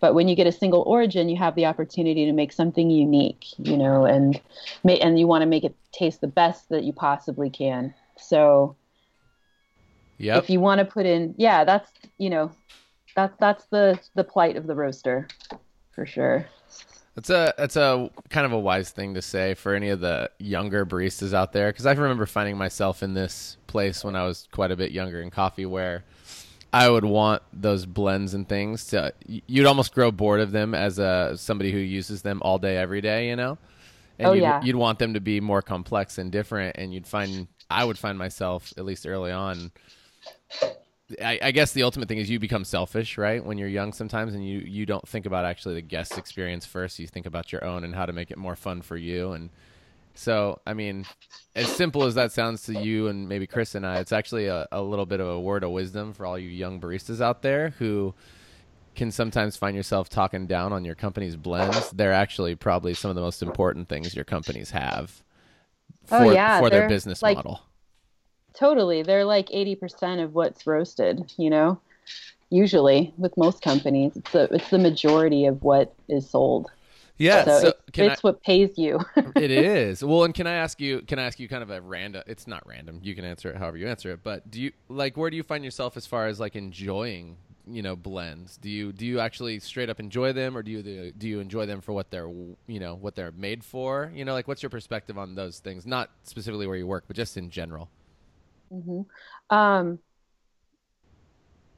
But 0.01 0.15
when 0.15 0.29
you 0.29 0.37
get 0.37 0.47
a 0.47 0.53
single 0.53 0.83
origin, 0.83 1.29
you 1.29 1.37
have 1.37 1.55
the 1.55 1.67
opportunity 1.67 2.27
to 2.27 2.33
make 2.33 2.53
something 2.53 2.91
unique, 2.91 3.47
you 3.59 3.77
know, 3.77 4.05
and 4.05 4.41
and 4.85 5.19
you 5.19 5.27
want 5.27 5.43
to 5.43 5.47
make 5.47 5.65
it 5.65 5.75
taste 5.93 6.21
the 6.21 6.27
best 6.27 6.69
that 6.69 6.85
you 6.85 6.93
possibly 6.93 7.49
can. 7.49 7.95
So 8.19 8.77
yeah, 10.19 10.37
if 10.39 10.51
you 10.51 10.61
want 10.61 10.81
to 10.81 10.85
put 10.85 11.07
in, 11.07 11.35
yeah, 11.39 11.65
that's 11.65 11.91
you 12.19 12.29
know, 12.29 12.53
that's 13.15 13.35
that's 13.39 13.65
the 13.67 13.99
the 14.15 14.25
plight 14.25 14.57
of 14.57 14.67
the 14.67 14.75
roaster, 14.75 15.29
for 15.95 16.05
sure. 16.05 16.47
That's 17.17 17.31
a 17.31 17.55
that's 17.57 17.77
a 17.77 18.11
kind 18.29 18.45
of 18.47 18.53
a 18.53 18.59
wise 18.59 18.91
thing 18.91 19.15
to 19.15 19.23
say 19.23 19.55
for 19.55 19.75
any 19.75 19.89
of 19.89 20.01
the 20.01 20.31
younger 20.39 20.85
baristas 20.87 21.33
out 21.33 21.53
there 21.55 21.73
because 21.73 21.87
I 21.87 21.93
remember 21.93 22.27
finding 22.27 22.57
myself 22.59 23.03
in 23.03 23.15
this 23.15 23.57
place 23.67 24.05
when 24.05 24.15
I 24.15 24.25
was 24.25 24.47
quite 24.53 24.71
a 24.71 24.77
bit 24.77 24.93
younger 24.93 25.23
in 25.23 25.31
coffee 25.31 25.65
where 25.67 26.05
I 26.75 26.91
would 26.91 27.07
want 27.07 27.43
those 27.55 27.87
blends 27.87 28.35
and 28.35 28.47
things 28.47 28.87
to 28.89 29.15
you'd 29.27 29.65
almost 29.65 29.95
grow 29.95 30.11
bored 30.11 30.41
of 30.41 30.53
them 30.53 30.75
as 30.75 30.99
a 30.99 31.33
somebody 31.39 31.73
who 31.73 31.79
uses 31.79 32.21
them 32.21 32.43
all 32.43 32.59
day 32.59 32.77
every 32.77 33.01
day, 33.01 33.31
you 33.31 33.37
know. 33.37 33.57
And 34.19 34.29
Oh, 34.29 34.33
you'd, 34.35 34.43
yeah. 34.43 34.63
you'd 34.63 34.77
want 34.77 34.99
them 34.99 35.15
to 35.15 35.21
be 35.21 35.41
more 35.41 35.63
complex 35.63 36.19
and 36.19 36.31
different, 36.31 36.77
and 36.79 36.93
you'd 36.93 37.07
find 37.07 37.49
I 37.71 37.85
would 37.85 37.99
find 37.99 38.19
myself 38.19 38.75
at 38.77 38.85
least 38.85 39.07
early 39.07 39.33
on 39.33 39.73
I, 41.23 41.39
I 41.41 41.51
guess 41.53 41.73
the 41.73 41.85
ultimate 41.85 42.09
thing 42.09 42.19
is 42.19 42.29
you 42.29 42.39
become 42.41 42.65
selfish, 42.65 43.17
right? 43.17 43.45
When 43.45 43.59
you're 43.59 43.69
young 43.69 43.93
sometimes 43.93 44.35
and 44.35 44.47
you, 44.47 44.59
you 44.59 44.87
don't 44.87 45.07
think 45.09 45.25
about 45.25 45.45
actually 45.45 45.75
the 45.77 45.83
guest 45.83 46.19
experience 46.19 46.67
first. 46.67 46.99
You 46.99 47.07
think 47.07 47.27
about 47.27 47.53
your 47.53 47.65
own 47.65 47.85
and 47.85 47.95
how 47.95 48.07
to 48.07 48.13
make 48.13 48.31
it 48.31 48.39
more 48.39 48.57
fun 48.57 48.83
for 48.83 48.97
you. 48.97 49.33
And 49.33 49.51
so, 50.15 50.61
I 50.67 50.75
mean, 50.75 51.07
as 51.55 51.69
simple 51.69 52.05
as 52.05 52.17
that 52.17 52.33
sounds 52.33 52.63
to 52.65 52.81
you 52.81 53.07
and 53.07 53.29
maybe 53.29 53.47
Chris 53.47 53.75
and 53.77 53.87
I, 53.87 54.01
it's 54.01 54.13
actually 54.13 54.47
a, 54.47 54.67
a 54.73 54.83
little 54.83 55.07
bit 55.07 55.21
of 55.21 55.29
a 55.29 55.39
word 55.39 55.63
of 55.63 55.71
wisdom 55.71 56.13
for 56.13 56.27
all 56.27 56.39
you 56.39 56.49
young 56.49 56.81
baristas 56.81 57.21
out 57.21 57.43
there 57.43 57.71
who 57.79 58.13
can 58.97 59.13
sometimes 59.13 59.57
find 59.57 59.77
yourself 59.77 60.09
talking 60.09 60.47
down 60.47 60.73
on 60.73 60.85
your 60.85 60.95
company's 60.97 61.37
blends. 61.37 61.91
They're 61.91 62.13
actually 62.13 62.57
probably 62.57 62.95
some 62.95 63.11
of 63.11 63.15
the 63.15 63.21
most 63.21 63.43
important 63.43 63.89
things 63.89 64.17
your 64.17 64.25
companies 64.25 64.71
have 64.71 65.23
oh, 66.11 66.19
for, 66.19 66.25
Oh, 66.25 66.31
yeah, 66.31 66.59
for 66.59 66.71
their 66.71 66.89
business 66.89 67.23
like, 67.23 67.37
model. 67.37 67.61
Totally. 68.59 69.03
They're 69.03 69.25
like 69.25 69.49
80% 69.49 70.23
of 70.23 70.35
what's 70.35 70.67
roasted, 70.67 71.33
you 71.37 71.51
know? 71.51 71.79
Usually 72.51 73.13
with 73.19 73.37
most 73.37 73.61
companies, 73.61 74.17
it's 74.17 74.31
the, 74.31 74.45
it's 74.55 74.71
the 74.71 74.79
majority 74.79 75.47
of 75.47 75.63
what 75.63 75.95
is 76.09 76.29
sold. 76.31 76.71
Yeah. 77.19 77.45
so 77.45 77.61
so 77.61 77.69
it's, 77.69 77.81
can 77.93 78.11
I- 78.11 78.13
it's 78.13 78.23
what 78.23 78.43
pays 78.43 78.77
you. 78.77 79.01
it 79.37 79.51
is 79.51 80.05
well 80.05 80.25
and 80.25 80.35
can 80.35 80.47
i 80.47 80.53
ask 80.53 80.79
you 80.81 81.01
can 81.01 81.19
i 81.19 81.23
ask 81.23 81.41
you 81.41 81.49
kind 81.49 81.63
of 81.63 81.71
a 81.71 81.81
random 81.81 82.23
it's 82.27 82.47
not 82.47 82.67
random 82.67 83.01
you 83.03 83.15
can 83.15 83.25
answer 83.25 83.49
it 83.49 83.57
however 83.57 83.79
you 83.79 83.89
answer 83.89 84.13
it 84.13 84.21
but 84.23 84.51
do 84.51 84.61
you 84.61 84.73
like 84.91 85.17
where 85.17 85.31
do 85.31 85.37
you 85.39 85.43
find 85.43 85.65
yourself 85.65 85.97
as 85.97 86.05
far 86.05 86.27
as 86.27 86.39
like 86.39 86.57
enjoying 86.57 87.39
you 87.67 87.81
know 87.81 87.97
blends 87.97 88.59
do 88.59 88.69
you 88.69 88.93
do 88.93 89.07
you 89.07 89.19
actually 89.19 89.59
straight 89.61 89.89
up 89.89 89.99
enjoy 89.99 90.33
them 90.35 90.57
or 90.57 90.63
do 90.63 90.71
you 90.71 91.11
do 91.17 91.27
you 91.27 91.41
enjoy 91.41 91.65
them 91.65 91.81
for 91.81 91.93
what 91.93 92.11
they're 92.11 92.29
you 92.67 92.79
know 92.79 92.95
what 92.97 93.15
they're 93.17 93.33
made 93.33 93.65
for 93.65 94.13
you 94.15 94.25
know 94.25 94.35
like 94.35 94.47
what's 94.47 94.63
your 94.63 94.71
perspective 94.71 95.17
on 95.17 95.35
those 95.35 95.59
things 95.59 95.87
not 95.87 96.11
specifically 96.25 96.67
where 96.67 96.77
you 96.77 96.87
work 96.87 97.05
but 97.07 97.17
just 97.17 97.39
in 97.39 97.49
general 97.49 97.89
hmm 98.71 99.03
Um, 99.51 99.99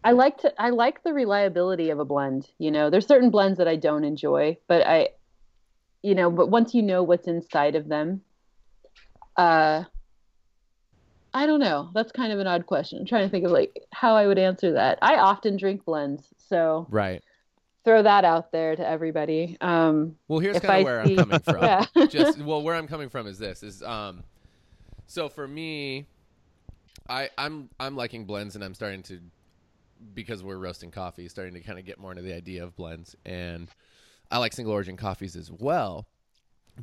I 0.05 0.13
like 0.13 0.39
to 0.39 0.53
I 0.59 0.71
like 0.71 1.03
the 1.03 1.13
reliability 1.13 1.91
of 1.91 1.99
a 1.99 2.05
blend. 2.05 2.49
You 2.59 2.71
know, 2.71 2.89
there's 2.91 3.07
certain 3.07 3.31
blends 3.31 3.59
that 3.59 3.69
I 3.69 3.77
don't 3.77 4.05
enjoy, 4.05 4.57
but 4.69 4.87
I, 4.87 5.09
you 6.03 6.15
know, 6.15 6.31
but 6.31 6.51
once 6.51 6.75
you 6.75 6.83
know 6.83 7.03
what's 7.03 7.27
inside 7.29 7.75
of 7.75 7.89
them, 7.89 8.23
uh, 9.37 9.85
I 11.35 11.47
don't 11.47 11.61
know. 11.61 11.91
That's 11.95 12.13
kind 12.13 12.33
of 12.33 12.39
an 12.39 12.47
odd 12.47 12.67
question. 12.67 13.01
I'm 13.01 13.07
trying 13.07 13.27
to 13.27 13.31
think 13.31 13.45
of 13.45 13.51
like 13.51 13.83
how 13.93 14.15
I 14.15 14.27
would 14.27 14.39
answer 14.39 14.73
that. 14.75 14.99
I 15.03 15.17
often 15.17 15.57
drink 15.57 15.85
blends, 15.85 16.33
so 16.39 16.87
right 16.91 17.23
throw 17.85 18.03
that 18.03 18.25
out 18.25 18.53
there 18.53 18.77
to 18.77 18.87
everybody. 18.87 19.57
Um, 19.61 20.17
well 20.29 20.41
here's 20.41 20.61
kind 20.61 20.81
of 20.81 20.85
where 20.85 21.05
see- 21.05 21.13
i'm 21.13 21.17
coming 21.17 21.41
from 21.41 21.63
Yeah. 21.95 22.07
just 22.09 22.39
well 22.43 22.63
where 22.63 22.75
i'm 22.75 22.87
coming 22.87 23.09
from 23.09 23.27
is 23.27 23.39
this 23.39 23.63
is 23.63 23.83
um 23.83 24.23
so 25.07 25.29
for 25.29 25.49
me 25.49 26.07
i 27.09 27.29
i'm 27.39 27.69
i'm 27.81 27.97
liking 27.97 28.25
blends 28.25 28.55
and 28.55 28.65
i'm 28.65 28.75
starting 28.75 29.03
to 29.03 29.21
because 30.15 30.43
we're 30.43 30.59
roasting 30.59 30.91
coffee 30.91 31.29
starting 31.29 31.55
to 31.55 31.61
kind 31.61 31.79
of 31.79 31.85
get 31.85 31.99
more 31.99 32.11
into 32.11 32.23
the 32.23 32.35
idea 32.35 32.63
of 32.63 32.77
blends. 32.77 33.17
And 33.25 33.69
i 34.31 34.39
like 34.39 34.53
single 34.53 34.75
origin 34.75 34.97
coffees 34.97 35.37
as 35.37 35.51
well. 35.51 36.07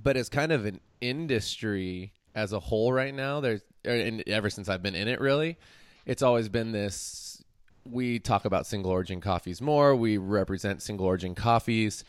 But 0.01 0.17
as 0.17 0.27
kind 0.27 0.51
of 0.51 0.65
an 0.65 0.81
industry 0.99 2.13
as 2.33 2.51
a 2.51 2.59
whole 2.59 2.91
right 2.91 3.13
now 3.13 3.39
there's 3.39 3.61
er, 3.87 3.91
and 3.91 4.21
ever 4.27 4.49
since 4.49 4.67
i've 4.67 4.83
been 4.83 4.95
in 4.95 5.07
it 5.07 5.21
really 5.21 5.57
it's 6.05 6.21
always 6.21 6.49
been 6.49 6.73
this 6.73 7.41
we 7.89 8.19
talk 8.19 8.43
about 8.45 8.65
single 8.65 8.91
origin 8.91 9.21
coffees 9.21 9.61
more. 9.61 9.95
We 9.95 10.17
represent 10.17 10.81
single 10.81 11.05
origin 11.05 11.35
coffees. 11.35 12.03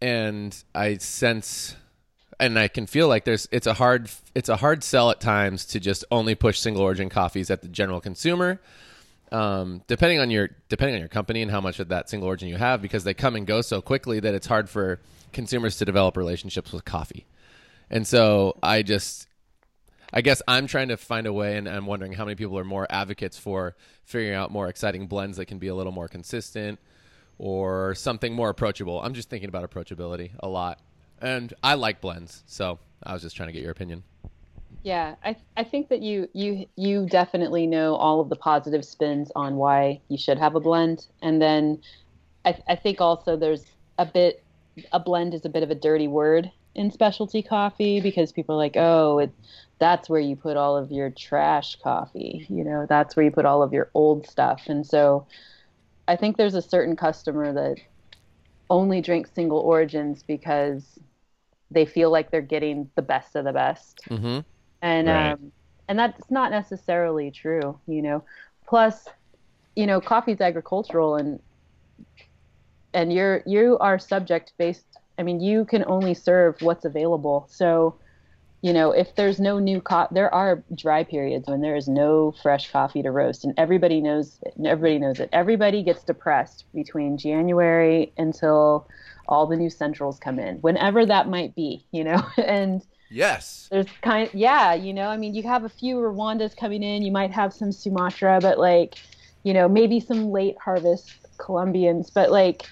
And 0.00 0.56
i 0.74 0.96
sense 0.96 1.76
and 2.40 2.58
I 2.58 2.68
can 2.68 2.86
feel 2.86 3.08
like 3.08 3.24
there's 3.24 3.48
it's 3.50 3.66
a 3.66 3.74
hard 3.74 4.10
it's 4.34 4.48
a 4.48 4.56
hard 4.56 4.82
sell 4.82 5.10
at 5.10 5.20
times 5.20 5.64
to 5.66 5.80
just 5.80 6.04
only 6.10 6.34
push 6.34 6.58
single 6.58 6.82
origin 6.82 7.08
coffees 7.08 7.50
at 7.50 7.62
the 7.62 7.68
general 7.68 8.00
consumer. 8.00 8.60
Um, 9.32 9.82
depending 9.86 10.20
on 10.20 10.30
your 10.30 10.50
depending 10.68 10.94
on 10.94 11.00
your 11.00 11.08
company 11.08 11.42
and 11.42 11.50
how 11.50 11.60
much 11.60 11.80
of 11.80 11.88
that 11.88 12.08
single 12.08 12.28
origin 12.28 12.48
you 12.48 12.56
have, 12.56 12.82
because 12.82 13.04
they 13.04 13.14
come 13.14 13.36
and 13.36 13.46
go 13.46 13.60
so 13.60 13.80
quickly 13.80 14.20
that 14.20 14.34
it's 14.34 14.46
hard 14.46 14.68
for 14.68 15.00
consumers 15.32 15.78
to 15.78 15.84
develop 15.84 16.16
relationships 16.16 16.72
with 16.72 16.84
coffee. 16.84 17.26
And 17.90 18.06
so 18.06 18.58
I 18.62 18.82
just 18.82 19.26
I 20.12 20.20
guess 20.20 20.40
I'm 20.46 20.68
trying 20.68 20.88
to 20.88 20.96
find 20.96 21.26
a 21.26 21.32
way, 21.32 21.56
and 21.56 21.68
I'm 21.68 21.86
wondering 21.86 22.12
how 22.12 22.24
many 22.24 22.36
people 22.36 22.56
are 22.58 22.64
more 22.64 22.86
advocates 22.88 23.36
for 23.36 23.74
figuring 24.04 24.34
out 24.34 24.52
more 24.52 24.68
exciting 24.68 25.08
blends 25.08 25.38
that 25.38 25.46
can 25.46 25.58
be 25.58 25.66
a 25.66 25.74
little 25.74 25.92
more 25.92 26.06
consistent 26.06 26.78
or 27.38 27.96
something 27.96 28.32
more 28.32 28.48
approachable. 28.48 29.00
I'm 29.02 29.14
just 29.14 29.28
thinking 29.28 29.48
about 29.48 29.68
approachability 29.68 30.30
a 30.38 30.48
lot. 30.48 30.80
And 31.24 31.54
I 31.62 31.72
like 31.72 32.02
blends, 32.02 32.42
so 32.46 32.78
I 33.02 33.14
was 33.14 33.22
just 33.22 33.34
trying 33.34 33.46
to 33.46 33.52
get 33.54 33.62
your 33.62 33.70
opinion. 33.72 34.02
Yeah, 34.82 35.14
I 35.24 35.36
I 35.56 35.64
think 35.64 35.88
that 35.88 36.02
you 36.02 36.28
you 36.34 36.66
you 36.76 37.06
definitely 37.06 37.66
know 37.66 37.94
all 37.94 38.20
of 38.20 38.28
the 38.28 38.36
positive 38.36 38.84
spins 38.84 39.32
on 39.34 39.56
why 39.56 40.02
you 40.08 40.18
should 40.18 40.38
have 40.38 40.54
a 40.54 40.60
blend, 40.60 41.06
and 41.22 41.40
then 41.40 41.80
I 42.44 42.58
I 42.68 42.76
think 42.76 43.00
also 43.00 43.38
there's 43.38 43.64
a 43.96 44.04
bit 44.04 44.44
a 44.92 45.00
blend 45.00 45.32
is 45.32 45.46
a 45.46 45.48
bit 45.48 45.62
of 45.62 45.70
a 45.70 45.74
dirty 45.74 46.08
word 46.08 46.50
in 46.74 46.90
specialty 46.90 47.42
coffee 47.42 48.02
because 48.02 48.30
people 48.30 48.56
are 48.56 48.58
like, 48.58 48.76
oh, 48.76 49.20
it, 49.20 49.32
that's 49.78 50.10
where 50.10 50.20
you 50.20 50.36
put 50.36 50.58
all 50.58 50.76
of 50.76 50.92
your 50.92 51.08
trash 51.08 51.76
coffee. 51.76 52.44
You 52.50 52.64
know, 52.64 52.84
that's 52.86 53.16
where 53.16 53.24
you 53.24 53.30
put 53.30 53.46
all 53.46 53.62
of 53.62 53.72
your 53.72 53.90
old 53.94 54.28
stuff. 54.28 54.64
And 54.66 54.86
so 54.86 55.26
I 56.06 56.16
think 56.16 56.36
there's 56.36 56.54
a 56.54 56.60
certain 56.60 56.96
customer 56.96 57.50
that 57.54 57.78
only 58.68 59.00
drinks 59.00 59.30
single 59.32 59.60
origins 59.60 60.22
because 60.22 60.98
they 61.74 61.86
feel 61.86 62.10
like 62.10 62.30
they're 62.30 62.42
getting 62.42 62.90
the 62.96 63.02
best 63.02 63.36
of 63.36 63.44
the 63.44 63.52
best. 63.52 64.02
Mm-hmm. 64.10 64.40
And 64.82 65.08
Right. 65.08 65.34
um, 65.34 65.52
and 65.88 65.98
that's 65.98 66.30
not 66.30 66.50
necessarily 66.50 67.30
true, 67.30 67.80
you 67.86 68.02
know. 68.02 68.24
Plus, 68.68 69.08
you 69.76 69.86
know, 69.86 70.00
coffee's 70.00 70.40
agricultural 70.40 71.16
and 71.16 71.40
and 72.94 73.12
you're 73.12 73.42
you 73.46 73.78
are 73.80 73.98
subject 73.98 74.52
based 74.58 74.86
I 75.18 75.22
mean, 75.22 75.40
you 75.40 75.64
can 75.64 75.84
only 75.86 76.14
serve 76.14 76.56
what's 76.60 76.84
available. 76.84 77.46
So, 77.50 77.98
you 78.62 78.72
know, 78.72 78.92
if 78.92 79.14
there's 79.16 79.38
no 79.40 79.58
new 79.58 79.80
co- 79.80 80.08
there 80.10 80.32
are 80.34 80.64
dry 80.74 81.04
periods 81.04 81.48
when 81.48 81.60
there 81.60 81.76
is 81.76 81.88
no 81.88 82.32
fresh 82.42 82.70
coffee 82.70 83.02
to 83.02 83.10
roast 83.10 83.44
and 83.44 83.54
everybody 83.56 84.00
knows 84.00 84.38
it. 84.42 84.54
Everybody 84.64 84.98
knows 84.98 85.20
it. 85.20 85.28
Everybody 85.32 85.82
gets 85.82 86.04
depressed 86.04 86.64
between 86.74 87.16
January 87.18 88.12
until 88.16 88.88
all 89.28 89.46
the 89.46 89.56
new 89.56 89.70
centrals 89.70 90.18
come 90.18 90.38
in. 90.38 90.56
Whenever 90.58 91.06
that 91.06 91.28
might 91.28 91.54
be, 91.54 91.86
you 91.92 92.04
know. 92.04 92.22
and 92.38 92.82
Yes. 93.10 93.70
there's 93.70 93.86
kind 94.02 94.30
yeah 94.34 94.74
you 94.74 94.92
know 94.92 95.08
i 95.08 95.16
mean 95.16 95.34
you 95.34 95.42
have 95.42 95.64
a 95.64 95.68
few 95.68 95.96
rwandas 95.96 96.56
coming 96.56 96.82
in 96.82 97.02
you 97.02 97.12
might 97.12 97.30
have 97.32 97.52
some 97.52 97.72
sumatra 97.72 98.38
but 98.40 98.58
like 98.58 98.96
you 99.42 99.52
know 99.54 99.68
maybe 99.68 100.00
some 100.00 100.30
late 100.30 100.56
harvest 100.62 101.10
colombians 101.38 102.10
but 102.10 102.30
like 102.30 102.66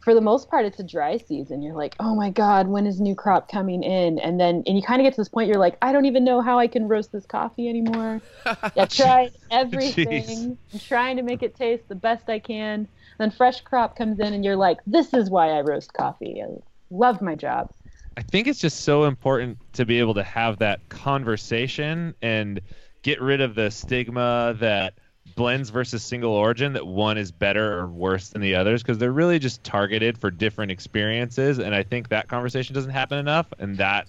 for 0.00 0.14
the 0.14 0.20
most 0.20 0.48
part 0.48 0.64
it's 0.64 0.78
a 0.80 0.84
dry 0.84 1.16
season 1.16 1.62
you're 1.62 1.74
like 1.74 1.96
oh 2.00 2.14
my 2.14 2.30
god 2.30 2.68
when 2.68 2.86
is 2.86 3.00
new 3.00 3.14
crop 3.14 3.50
coming 3.50 3.82
in 3.82 4.18
and 4.20 4.38
then 4.40 4.62
and 4.66 4.76
you 4.76 4.82
kind 4.82 5.00
of 5.00 5.04
get 5.04 5.14
to 5.14 5.20
this 5.20 5.28
point 5.28 5.48
you're 5.48 5.58
like 5.58 5.76
i 5.82 5.92
don't 5.92 6.04
even 6.06 6.24
know 6.24 6.40
how 6.40 6.58
i 6.58 6.66
can 6.66 6.86
roast 6.88 7.12
this 7.12 7.26
coffee 7.26 7.68
anymore 7.68 8.22
i 8.76 8.84
tried 8.86 9.30
everything 9.50 10.58
i'm 10.72 10.80
trying 10.80 11.16
to 11.16 11.22
make 11.22 11.42
it 11.42 11.54
taste 11.56 11.84
the 11.88 11.94
best 11.94 12.28
i 12.28 12.38
can 12.38 12.88
then 13.18 13.30
fresh 13.30 13.60
crop 13.60 13.96
comes 13.96 14.18
in 14.20 14.32
and 14.32 14.44
you're 14.44 14.56
like 14.56 14.78
this 14.86 15.12
is 15.12 15.28
why 15.28 15.50
i 15.50 15.60
roast 15.60 15.92
coffee 15.92 16.42
i 16.42 16.46
love 16.90 17.22
my 17.22 17.34
job. 17.34 17.70
I 18.16 18.22
think 18.22 18.48
it's 18.48 18.58
just 18.58 18.80
so 18.80 19.04
important 19.04 19.58
to 19.74 19.84
be 19.84 20.00
able 20.00 20.14
to 20.14 20.24
have 20.24 20.58
that 20.58 20.88
conversation 20.88 22.14
and 22.20 22.60
get 23.02 23.20
rid 23.20 23.40
of 23.40 23.54
the 23.54 23.70
stigma 23.70 24.56
that 24.58 24.94
blends 25.36 25.70
versus 25.70 26.02
single 26.02 26.32
origin 26.32 26.72
that 26.72 26.86
one 26.86 27.16
is 27.16 27.30
better 27.30 27.78
or 27.78 27.86
worse 27.86 28.30
than 28.30 28.42
the 28.42 28.56
others 28.56 28.82
because 28.82 28.98
they're 28.98 29.12
really 29.12 29.38
just 29.38 29.62
targeted 29.62 30.18
for 30.18 30.30
different 30.30 30.72
experiences 30.72 31.58
and 31.58 31.74
I 31.74 31.82
think 31.82 32.08
that 32.08 32.28
conversation 32.28 32.74
doesn't 32.74 32.90
happen 32.90 33.18
enough 33.18 33.46
and 33.58 33.76
that 33.76 34.08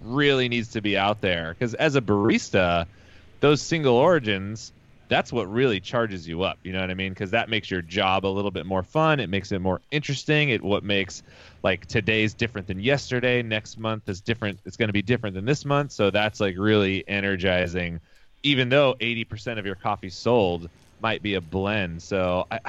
really 0.00 0.48
needs 0.48 0.68
to 0.68 0.80
be 0.80 0.96
out 0.96 1.20
there. 1.20 1.54
Because 1.54 1.74
as 1.74 1.96
a 1.96 2.00
barista 2.00 2.86
those 3.40 3.60
single 3.60 3.96
origins 3.96 4.72
that's 5.08 5.32
what 5.32 5.50
really 5.50 5.80
charges 5.80 6.26
you 6.26 6.42
up 6.42 6.58
you 6.62 6.72
know 6.72 6.80
what 6.80 6.90
i 6.90 6.94
mean? 6.94 7.12
Because 7.12 7.30
that 7.30 7.48
makes 7.48 7.70
your 7.70 7.82
job 7.82 8.24
a 8.24 8.28
little 8.28 8.50
bit 8.50 8.66
more 8.66 8.82
fun 8.82 9.20
it 9.20 9.28
makes 9.28 9.52
it 9.52 9.60
more 9.60 9.80
interesting 9.90 10.50
it 10.50 10.62
what 10.62 10.84
makes 10.84 11.22
like 11.62 11.86
today's 11.86 12.34
different 12.34 12.66
than 12.66 12.80
yesterday 12.80 13.42
next 13.42 13.78
month 13.78 14.08
is 14.08 14.20
different 14.20 14.58
it's 14.64 14.76
going 14.76 14.88
to 14.88 14.92
be 14.92 15.02
different 15.02 15.34
than 15.34 15.44
this 15.44 15.64
month 15.64 15.92
so 15.92 16.10
that's 16.10 16.40
like 16.40 16.56
really 16.58 17.06
energizing. 17.08 18.00
Even 18.42 18.68
though 18.68 18.94
80% 19.00 19.58
of 19.58 19.64
your 19.64 19.74
coffee 19.74 20.10
sold 20.10 20.68
might 21.00 21.22
be 21.22 21.34
a 21.34 21.40
blend 21.40 22.02
so 22.02 22.46
i 22.50 22.60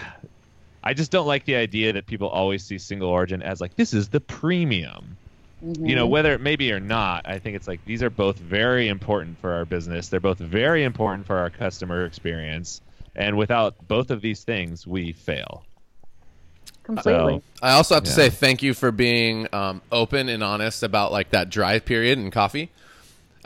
i 0.84 0.94
just 0.94 1.12
don't 1.12 1.28
like 1.28 1.46
the 1.46 1.56
idea 1.56 1.94
that 1.94 2.06
people 2.06 2.28
always 2.28 2.64
see 2.64 2.78
single 2.78 3.10
origin 3.10 3.42
as 3.42 3.62
like 3.62 3.76
this 3.76 3.94
is 3.94 4.10
the 4.10 4.20
premium 4.20 5.18
you 5.84 5.96
know 5.96 6.06
Mhm. 6.08 6.12
whether 6.12 6.34
it 6.34 6.42
may 6.42 6.56
be 6.56 6.72
or 6.72 6.80
not 6.80 7.28
i 7.28 7.40
think 7.40 7.56
it's 7.56 7.68
like 7.68 7.84
these 7.86 8.04
are 8.04 8.10
both 8.12 8.38
very 8.38 8.88
important 8.88 9.40
for 9.40 9.52
our 9.52 9.66
business 9.66 10.10
they're 10.10 10.20
both 10.20 10.38
very 10.38 10.84
important 10.84 11.26
for 11.26 11.38
our 11.38 11.50
customer 11.50 12.06
experience 12.06 12.82
and 13.16 13.36
without 13.38 13.76
both 13.88 14.12
of 14.12 14.22
these 14.22 14.44
things 14.44 14.86
we 14.86 15.12
fail 15.12 15.64
completely 16.84 17.42
I 17.64 17.72
also 17.72 17.96
have 17.96 18.04
to 18.04 18.10
Yeah. 18.10 18.16
say 18.16 18.30
thank 18.30 18.62
you 18.62 18.74
for 18.76 18.92
being 18.92 19.48
um, 19.54 19.82
open 19.92 20.30
and 20.30 20.44
honest 20.44 20.84
about 20.84 21.12
like 21.12 21.32
that 21.32 21.50
dry 21.50 21.80
period 21.80 22.20
in 22.20 22.30
coffee. 22.30 22.70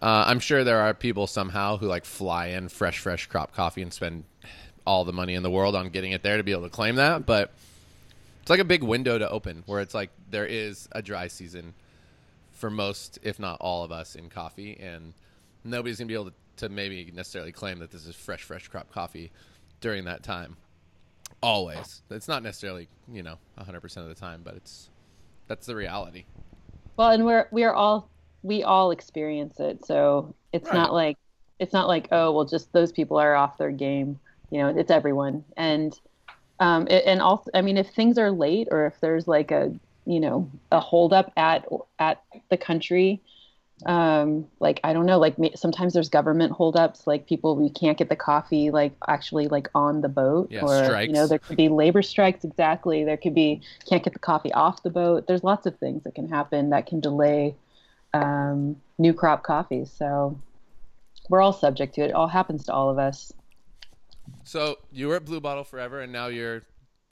Uh, 0.02 0.26
I'm 0.28 0.40
sure 0.42 0.66
there 0.66 0.82
are 0.82 0.94
people 0.94 1.26
somehow 1.26 1.78
who 1.78 1.88
like 1.88 2.04
fly 2.04 2.48
in 2.48 2.68
fresh, 2.68 3.00
fresh 3.00 3.28
crop 3.28 3.54
coffee 3.56 3.82
and 3.82 3.94
spend 3.94 4.26
all 4.86 5.06
the 5.06 5.14
money 5.14 5.36
in 5.36 5.44
the 5.44 5.50
world 5.50 5.74
on 5.76 5.88
getting 5.90 6.12
it 6.12 6.22
there 6.22 6.36
to 6.36 6.44
be 6.44 6.52
able 6.52 6.64
to 6.64 6.70
claim 6.70 6.96
that. 6.96 7.26
But 7.26 7.54
it's 8.42 8.50
like 8.50 8.60
a 8.60 8.66
big 8.66 8.84
window 8.84 9.18
to 9.18 9.30
open 9.30 9.64
where 9.68 9.80
it's 9.80 9.94
like 9.94 10.10
there 10.30 10.46
is 10.46 10.90
a 10.92 11.02
dry 11.02 11.28
season 11.28 11.74
for 12.60 12.70
most, 12.70 13.18
if 13.24 13.40
not 13.40 13.58
all 13.62 13.84
of 13.84 13.92
us 13.92 14.16
in 14.16 14.30
coffee, 14.30 14.78
and 14.80 15.14
nobody's 15.64 15.98
gonna 15.98 16.08
be 16.08 16.14
able 16.14 16.26
to, 16.26 16.34
to 16.58 16.70
maybe 16.70 17.10
necessarily 17.16 17.52
claim 17.54 17.80
that 17.80 17.90
this 17.90 18.06
is 18.06 18.16
fresh, 18.16 18.44
fresh 18.44 18.68
crop 18.68 18.92
coffee 18.92 19.32
during 19.80 20.04
that 20.06 20.24
time. 20.24 20.58
Always, 21.42 22.02
it's 22.10 22.28
not 22.28 22.44
necessarily 22.44 22.90
you 23.12 23.24
know 23.24 23.38
100 23.56 23.80
percent 23.80 24.06
of 24.08 24.14
the 24.14 24.20
time, 24.20 24.42
but 24.44 24.56
it's 24.56 24.90
that's 25.48 25.66
the 25.66 25.76
reality. 25.76 26.26
Well, 26.98 27.12
and 27.12 27.26
we're 27.26 27.48
we 27.52 27.64
are 27.64 27.74
all 27.74 28.10
we 28.44 28.64
all 28.64 28.92
experience 28.92 29.60
it, 29.60 29.86
so 29.86 30.36
it's 30.52 30.70
Right. 30.70 30.76
not 30.76 30.94
like 30.94 31.18
it's 31.60 31.72
not 31.72 31.88
like 31.88 32.10
oh 32.12 32.34
well, 32.34 32.44
just 32.46 32.74
those 32.74 32.92
people 32.92 33.18
are 33.18 33.36
off 33.36 33.58
their 33.58 33.72
game. 33.72 34.20
You 34.50 34.60
know, 34.60 34.68
it's 34.70 34.92
everyone, 34.92 35.46
and 35.56 35.98
um, 36.60 36.88
it, 36.88 37.04
and 37.06 37.22
also, 37.22 37.50
I 37.54 37.62
mean, 37.62 37.78
if 37.78 37.90
things 37.92 38.18
are 38.18 38.32
late 38.32 38.68
or 38.70 38.86
if 38.86 39.00
there's 39.00 39.28
like 39.28 39.52
a 39.52 39.74
you 40.10 40.20
know 40.20 40.50
a 40.72 40.80
holdup 40.80 41.32
at 41.38 41.68
at 42.00 42.24
the 42.50 42.58
country, 42.58 43.22
um, 43.86 44.48
like 44.60 44.80
I 44.84 44.92
don't 44.92 45.06
know, 45.06 45.20
like 45.20 45.36
sometimes 45.56 45.94
there's 45.94 46.10
government 46.10 46.52
holdups, 46.52 47.06
like 47.06 47.28
people 47.28 47.56
we 47.56 47.70
can't 47.70 47.96
get 47.96 48.10
the 48.10 48.16
coffee 48.16 48.72
like 48.72 48.94
actually 49.08 49.48
like 49.48 49.70
on 49.76 50.02
the 50.02 50.10
boat, 50.10 50.50
Yeah, 50.52 50.66
or 50.66 51.02
you 51.04 51.14
know 51.14 51.28
there 51.28 51.38
could 51.38 51.58
be 51.58 51.70
labor 51.70 52.02
strikes. 52.02 52.44
Exactly, 52.44 53.04
there 53.04 53.18
could 53.18 53.36
be 53.36 53.62
can't 53.88 54.04
get 54.04 54.14
the 54.14 54.20
coffee 54.20 54.52
off 54.52 54.82
the 54.82 54.90
boat. 54.90 55.28
There's 55.28 55.44
lots 55.44 55.68
of 55.68 55.78
things 55.78 56.04
that 56.06 56.16
can 56.16 56.28
happen 56.28 56.72
that 56.72 56.88
can 56.88 57.02
delay 57.02 57.56
um, 58.16 58.78
new 58.98 59.14
crop 59.14 59.44
coffee. 59.44 59.86
So 59.86 60.40
we're 61.30 61.42
all 61.42 61.54
subject 61.54 61.94
to 61.96 62.02
it. 62.02 62.10
It 62.10 62.16
all 62.16 62.28
happens 62.28 62.66
to 62.66 62.74
all 62.74 62.90
of 62.90 62.98
us. 62.98 63.32
So 64.44 64.80
you 64.92 65.08
were 65.08 65.18
at 65.18 65.26
Blue 65.26 65.40
Bottle 65.40 65.64
forever, 65.64 66.02
and 66.02 66.12
now 66.12 66.28
you're 66.28 66.64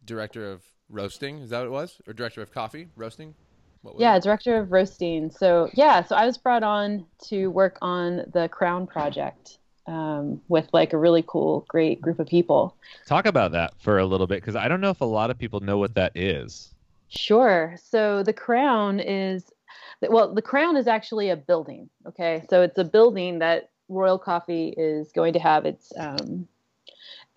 director 0.04 0.50
of 0.52 0.64
roasting. 0.90 1.40
Is 1.40 1.50
that 1.52 1.60
what 1.60 1.68
it 1.68 1.72
was, 1.72 2.02
or 2.08 2.14
director 2.14 2.42
of 2.42 2.52
coffee 2.52 2.88
roasting? 2.96 3.34
What 3.82 3.96
was 3.96 4.02
Yeah, 4.02 4.18
it? 4.18 4.24
director 4.24 4.58
of 4.58 4.72
roasting. 4.72 5.30
So 5.32 5.70
yeah, 5.74 6.04
so 6.04 6.16
I 6.16 6.26
was 6.26 6.38
brought 6.38 6.64
on 6.64 7.06
to 7.30 7.48
work 7.48 7.78
on 7.82 8.24
the 8.34 8.50
Crown 8.50 8.88
project 8.88 9.60
um, 9.86 10.42
with 10.50 10.68
like 10.74 10.94
a 10.94 10.98
really 10.98 11.24
cool, 11.28 11.66
great 11.70 12.02
group 12.02 12.20
of 12.20 12.28
people. 12.28 12.76
talk 13.06 13.26
about 13.26 13.52
that 13.54 13.74
for 13.80 14.00
a 14.00 14.06
little 14.06 14.28
bit 14.28 14.42
because 14.42 14.56
i 14.56 14.68
don't 14.68 14.82
know 14.82 14.90
if 14.90 15.00
a 15.00 15.06
lot 15.06 15.30
of 15.30 15.38
people 15.38 15.62
know 15.62 15.78
what 15.78 15.94
that 15.96 16.12
is 16.16 16.74
Sure. 17.10 17.78
So 17.82 18.22
the 18.22 18.34
Crown 18.34 19.00
is, 19.00 19.46
well, 20.02 20.34
the 20.34 20.42
Crown 20.42 20.76
is 20.76 20.88
actually 20.88 21.30
a 21.30 21.38
building. 21.38 21.90
Okay, 22.06 22.44
so 22.50 22.62
it's 22.62 22.78
a 22.78 22.84
building 22.84 23.40
that 23.40 23.70
Royal 23.88 24.20
Coffee 24.20 24.74
is 24.78 25.12
going 25.14 25.32
to 25.32 25.40
have 25.40 25.66
its, 25.66 25.94
um, 25.98 26.48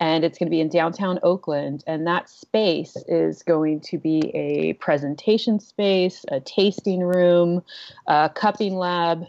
and 0.01 0.25
it's 0.25 0.37
going 0.37 0.47
to 0.47 0.51
be 0.51 0.59
in 0.59 0.67
downtown 0.67 1.17
Oakland, 1.23 1.85
and 1.87 2.05
that 2.07 2.29
space 2.29 2.97
is 3.07 3.41
going 3.43 3.79
to 3.81 3.97
be 3.97 4.29
a 4.35 4.73
presentation 4.73 5.61
space, 5.61 6.25
a 6.29 6.41
tasting 6.41 6.99
room, 6.99 7.63
a 8.07 8.29
cupping 8.29 8.75
lab. 8.75 9.27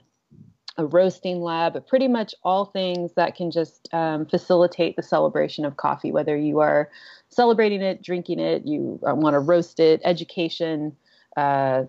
A 0.78 0.86
roasting 0.86 1.42
lab, 1.42 1.86
pretty 1.86 2.08
much 2.08 2.34
all 2.44 2.64
things 2.64 3.12
that 3.12 3.36
can 3.36 3.50
just 3.50 3.90
um, 3.92 4.24
facilitate 4.24 4.96
the 4.96 5.02
celebration 5.02 5.66
of 5.66 5.76
coffee, 5.76 6.10
whether 6.10 6.34
you 6.34 6.60
are 6.60 6.88
celebrating 7.28 7.82
it, 7.82 8.00
drinking 8.00 8.40
it, 8.40 8.64
you 8.64 8.98
uh, 9.06 9.14
want 9.14 9.34
to 9.34 9.38
roast 9.38 9.80
it, 9.80 10.00
education. 10.02 10.96
Uh, 11.36 11.82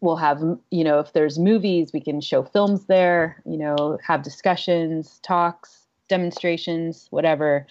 we'll 0.00 0.14
have, 0.14 0.40
you 0.70 0.84
know, 0.84 1.00
if 1.00 1.12
there's 1.12 1.40
movies, 1.40 1.92
we 1.92 2.00
can 2.00 2.20
show 2.20 2.44
films 2.44 2.84
there, 2.84 3.42
you 3.44 3.58
know, 3.58 3.98
have 4.06 4.22
discussions, 4.22 5.18
talks, 5.24 5.87
demonstrations, 6.08 7.06
whatever. 7.10 7.66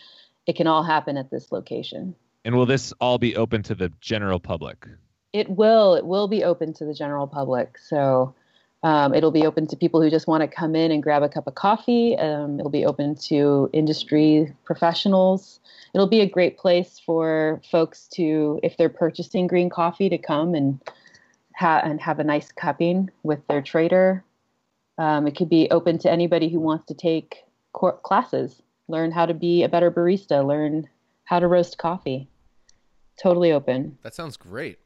It 0.46 0.56
can 0.56 0.68
all 0.68 0.84
happen 0.84 1.18
at 1.18 1.30
this 1.30 1.52
location. 1.52 2.16
and 2.46 2.56
will 2.56 2.66
this 2.66 2.94
all 3.02 3.18
be 3.18 3.36
open 3.36 3.64
to 3.64 3.76
the 3.76 3.92
general 4.00 4.40
public 4.40 4.88
It 5.34 5.50
will. 5.50 5.96
It 5.96 6.06
will 6.06 6.28
be 6.28 6.44
open 6.44 6.74
to 6.74 6.86
the 6.86 6.94
general 6.94 7.28
public. 7.28 7.78
So 7.78 8.34
um, 8.84 9.14
it'll 9.14 9.32
be 9.32 9.46
open 9.46 9.68
to 9.68 9.76
people 9.76 10.02
who 10.02 10.10
just 10.10 10.28
want 10.28 10.42
to 10.42 10.48
come 10.48 10.76
in 10.76 10.92
and 10.92 11.02
grab 11.04 11.24
a 11.24 11.30
cup 11.30 11.48
of 11.48 11.56
coffee. 11.56 12.16
Um, 12.16 12.60
it'll 12.60 12.72
be 12.72 12.86
open 12.86 13.16
to 13.28 13.70
industry 13.74 14.54
professionals. 14.64 15.60
It'll 15.94 16.08
be 16.08 16.22
a 16.22 16.30
great 16.30 16.58
place 16.58 17.02
for 17.04 17.62
folks 17.70 18.08
to, 18.14 18.60
if 18.64 18.78
they're 18.78 18.88
purchasing 18.90 19.48
green 19.48 19.70
coffee, 19.70 20.10
to 20.10 20.18
come 20.18 20.54
and 20.54 20.80
ha- 21.56 21.82
and 21.84 22.00
have 22.00 22.20
a 22.20 22.24
nice 22.24 22.52
cupping 22.52 23.10
with 23.24 23.46
their 23.48 23.62
trader. 23.62 24.24
Um, 25.00 25.28
it 25.28 25.36
could 25.36 25.50
be 25.50 25.70
open 25.72 25.98
to 26.00 26.12
anybody 26.12 26.50
who 26.50 26.60
wants 26.60 26.86
to 26.86 26.94
take 26.94 27.44
cor- 27.78 28.00
classes, 28.00 28.64
learn 28.88 29.12
how 29.12 29.28
to 29.28 29.36
be 29.36 29.62
a 29.64 29.70
better 29.70 29.92
barista, 29.92 30.46
learn 30.46 30.90
how 31.26 31.40
to 31.40 31.48
roast 31.48 31.78
coffee. 31.78 32.28
Totally 33.22 33.52
open. 33.52 33.98
That 34.02 34.16
sounds 34.16 34.36
great. 34.36 34.80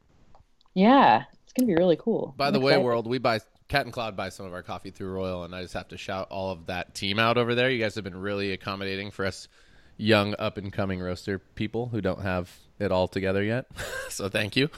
Yeah, 0.74 1.24
it's 1.44 1.52
gonna 1.54 1.66
be 1.66 1.74
really 1.74 1.96
cool. 1.96 2.34
By 2.36 2.48
I'm 2.48 2.52
the 2.52 2.60
way, 2.60 2.76
world, 2.76 3.06
we 3.06 3.18
buy 3.18 3.40
Cat 3.68 3.86
and 3.86 3.92
Cloud 3.92 4.16
buys 4.16 4.34
some 4.34 4.44
of 4.46 4.52
our 4.52 4.62
coffee 4.62 4.90
through 4.90 5.10
Royal, 5.10 5.44
and 5.44 5.54
I 5.54 5.62
just 5.62 5.74
have 5.74 5.88
to 5.88 5.96
shout 5.96 6.28
all 6.30 6.50
of 6.50 6.66
that 6.66 6.94
team 6.94 7.18
out 7.18 7.38
over 7.38 7.54
there. 7.54 7.70
You 7.70 7.78
guys 7.78 7.94
have 7.94 8.04
been 8.04 8.16
really 8.16 8.52
accommodating 8.52 9.10
for 9.10 9.24
us 9.24 9.48
young 9.96 10.34
up 10.38 10.58
and 10.58 10.72
coming 10.72 11.00
roaster 11.00 11.38
people 11.38 11.88
who 11.88 12.00
don't 12.00 12.22
have 12.22 12.50
it 12.78 12.92
all 12.92 13.08
together 13.08 13.42
yet. 13.42 13.66
so 14.10 14.28
thank 14.28 14.56
you. 14.56 14.68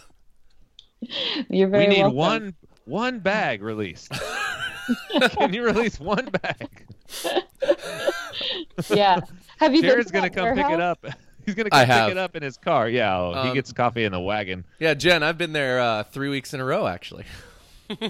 You're 1.49 1.69
very. 1.69 1.89
We 1.89 1.95
need 1.95 2.03
welcome. 2.03 2.17
one 2.17 2.55
one 2.85 3.19
bag 3.21 3.63
released. 3.63 4.13
Can 5.39 5.53
you 5.53 5.65
release 5.65 5.99
one 5.99 6.27
bag? 6.27 6.87
Yeah. 8.91 9.21
Have 9.59 9.75
you? 9.75 9.83
been 9.83 9.91
Jared's 9.91 10.09
to 10.09 10.13
gonna 10.13 10.29
that 10.31 10.35
come 10.35 10.55
pick 10.55 10.71
it 10.71 10.81
up. 10.81 11.05
He's 11.47 11.55
gonna 11.55 11.69
I 11.73 11.81
come 11.85 11.89
have. 11.91 12.07
pick 12.09 12.13
it 12.13 12.19
up 12.19 12.37
in 12.37 12.43
his 12.43 12.57
car. 12.57 12.89
Yeah, 12.89 13.17
oh, 13.19 13.43
he 13.43 13.49
Um, 13.51 13.55
gets 13.55 13.73
coffee 13.73 14.05
in 14.05 14.13
the 14.13 14.21
wagon. 14.21 14.65
Yeah, 14.79 14.95
Jen, 14.95 15.23
I've 15.23 15.39
been 15.39 15.53
there 15.53 15.79
uh, 15.81 16.03
three 16.05 16.29
weeks 16.29 16.55
in 16.55 16.61
a 16.61 16.65
row 16.65 16.87
actually. 16.87 17.25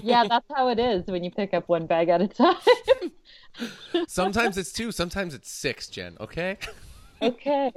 Yeah, 0.03 0.23
that's 0.27 0.45
how 0.55 0.69
it 0.69 0.79
is 0.79 1.05
when 1.07 1.21
you 1.21 1.29
pick 1.29 1.53
up 1.53 1.67
one 1.67 1.85
bag 1.85 2.07
at 2.07 2.21
a 2.21 2.29
time. 2.29 2.55
Sometimes 4.07 4.57
it's 4.57 4.71
two, 4.71 4.91
sometimes 4.93 5.33
it's 5.33 5.51
six, 5.51 5.87
Jen. 5.89 6.15
Okay. 6.21 6.57
okay, 7.21 7.71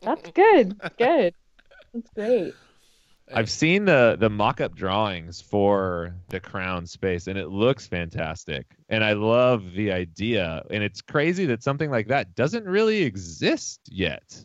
that's 0.00 0.30
good. 0.30 0.78
Good. 0.98 1.34
That's 1.92 2.10
great. 2.14 2.54
I've 3.30 3.50
seen 3.50 3.84
the 3.84 4.16
the 4.18 4.30
mock-up 4.30 4.74
drawings 4.74 5.40
for 5.40 6.14
the 6.28 6.40
crown 6.40 6.86
space, 6.86 7.26
and 7.26 7.38
it 7.38 7.48
looks 7.48 7.86
fantastic. 7.86 8.66
And 8.88 9.04
I 9.04 9.12
love 9.14 9.72
the 9.72 9.92
idea. 9.92 10.62
And 10.70 10.82
it's 10.82 11.00
crazy 11.02 11.46
that 11.46 11.62
something 11.62 11.90
like 11.90 12.08
that 12.08 12.34
doesn't 12.34 12.64
really 12.64 13.02
exist 13.02 13.80
yet. 13.88 14.44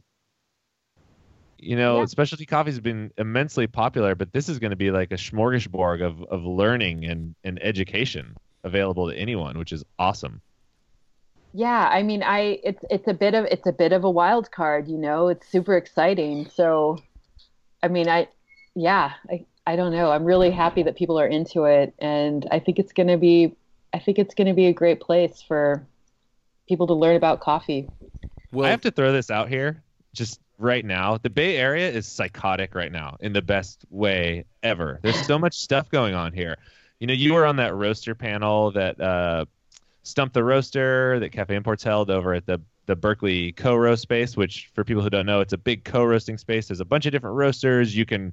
You 1.60 1.76
know, 1.76 2.02
Yeah. 2.02 2.06
specialty 2.06 2.46
coffees 2.46 2.80
been 2.80 3.12
immensely 3.18 3.68
popular, 3.68 4.16
but 4.16 4.32
this 4.32 4.48
is 4.48 4.60
going 4.60 4.72
to 4.72 4.78
be 4.78 4.92
like 4.92 5.12
a 5.12 5.16
smorgasbord 5.16 6.02
of 6.02 6.24
of 6.24 6.44
learning 6.46 7.06
and 7.06 7.36
and 7.44 7.62
education 7.64 8.38
available 8.64 9.10
to 9.10 9.18
anyone, 9.18 9.58
which 9.58 9.72
is 9.72 9.84
awesome. 9.98 10.42
Yeah, 11.54 11.90
I 11.92 12.04
mean, 12.04 12.24
I 12.24 12.60
it's 12.64 12.84
it's 12.90 13.08
a 13.08 13.14
bit 13.14 13.34
of 13.34 13.46
it's 13.46 13.66
a 13.68 13.72
bit 13.74 13.92
of 13.94 14.04
a 14.04 14.12
wild 14.12 14.52
card, 14.52 14.88
you 14.88 14.98
know. 14.98 15.30
It's 15.30 15.48
super 15.48 15.76
exciting. 15.78 16.48
So, 16.50 17.00
I 17.82 17.88
mean, 17.88 18.08
I 18.10 18.28
yeah, 18.78 19.14
I 19.30 19.46
I 19.66 19.76
don't 19.76 19.92
know. 19.92 20.12
I'm 20.12 20.24
really 20.24 20.52
happy 20.52 20.84
that 20.84 20.96
people 20.96 21.20
are 21.20 21.28
into 21.28 21.66
it, 21.66 21.94
and 21.98 22.48
I 22.52 22.60
think 22.60 22.78
it's 22.78 22.94
gonna 22.94 23.18
be 23.18 23.56
I 23.92 24.00
think 24.00 24.20
it's 24.20 24.36
gonna 24.36 24.54
be 24.54 24.68
a 24.68 24.74
great 24.74 25.00
place 25.00 25.42
for 25.42 25.86
people 26.68 26.86
to 26.88 26.94
learn 26.94 27.16
about 27.16 27.40
coffee. 27.40 27.90
Well, 28.52 28.68
I 28.68 28.70
have 28.70 28.82
to 28.82 28.92
throw 28.92 29.12
this 29.12 29.32
out 29.32 29.50
here 29.50 29.82
just 30.14 30.40
right 30.60 30.86
now. 30.86 31.18
The 31.18 31.32
Bay 31.32 31.58
Area 31.58 31.90
is 31.90 32.08
psychotic 32.08 32.76
right 32.76 32.92
now 32.92 33.18
in 33.20 33.34
the 33.34 33.42
best 33.42 33.84
way 33.90 34.46
ever. 34.62 35.00
There's 35.02 35.26
so 35.26 35.40
much 35.40 35.58
stuff 35.58 35.90
going 35.90 36.14
on 36.14 36.32
here. 36.32 36.58
You 37.00 37.08
know, 37.08 37.14
you 37.14 37.34
were 37.34 37.46
on 37.46 37.56
that 37.56 37.74
roaster 37.74 38.14
panel 38.14 38.72
that 38.72 39.02
uh, 39.02 39.46
Stump 40.04 40.34
the 40.34 40.44
Roaster 40.44 41.20
that 41.20 41.32
Cafe 41.32 41.56
Imports 41.56 41.84
held 41.84 42.12
over 42.12 42.34
at 42.34 42.46
the 42.46 42.62
the 42.86 42.96
Berkeley 42.96 43.52
co-roast 43.54 44.04
space, 44.04 44.38
which 44.38 44.70
for 44.74 44.84
people 44.84 45.04
who 45.04 45.10
don't 45.10 45.26
know, 45.26 45.42
it's 45.42 45.52
a 45.52 45.58
big 45.58 45.84
co-roasting 45.84 46.38
space. 46.38 46.68
There's 46.68 46.80
a 46.80 46.86
bunch 46.86 47.06
of 47.06 47.12
different 47.12 47.36
roasters. 47.36 47.94
You 47.94 48.06
can 48.06 48.32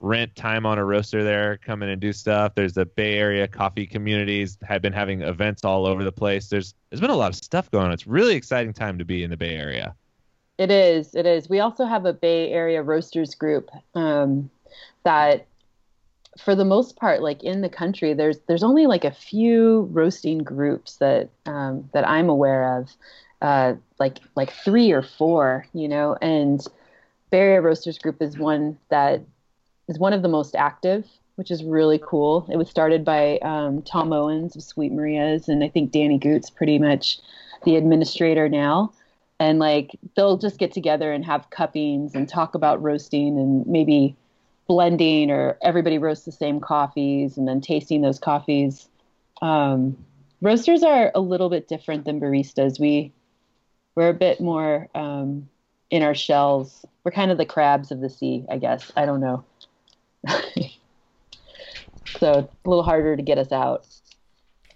rent 0.00 0.34
time 0.36 0.66
on 0.66 0.78
a 0.78 0.84
roaster 0.84 1.24
there, 1.24 1.56
come 1.58 1.82
in 1.82 1.88
and 1.88 2.00
do 2.00 2.12
stuff. 2.12 2.54
There's 2.54 2.74
the 2.74 2.84
Bay 2.84 3.14
Area 3.18 3.48
coffee 3.48 3.86
communities 3.86 4.58
have 4.62 4.82
been 4.82 4.92
having 4.92 5.22
events 5.22 5.64
all 5.64 5.86
over 5.86 6.04
the 6.04 6.12
place. 6.12 6.48
There's 6.48 6.74
there's 6.90 7.00
been 7.00 7.10
a 7.10 7.16
lot 7.16 7.30
of 7.30 7.36
stuff 7.36 7.70
going 7.70 7.86
on. 7.86 7.92
It's 7.92 8.06
really 8.06 8.34
exciting 8.34 8.72
time 8.72 8.98
to 8.98 9.04
be 9.04 9.22
in 9.22 9.30
the 9.30 9.36
Bay 9.36 9.56
Area. 9.56 9.94
It 10.58 10.70
is. 10.70 11.14
It 11.14 11.26
is. 11.26 11.48
We 11.48 11.60
also 11.60 11.84
have 11.84 12.04
a 12.04 12.12
Bay 12.12 12.52
Area 12.52 12.82
roasters 12.82 13.34
group 13.34 13.70
um, 13.94 14.50
that, 15.02 15.46
for 16.38 16.54
the 16.54 16.64
most 16.64 16.96
part, 16.96 17.22
like 17.22 17.42
in 17.42 17.60
the 17.60 17.68
country, 17.68 18.14
there's 18.14 18.38
there's 18.46 18.62
only 18.62 18.86
like 18.86 19.04
a 19.04 19.10
few 19.10 19.88
roasting 19.92 20.38
groups 20.38 20.96
that 20.96 21.30
um, 21.46 21.88
that 21.92 22.06
I'm 22.06 22.28
aware 22.28 22.78
of, 22.78 22.92
uh, 23.42 23.74
like 23.98 24.18
like 24.36 24.52
three 24.52 24.92
or 24.92 25.02
four, 25.02 25.66
you 25.72 25.88
know. 25.88 26.16
And 26.22 26.64
Bay 27.30 27.40
Area 27.40 27.60
Roasters 27.60 27.98
Group 27.98 28.22
is 28.22 28.38
one 28.38 28.78
that 28.90 29.22
is 29.88 29.98
one 29.98 30.12
of 30.12 30.22
the 30.22 30.28
most 30.28 30.54
active, 30.54 31.06
which 31.36 31.50
is 31.50 31.64
really 31.64 32.00
cool. 32.02 32.46
It 32.50 32.56
was 32.56 32.68
started 32.68 33.04
by 33.04 33.38
um, 33.38 33.82
Tom 33.82 34.12
Owens 34.12 34.56
of 34.56 34.62
Sweet 34.62 34.92
Maria's, 34.92 35.48
and 35.48 35.62
I 35.62 35.68
think 35.68 35.90
Danny 35.90 36.18
Goot's 36.18 36.50
pretty 36.50 36.78
much 36.78 37.18
the 37.64 37.76
administrator 37.76 38.48
now. 38.48 38.92
And 39.40 39.58
like 39.58 39.90
they'll 40.16 40.36
just 40.36 40.58
get 40.58 40.72
together 40.72 41.12
and 41.12 41.24
have 41.24 41.50
cuppings 41.50 42.14
and 42.14 42.28
talk 42.28 42.54
about 42.54 42.82
roasting 42.82 43.36
and 43.38 43.66
maybe 43.66 44.16
blending 44.68 45.30
or 45.30 45.58
everybody 45.60 45.98
roasts 45.98 46.24
the 46.24 46.32
same 46.32 46.60
coffees 46.60 47.36
and 47.36 47.46
then 47.46 47.60
tasting 47.60 48.00
those 48.00 48.18
coffees. 48.18 48.88
Um, 49.42 49.96
roasters 50.40 50.82
are 50.82 51.10
a 51.14 51.20
little 51.20 51.50
bit 51.50 51.68
different 51.68 52.04
than 52.04 52.20
baristas. 52.20 52.78
We 52.78 53.12
we're 53.96 54.08
a 54.08 54.14
bit 54.14 54.40
more 54.40 54.88
um, 54.94 55.48
in 55.90 56.02
our 56.02 56.14
shells. 56.14 56.86
We're 57.02 57.12
kind 57.12 57.30
of 57.30 57.38
the 57.38 57.44
crabs 57.44 57.90
of 57.90 58.00
the 58.00 58.08
sea 58.08 58.46
i 58.48 58.56
guess. 58.56 58.92
I 58.96 59.04
don't 59.04 59.20
know 59.20 59.44
so 62.18 62.32
it's 62.32 62.52
a 62.64 62.68
little 62.68 62.82
harder 62.82 63.16
to 63.16 63.22
get 63.22 63.38
us 63.38 63.52
out 63.52 63.86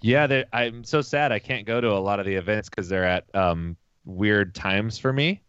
Yeah, 0.00 0.44
I'm 0.52 0.84
so 0.84 1.00
sad 1.00 1.32
I 1.32 1.38
can't 1.38 1.66
go 1.66 1.80
to 1.80 1.90
a 1.90 1.98
lot 1.98 2.20
of 2.20 2.26
the 2.26 2.34
events 2.34 2.68
because 2.68 2.88
they're 2.88 3.04
at 3.04 3.24
um, 3.34 3.76
weird 4.04 4.54
times 4.54 4.98
for 4.98 5.12
me. 5.12 5.42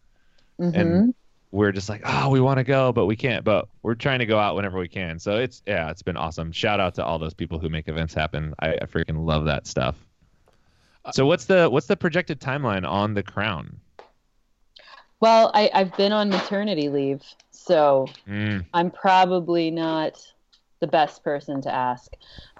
Mhm. 0.60 0.74
And 0.74 1.14
we're 1.52 1.72
just 1.72 1.88
like, 1.88 2.02
oh, 2.04 2.28
we 2.30 2.40
want 2.40 2.58
to 2.58 2.64
go, 2.64 2.92
but 2.92 3.06
we 3.06 3.16
can't. 3.16 3.44
But 3.44 3.68
we're 3.82 3.94
trying 3.94 4.20
to 4.20 4.26
go 4.26 4.38
out 4.38 4.54
whenever 4.54 4.78
we 4.78 4.88
can. 4.88 5.18
So 5.18 5.36
it's 5.36 5.62
yeah, 5.66 5.90
it's 5.90 6.02
been 6.02 6.16
awesome. 6.16 6.52
Shout 6.52 6.80
out 6.80 6.94
to 6.96 7.04
all 7.04 7.18
those 7.18 7.34
people 7.34 7.58
who 7.58 7.68
make 7.68 7.88
events 7.88 8.14
happen. 8.14 8.54
I, 8.60 8.74
I 8.74 8.86
freaking 8.86 9.24
love 9.24 9.46
that 9.46 9.66
stuff. 9.66 9.96
So 11.12 11.26
what's 11.26 11.46
the 11.46 11.68
what's 11.68 11.86
the 11.86 11.96
projected 11.96 12.40
timeline 12.40 12.88
on 12.88 13.14
the 13.14 13.22
crown? 13.22 13.80
Well 15.20 15.50
I, 15.54 15.70
i've 15.74 15.96
been 15.96 16.12
on 16.12 16.28
maternity 16.30 16.88
leave 16.88 17.22
so 17.50 18.06
Mm, 18.26 18.64
I'm 18.74 18.90
probably 18.90 19.70
not 19.70 20.18
the 20.80 20.86
best 20.86 21.22
person 21.22 21.60
to 21.62 21.72
ask, 21.72 22.12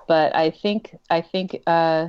but 0.06 0.34
I 0.36 0.50
think 0.50 0.94
I 1.08 1.20
think 1.22 1.62
uh, 1.66 2.08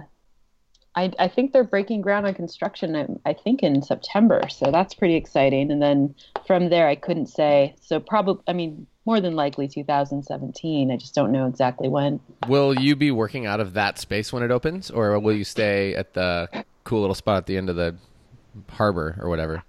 I 0.95 1.12
I 1.18 1.28
think 1.28 1.54
they're 1.54 1.64
breaking 1.64 2.02
ground 2.02 2.28
on 2.28 2.34
construction. 2.34 2.95
I, 2.95 3.30
I 3.30 3.34
think 3.34 3.64
in 3.64 3.82
September, 3.82 4.41
so 4.49 4.72
that's 4.72 4.93
pretty 4.93 5.16
exciting. 5.16 5.72
And 5.72 5.82
then 5.82 6.14
from 6.45 6.70
there, 6.70 6.88
I 6.88 6.95
couldn't 6.95 7.28
say. 7.28 7.76
So 7.82 7.99
probably, 7.99 8.43
I 8.47 8.54
mean, 8.54 8.86
more 9.06 9.22
than 9.22 9.36
likely 9.36 9.68
2017. 9.68 10.91
I 10.91 10.97
just 10.97 11.16
don't 11.16 11.32
know 11.32 11.47
exactly 11.47 11.88
when. 11.88 12.20
will 12.47 12.78
you 12.80 12.95
be 12.95 13.10
working 13.10 13.45
out 13.45 13.60
of 13.60 13.74
that 13.74 13.97
space 13.99 14.34
when 14.34 14.43
it 14.43 14.52
opens, 14.52 14.91
or 14.91 15.18
will 15.20 15.36
you 15.36 15.43
stay 15.45 15.95
at 15.95 16.14
the 16.14 16.49
cool 16.84 17.02
little 17.02 17.16
spot 17.16 17.38
at 17.38 17.45
the 17.45 17.58
end 17.58 17.70
of 17.70 17.78
the 17.78 17.95
harbor 18.70 19.18
or 19.22 19.30
whatever? 19.30 19.64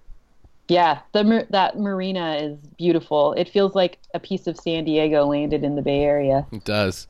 Yeah, 0.69 1.01
the 1.13 1.47
that 1.51 1.79
marina 1.79 2.37
is 2.37 2.59
beautiful. 2.79 3.33
It 3.35 3.49
feels 3.49 3.75
like 3.75 3.99
a 4.15 4.21
piece 4.21 4.47
of 4.47 4.57
San 4.57 4.85
Diego 4.85 5.27
landed 5.27 5.65
in 5.65 5.77
the 5.77 5.83
Bay 5.83 6.03
Area. 6.03 6.47
It 6.53 6.65
does. 6.65 7.09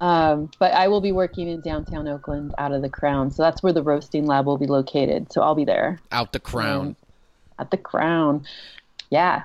Um, 0.00 0.50
but 0.58 0.72
I 0.72 0.88
will 0.88 1.00
be 1.02 1.12
working 1.12 1.48
in 1.48 1.60
downtown 1.60 2.08
Oakland 2.08 2.54
out 2.58 2.72
of 2.72 2.80
the 2.82 2.88
Crown, 2.88 3.30
so 3.30 3.42
that's 3.42 3.62
where 3.62 3.72
the 3.72 3.82
roasting 3.82 4.26
lab 4.26 4.46
will 4.46 4.56
be 4.58 4.66
located. 4.66 5.30
So 5.32 5.42
I'll 5.42 5.54
be 5.54 5.64
there 5.66 6.00
Out 6.10 6.32
the 6.32 6.40
crown. 6.40 6.96
at 7.58 7.70
the 7.70 7.76
Crown. 7.76 8.46
Yeah. 9.10 9.42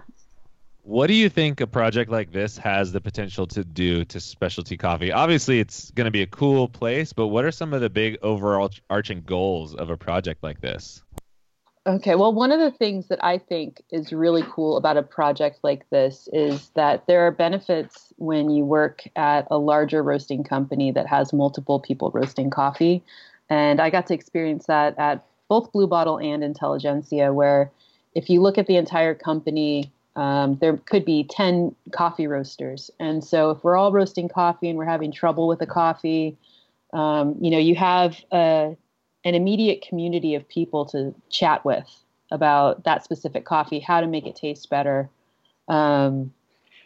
What 0.83 1.07
do 1.07 1.13
you 1.13 1.29
think 1.29 1.61
a 1.61 1.67
project 1.67 2.11
like 2.11 2.31
this 2.31 2.57
has 2.59 2.91
the 2.91 3.01
potential 3.01 3.47
to 3.47 3.63
do 3.65 4.05
to 4.05 4.19
specialty 4.19 4.77
coffee? 4.77 5.11
Obviously, 5.11 5.59
it's 5.59 5.91
going 5.91 6.05
to 6.05 6.11
be 6.11 6.21
a 6.21 6.27
cool 6.27 6.69
place, 6.69 7.11
but 7.11 7.27
what 7.27 7.43
are 7.43 7.51
some 7.51 7.73
of 7.73 7.81
the 7.81 7.89
big 7.89 8.17
overarching 8.21 9.23
goals 9.25 9.73
of 9.75 9.89
a 9.89 9.97
project 9.97 10.43
like 10.43 10.61
this? 10.61 11.01
Okay. 11.87 12.15
Well, 12.15 12.33
one 12.33 12.51
of 12.51 12.59
the 12.59 12.71
things 12.71 13.09
that 13.09 13.23
I 13.23 13.37
think 13.37 13.83
is 13.91 14.11
really 14.11 14.43
cool 14.49 14.75
about 14.77 14.97
a 14.97 15.03
project 15.03 15.59
like 15.61 15.87
this 15.91 16.27
is 16.33 16.69
that 16.69 17.05
there 17.05 17.27
are 17.27 17.31
benefits 17.31 18.11
when 18.17 18.49
you 18.49 18.65
work 18.65 19.03
at 19.15 19.47
a 19.51 19.59
larger 19.59 20.01
roasting 20.01 20.43
company 20.43 20.91
that 20.91 21.05
has 21.05 21.31
multiple 21.31 21.79
people 21.79 22.09
roasting 22.09 22.49
coffee. 22.49 23.03
And 23.51 23.79
I 23.79 23.91
got 23.91 24.07
to 24.07 24.15
experience 24.15 24.65
that 24.65 24.97
at 24.97 25.23
both 25.47 25.71
Blue 25.71 25.85
Bottle 25.85 26.17
and 26.17 26.43
Intelligentsia, 26.43 27.31
where 27.33 27.71
if 28.15 28.31
you 28.31 28.41
look 28.41 28.57
at 28.57 28.65
the 28.65 28.77
entire 28.77 29.13
company, 29.13 29.91
um, 30.15 30.57
there 30.61 30.77
could 30.77 31.05
be 31.05 31.23
10 31.23 31.75
coffee 31.91 32.25
roasters. 32.25 32.89
And 32.99 33.23
so 33.23 33.51
if 33.51 33.63
we're 33.63 33.77
all 33.77 33.91
roasting 33.91 34.27
coffee 34.27 34.69
and 34.69 34.77
we're 34.79 34.85
having 34.85 35.11
trouble 35.11 35.47
with 35.47 35.59
the 35.59 35.67
coffee, 35.67 36.35
um, 36.93 37.35
you 37.39 37.51
know, 37.51 37.59
you 37.59 37.75
have 37.75 38.17
a, 38.31 38.75
an 39.25 39.35
immediate 39.35 39.81
community 39.81 40.35
of 40.35 40.47
people 40.47 40.85
to 40.85 41.13
chat 41.29 41.65
with 41.65 41.89
about 42.31 42.85
that 42.85 43.03
specific 43.03 43.43
coffee, 43.43 43.79
how 43.79 43.99
to 43.99 44.07
make 44.07 44.25
it 44.25 44.35
taste 44.35 44.69
better, 44.69 45.09
um, 45.67 46.31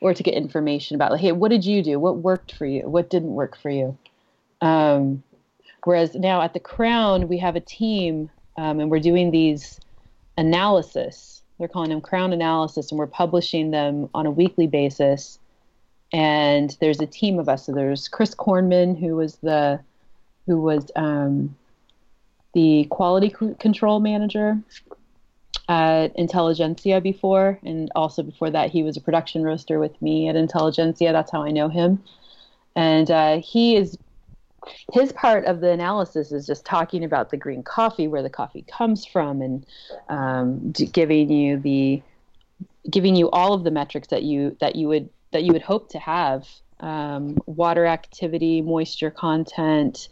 or 0.02 0.14
to 0.14 0.24
get 0.24 0.34
information 0.34 0.96
about, 0.96 1.12
like, 1.12 1.22
hey, 1.22 1.34
what 1.34 1.52
did 1.52 1.66
you 1.66 1.84
do? 1.84 2.00
What 2.00 2.18
worked 2.18 2.54
for 2.54 2.66
you? 2.66 2.90
What 2.90 3.10
didn't 3.10 3.34
work 3.34 3.58
for 3.58 3.70
you? 3.70 3.98
Um, 4.62 5.22
whereas 5.84 6.16
now 6.16 6.42
at 6.42 6.54
the 6.54 6.60
Crown, 6.60 7.28
we 7.28 7.38
have 7.38 7.56
a 7.56 7.62
team 7.62 8.30
um, 8.58 8.80
and 8.80 8.90
we're 8.90 9.00
doing 9.00 9.32
these 9.32 9.80
analysis. 10.38 11.42
They're 11.58 11.68
calling 11.68 11.90
them 11.90 12.02
Crown 12.02 12.34
analysis, 12.34 12.92
and 12.92 13.00
we're 13.00 13.08
publishing 13.08 13.72
them 13.72 14.10
on 14.14 14.26
a 14.26 14.32
weekly 14.32 14.68
basis. 14.68 15.40
and 16.12 16.76
there's 16.80 17.00
a 17.00 17.06
team 17.06 17.40
of 17.40 17.48
us. 17.50 17.66
So 17.66 17.72
there's 17.72 18.08
Chris 18.08 18.34
Kornman, 18.34 19.00
who 19.00 19.16
was 19.16 19.36
the 19.38 19.80
who 20.48 20.62
was 20.62 20.90
um, 20.96 21.56
the 22.54 22.88
quality 22.90 23.34
c- 23.38 23.56
control 23.60 24.00
manager 24.00 24.60
at 25.68 26.16
Intelligentsia 26.16 27.00
before, 27.00 27.60
and 27.64 27.92
also 27.96 28.24
before 28.24 28.50
that, 28.50 28.72
he 28.72 28.84
was 28.84 28.98
a 28.98 29.02
production 29.02 29.44
roaster 29.44 29.80
with 29.80 30.02
me 30.02 30.28
at 30.28 30.36
Intelligentsia. 30.36 31.12
That's 31.12 31.32
how 31.32 31.44
I 31.44 31.52
know 31.52 31.70
him. 31.70 32.04
And 32.76 33.10
uh, 33.12 33.40
he 33.40 33.76
is 33.76 33.98
his 34.92 35.12
part 35.14 35.46
of 35.46 35.62
the 35.62 35.72
analysis 35.72 36.32
is 36.32 36.46
just 36.46 36.66
talking 36.66 37.04
about 37.04 37.30
the 37.30 37.38
green 37.38 37.64
coffee, 37.64 38.08
where 38.08 38.24
the 38.24 38.30
coffee 38.30 38.66
comes 38.68 39.06
from, 39.06 39.42
and 39.42 39.66
um, 40.10 40.72
giving 40.72 41.32
you 41.32 41.58
the 41.58 42.02
giving 42.90 43.16
you 43.16 43.30
all 43.32 43.54
of 43.54 43.64
the 43.64 43.72
metrics 43.72 44.08
that 44.10 44.24
you 44.24 44.58
that 44.60 44.76
you 44.76 44.88
would 44.88 45.10
that 45.32 45.44
you 45.44 45.54
would 45.54 45.62
hope 45.62 45.90
to 45.90 46.00
have 46.00 46.48
um, 46.80 47.38
water 47.46 47.86
activity, 47.86 48.62
moisture 48.62 49.12
content, 49.12 50.10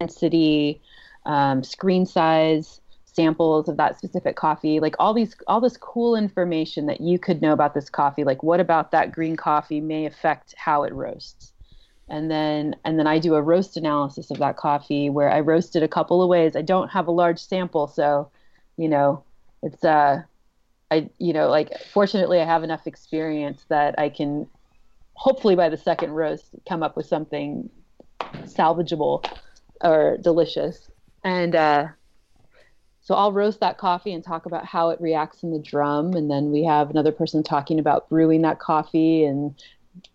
density, 0.00 0.80
um, 1.26 1.62
screen 1.62 2.06
size, 2.06 2.80
samples 3.04 3.68
of 3.68 3.76
that 3.76 3.98
specific 3.98 4.36
coffee, 4.36 4.80
like 4.80 4.96
all 4.98 5.12
these 5.12 5.36
all 5.46 5.60
this 5.60 5.76
cool 5.76 6.16
information 6.16 6.86
that 6.86 7.00
you 7.00 7.18
could 7.18 7.42
know 7.42 7.52
about 7.52 7.74
this 7.74 7.90
coffee. 7.90 8.24
Like 8.24 8.42
what 8.42 8.60
about 8.60 8.90
that 8.92 9.12
green 9.12 9.36
coffee 9.36 9.80
may 9.80 10.06
affect 10.06 10.54
how 10.56 10.84
it 10.84 10.94
roasts 10.94 11.52
and 12.08 12.30
then 12.30 12.76
and 12.84 12.98
then 12.98 13.06
I 13.06 13.18
do 13.18 13.34
a 13.34 13.42
roast 13.42 13.76
analysis 13.76 14.30
of 14.30 14.38
that 14.38 14.56
coffee 14.56 15.10
where 15.10 15.30
I 15.30 15.40
roast 15.40 15.76
it 15.76 15.82
a 15.82 15.88
couple 15.88 16.22
of 16.22 16.28
ways. 16.28 16.54
I 16.54 16.62
don't 16.62 16.88
have 16.90 17.08
a 17.08 17.12
large 17.12 17.38
sample, 17.38 17.88
so 17.88 18.30
you 18.76 18.88
know, 18.88 19.24
it's 19.62 19.84
uh 19.84 20.22
I 20.90 21.10
you 21.18 21.32
know, 21.32 21.48
like 21.48 21.72
fortunately 21.92 22.40
I 22.40 22.44
have 22.44 22.62
enough 22.62 22.86
experience 22.86 23.64
that 23.68 23.98
I 23.98 24.08
can 24.08 24.46
hopefully 25.14 25.56
by 25.56 25.68
the 25.68 25.76
second 25.76 26.12
roast 26.12 26.50
come 26.68 26.82
up 26.82 26.96
with 26.96 27.06
something 27.06 27.68
salvageable 28.20 29.28
or 29.82 30.18
delicious. 30.20 30.88
And 31.26 31.56
uh 31.56 31.88
so 33.02 33.14
I'll 33.14 33.32
roast 33.32 33.60
that 33.60 33.78
coffee 33.78 34.12
and 34.12 34.24
talk 34.24 34.46
about 34.46 34.64
how 34.64 34.90
it 34.90 35.00
reacts 35.00 35.44
in 35.44 35.52
the 35.52 35.60
drum. 35.60 36.14
And 36.14 36.28
then 36.28 36.50
we 36.50 36.64
have 36.64 36.90
another 36.90 37.12
person 37.12 37.42
talking 37.42 37.78
about 37.78 38.08
brewing 38.08 38.42
that 38.42 38.58
coffee 38.58 39.24
and 39.24 39.54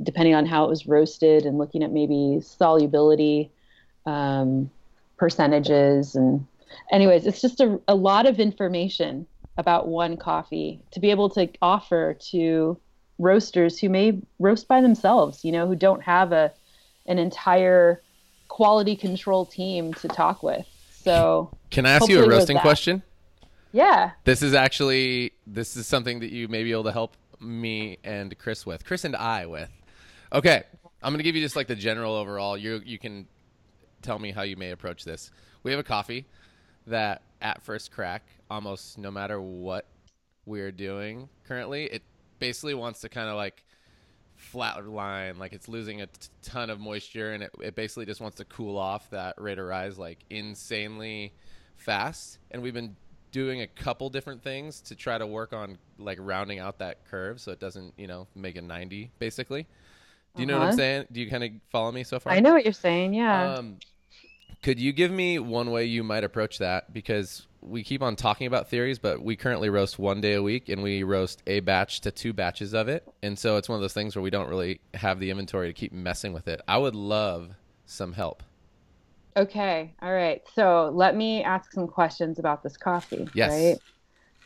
depending 0.03 0.35
on 0.35 0.45
how 0.45 0.65
it 0.65 0.69
was 0.69 0.87
roasted 0.87 1.45
and 1.45 1.57
looking 1.57 1.83
at 1.83 1.91
maybe 1.91 2.39
solubility 2.41 3.49
um, 4.05 4.69
percentages 5.17 6.15
and 6.15 6.45
anyways 6.91 7.25
it's 7.27 7.41
just 7.41 7.59
a, 7.59 7.79
a 7.87 7.95
lot 7.95 8.25
of 8.25 8.39
information 8.39 9.27
about 9.57 9.87
one 9.87 10.17
coffee 10.17 10.81
to 10.91 10.99
be 10.99 11.11
able 11.11 11.29
to 11.29 11.47
offer 11.61 12.15
to 12.19 12.77
roasters 13.19 13.77
who 13.79 13.89
may 13.89 14.19
roast 14.39 14.67
by 14.67 14.81
themselves 14.81 15.45
you 15.45 15.51
know 15.51 15.67
who 15.67 15.75
don't 15.75 16.01
have 16.01 16.31
a 16.31 16.51
an 17.05 17.19
entire 17.19 18.01
quality 18.47 18.95
control 18.95 19.45
team 19.45 19.93
to 19.93 20.07
talk 20.07 20.41
with 20.41 20.65
so 21.03 21.49
can 21.69 21.85
i 21.85 21.91
ask 21.91 22.09
you 22.09 22.23
a 22.23 22.27
roasting 22.27 22.57
question 22.57 23.01
yeah 23.71 24.11
this 24.23 24.41
is 24.41 24.53
actually 24.53 25.31
this 25.47 25.75
is 25.75 25.87
something 25.87 26.19
that 26.19 26.31
you 26.31 26.47
may 26.47 26.63
be 26.63 26.71
able 26.71 26.83
to 26.83 26.91
help 26.91 27.15
me 27.41 27.97
and 28.03 28.37
Chris 28.37 28.65
with. 28.65 28.85
Chris 28.85 29.03
and 29.03 29.15
I 29.15 29.45
with. 29.45 29.69
Okay, 30.31 30.63
I'm 31.01 31.11
gonna 31.11 31.23
give 31.23 31.35
you 31.35 31.41
just 31.41 31.55
like 31.55 31.67
the 31.67 31.75
general 31.75 32.13
overall. 32.15 32.57
You 32.57 32.81
you 32.85 32.99
can 32.99 33.27
tell 34.01 34.19
me 34.19 34.31
how 34.31 34.43
you 34.43 34.55
may 34.55 34.71
approach 34.71 35.03
this. 35.03 35.31
We 35.63 35.71
have 35.71 35.79
a 35.79 35.83
coffee 35.83 36.25
that 36.87 37.21
at 37.41 37.61
first 37.61 37.91
crack, 37.91 38.23
almost 38.49 38.97
no 38.97 39.11
matter 39.11 39.41
what 39.41 39.87
we're 40.45 40.71
doing 40.71 41.27
currently, 41.47 41.85
it 41.85 42.03
basically 42.39 42.73
wants 42.73 43.01
to 43.01 43.09
kind 43.09 43.29
of 43.29 43.35
like 43.35 43.63
flat 44.41 44.85
line, 44.87 45.37
like 45.37 45.53
it's 45.53 45.67
losing 45.67 46.01
a 46.01 46.07
t- 46.07 46.29
ton 46.41 46.69
of 46.69 46.79
moisture, 46.79 47.33
and 47.33 47.43
it, 47.43 47.51
it 47.61 47.75
basically 47.75 48.05
just 48.05 48.19
wants 48.21 48.37
to 48.37 48.45
cool 48.45 48.77
off 48.77 49.09
that 49.11 49.39
rate 49.39 49.59
of 49.59 49.65
rise 49.65 49.97
like 49.97 50.19
insanely 50.29 51.33
fast. 51.77 52.39
And 52.51 52.61
we've 52.61 52.73
been 52.73 52.95
doing 53.31 53.61
a 53.61 53.67
couple 53.67 54.09
different 54.09 54.43
things 54.43 54.81
to 54.81 54.95
try 54.95 55.17
to 55.17 55.25
work 55.25 55.53
on 55.53 55.77
like 55.97 56.17
rounding 56.19 56.59
out 56.59 56.79
that 56.79 57.05
curve 57.09 57.39
so 57.39 57.51
it 57.51 57.59
doesn't 57.59 57.93
you 57.97 58.07
know 58.07 58.27
make 58.35 58.57
a 58.57 58.61
90 58.61 59.09
basically 59.19 59.65
do 60.35 60.43
you 60.43 60.47
uh-huh. 60.47 60.51
know 60.51 60.59
what 60.59 60.63
i'm 60.63 60.69
uh-huh. 60.69 60.77
saying 60.77 61.07
do 61.13 61.21
you 61.21 61.29
kind 61.29 61.43
of 61.43 61.51
follow 61.71 61.93
me 61.93 62.03
so 62.03 62.19
far 62.19 62.33
i 62.33 62.41
know 62.41 62.51
what 62.51 62.65
you're 62.65 62.73
saying 62.73 63.13
yeah 63.13 63.53
um, 63.53 63.77
could 64.61 64.79
you 64.79 64.91
give 64.91 65.11
me 65.11 65.39
one 65.39 65.71
way 65.71 65.85
you 65.85 66.03
might 66.03 66.25
approach 66.25 66.57
that 66.57 66.93
because 66.93 67.47
we 67.61 67.83
keep 67.83 68.01
on 68.01 68.15
talking 68.15 68.47
about 68.47 68.69
theories 68.69 68.99
but 68.99 69.21
we 69.21 69.35
currently 69.35 69.69
roast 69.69 69.99
one 69.99 70.19
day 70.21 70.33
a 70.33 70.41
week 70.41 70.69
and 70.69 70.81
we 70.81 71.03
roast 71.03 71.43
a 71.47 71.59
batch 71.59 72.01
to 72.01 72.11
two 72.11 72.33
batches 72.33 72.73
of 72.73 72.87
it 72.87 73.07
and 73.21 73.37
so 73.37 73.57
it's 73.57 73.69
one 73.69 73.75
of 73.75 73.81
those 73.81 73.93
things 73.93 74.15
where 74.15 74.23
we 74.23 74.29
don't 74.29 74.49
really 74.49 74.79
have 74.93 75.19
the 75.19 75.29
inventory 75.29 75.67
to 75.67 75.73
keep 75.73 75.91
messing 75.91 76.33
with 76.33 76.47
it 76.47 76.59
i 76.67 76.77
would 76.77 76.95
love 76.95 77.51
some 77.85 78.13
help 78.13 78.43
Okay. 79.35 79.93
All 80.01 80.13
right. 80.13 80.41
So 80.55 80.91
let 80.93 81.15
me 81.15 81.43
ask 81.43 81.71
some 81.71 81.87
questions 81.87 82.39
about 82.39 82.63
this 82.63 82.77
coffee. 82.77 83.27
Yes. 83.33 83.51
Right. 83.51 83.79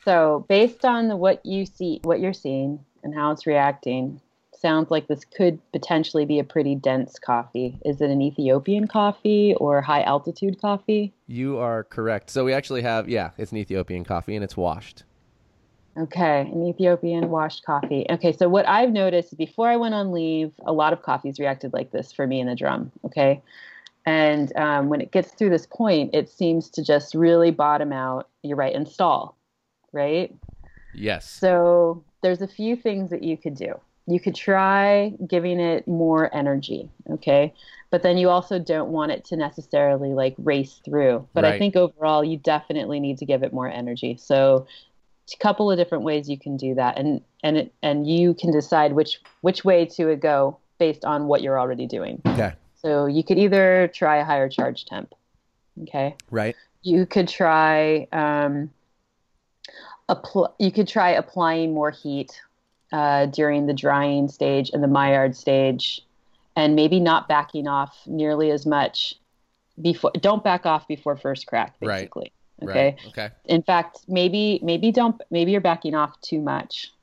So 0.03 0.45
based 0.47 0.86
on 0.86 1.18
what 1.18 1.43
you 1.45 1.66
see, 1.66 1.99
what 2.03 2.20
you're 2.20 2.34
seeing, 2.34 2.80
and 3.03 3.13
how 3.13 3.32
it's 3.32 3.47
reacting, 3.47 4.22
sounds 4.60 4.91
like 4.91 5.08
this 5.08 5.26
could 5.26 5.60
potentially 5.72 6.26
be 6.26 6.39
a 6.39 6.43
pretty 6.43 6.76
dense 6.76 7.20
coffee. 7.20 7.78
Is 7.86 8.01
it 8.01 8.10
an 8.10 8.22
Ethiopian 8.22 8.88
coffee 8.88 9.56
or 9.56 9.82
high 9.82 10.03
altitude 10.03 10.62
coffee? 10.62 11.14
You 11.28 11.58
are 11.58 11.84
correct. 11.84 12.30
So 12.30 12.45
we 12.45 12.53
actually 12.53 12.82
have, 12.82 13.10
yeah, 13.10 13.32
it's 13.38 13.51
an 13.51 13.58
Ethiopian 13.58 14.03
coffee 14.03 14.36
and 14.36 14.43
it's 14.43 14.58
washed. 14.58 15.03
Okay, 15.97 16.41
an 16.41 16.68
Ethiopian 16.68 17.30
washed 17.30 17.64
coffee. 17.66 18.06
Okay, 18.10 18.34
so 18.34 18.49
what 18.49 18.68
I've 18.68 18.91
noticed 18.91 19.38
before 19.38 19.70
I 19.70 19.78
went 19.78 19.93
on 19.95 20.12
leave, 20.12 20.51
a 20.66 20.74
lot 20.74 20.91
of 20.91 21.01
coffees 21.01 21.39
reacted 21.39 21.72
like 21.72 21.91
this 21.91 22.12
for 22.12 22.28
me 22.28 22.41
in 22.41 22.47
the 22.47 22.56
drum. 22.56 22.91
Okay, 23.06 23.41
and 24.06 24.56
um, 24.58 24.89
when 24.89 24.99
it 24.99 25.12
gets 25.12 25.32
through 25.32 25.51
this 25.51 25.66
point, 25.66 26.14
it 26.14 26.30
seems 26.30 26.70
to 26.72 26.84
just 26.84 27.16
really 27.16 27.49
bottom 27.49 27.93
out. 27.93 28.28
You're 28.43 28.58
right, 28.58 28.76
install, 28.76 29.38
right? 29.93 30.36
Yes. 30.93 31.30
So 31.30 32.03
there's 32.22 32.41
a 32.41 32.47
few 32.47 32.76
things 32.76 33.10
that 33.10 33.24
you 33.24 33.38
could 33.38 33.56
do. 33.56 33.80
You 34.08 34.20
could 34.20 34.36
try 34.36 35.14
giving 35.28 35.60
it 35.60 35.88
more 35.88 36.34
energy, 36.36 36.89
okay? 37.10 37.53
But 37.89 38.03
then 38.03 38.18
you 38.18 38.30
also 38.30 38.60
don't 38.60 38.89
want 38.89 39.12
it 39.12 39.26
to 39.26 39.36
necessarily 39.36 40.14
like 40.14 40.36
race 40.38 40.82
through. 40.84 41.28
But 41.34 41.43
right. 41.43 41.53
I 41.53 41.60
think 41.60 41.76
overall, 41.76 42.24
you 42.24 42.38
definitely 42.38 42.99
need 42.99 43.18
to 43.20 43.26
give 43.26 43.41
it 43.41 43.53
more 43.53 43.70
energy. 43.70 44.18
So 44.18 44.68
a 45.34 45.38
couple 45.38 45.72
of 45.72 45.78
different 45.78 46.03
ways 46.03 46.30
you 46.30 46.38
can 46.38 46.58
do 46.58 46.76
that, 46.76 46.97
and 46.97 47.22
and 47.43 47.58
it, 47.58 47.74
and 47.82 48.08
you 48.08 48.34
can 48.34 48.51
decide 48.51 48.93
which 48.93 49.20
which 49.41 49.64
way 49.66 49.86
to 49.86 50.16
go 50.18 50.58
based 50.78 51.06
on 51.06 51.28
what 51.28 51.41
you're 51.41 51.60
already 51.60 51.88
doing. 51.88 52.22
Okay. 52.26 52.53
So 52.82 53.08
you 53.08 53.24
could 53.24 53.39
either 53.39 53.89
try 53.93 54.18
a 54.18 54.26
higher 54.26 54.49
charge 54.49 54.86
temp. 54.86 55.14
Okay. 55.84 56.16
Right. 56.30 56.56
You 56.84 57.06
could 57.06 57.28
try 57.28 58.08
um, 58.12 58.70
appl- 60.10 60.53
you 60.60 60.72
could 60.72 60.88
try 60.88 61.12
applying 61.12 61.74
more 61.74 61.91
heat 61.91 62.39
uh, 62.95 63.25
during 63.25 63.65
the 63.65 63.73
drying 63.73 64.29
stage 64.29 64.71
and 64.73 64.81
the 64.81 64.87
Maillard 64.87 65.35
stage, 65.35 66.01
and 66.55 66.77
maybe 66.77 67.01
not 67.01 67.27
backing 67.27 67.67
off 67.67 67.93
nearly 68.05 68.51
as 68.51 68.65
much 68.65 69.15
before. 69.81 70.11
Don't 70.21 70.45
back 70.45 70.65
off 70.65 70.87
before 70.87 71.17
first 71.17 71.45
crack, 71.45 71.77
basically. 71.81 72.31
Right. 72.61 72.69
Okay. 72.69 72.85
Right. 72.85 73.07
Okay. 73.07 73.29
In 73.45 73.61
fact, 73.63 73.99
maybe 74.07 74.61
maybe 74.63 74.93
don't 74.93 75.21
maybe 75.29 75.51
you're 75.51 75.59
backing 75.59 75.93
off 75.93 76.19
too 76.21 76.39
much. 76.39 76.93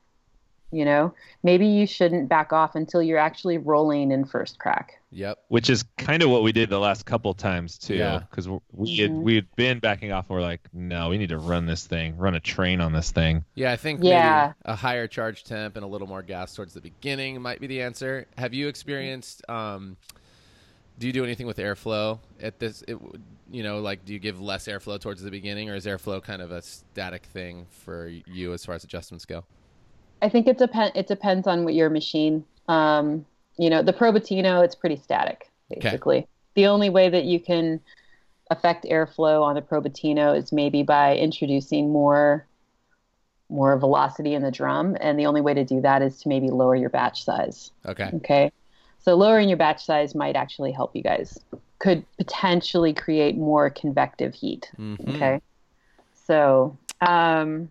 You 0.71 0.83
know, 0.83 1.13
maybe 1.43 1.67
you 1.67 1.85
shouldn't 1.85 2.27
back 2.27 2.51
off 2.51 2.73
until 2.73 3.03
you're 3.03 3.19
actually 3.19 3.59
rolling 3.59 4.11
in 4.11 4.25
first 4.25 4.57
crack. 4.57 4.99
Yep. 5.13 5.39
Which 5.49 5.69
is 5.69 5.83
kind 5.97 6.23
of 6.23 6.29
what 6.29 6.41
we 6.41 6.51
did 6.51 6.69
the 6.69 6.79
last 6.79 7.05
couple 7.05 7.33
times 7.35 7.77
too, 7.77 8.19
because 8.29 8.47
yeah. 8.47 8.57
we 8.71 8.97
had 8.97 9.11
mm-hmm. 9.11 9.21
we 9.21 9.35
had 9.35 9.55
been 9.55 9.79
backing 9.79 10.11
off. 10.11 10.25
and 10.29 10.35
We're 10.35 10.41
like, 10.41 10.67
no, 10.73 11.09
we 11.09 11.17
need 11.17 11.29
to 11.29 11.37
run 11.37 11.67
this 11.67 11.85
thing, 11.85 12.17
run 12.17 12.33
a 12.33 12.39
train 12.39 12.81
on 12.81 12.93
this 12.93 13.11
thing. 13.11 13.45
Yeah, 13.53 13.71
I 13.71 13.75
think 13.75 14.03
yeah. 14.03 14.53
a 14.65 14.75
higher 14.75 15.07
charge 15.07 15.43
temp 15.43 15.75
and 15.75 15.85
a 15.85 15.87
little 15.87 16.07
more 16.07 16.23
gas 16.23 16.55
towards 16.55 16.73
the 16.73 16.81
beginning 16.81 17.41
might 17.41 17.61
be 17.61 17.67
the 17.67 17.81
answer. 17.81 18.25
Have 18.37 18.53
you 18.53 18.67
experienced? 18.67 19.47
Um, 19.49 19.97
do 20.99 21.07
you 21.07 21.13
do 21.13 21.23
anything 21.23 21.47
with 21.47 21.57
airflow 21.57 22.19
at 22.41 22.59
this? 22.59 22.83
It, 22.87 22.97
you 23.51 23.61
know, 23.61 23.79
like 23.79 24.05
do 24.05 24.13
you 24.13 24.19
give 24.19 24.41
less 24.41 24.67
airflow 24.67 24.99
towards 24.99 25.21
the 25.21 25.31
beginning, 25.31 25.69
or 25.69 25.75
is 25.75 25.85
airflow 25.85 26.23
kind 26.23 26.41
of 26.41 26.51
a 26.51 26.61
static 26.61 27.25
thing 27.27 27.67
for 27.69 28.07
you 28.07 28.53
as 28.53 28.65
far 28.65 28.73
as 28.73 28.83
adjustments 28.83 29.25
go? 29.25 29.43
I 30.23 30.29
think 30.29 30.47
it 30.47 30.57
depends. 30.57 30.93
It 30.95 31.05
depends 31.07 31.47
on 31.47 31.65
what 31.65 31.75
your 31.75 31.89
machine. 31.89 32.45
Um, 32.67 33.25
you 33.57 33.69
know, 33.69 33.81
the 33.81 33.93
Probatino, 33.93 34.63
it's 34.63 34.75
pretty 34.75 34.95
static, 34.95 35.49
basically. 35.69 36.17
Okay. 36.19 36.27
The 36.55 36.67
only 36.67 36.89
way 36.89 37.09
that 37.09 37.25
you 37.25 37.39
can 37.39 37.79
affect 38.51 38.85
airflow 38.85 39.41
on 39.41 39.55
the 39.55 39.61
Probatino 39.61 40.37
is 40.37 40.51
maybe 40.51 40.83
by 40.83 41.17
introducing 41.17 41.91
more 41.91 42.45
more 43.49 43.77
velocity 43.77 44.33
in 44.33 44.41
the 44.41 44.49
drum, 44.49 44.97
and 44.99 45.19
the 45.19 45.27
only 45.27 45.41
way 45.41 45.53
to 45.53 45.63
do 45.63 45.79
that 45.81 46.01
is 46.01 46.19
to 46.21 46.29
maybe 46.29 46.49
lower 46.49 46.75
your 46.75 46.89
batch 46.89 47.23
size. 47.23 47.71
Okay. 47.85 48.09
Okay. 48.15 48.51
So 48.99 49.15
lowering 49.15 49.49
your 49.49 49.57
batch 49.57 49.85
size 49.85 50.15
might 50.15 50.35
actually 50.35 50.71
help 50.71 50.95
you 50.95 51.03
guys. 51.03 51.39
Could 51.79 52.03
potentially 52.17 52.93
create 52.93 53.37
more 53.37 53.69
convective 53.69 54.33
heat. 54.33 54.71
Mm-hmm. 54.79 55.15
Okay. 55.15 55.41
So 56.25 56.77
um, 57.01 57.69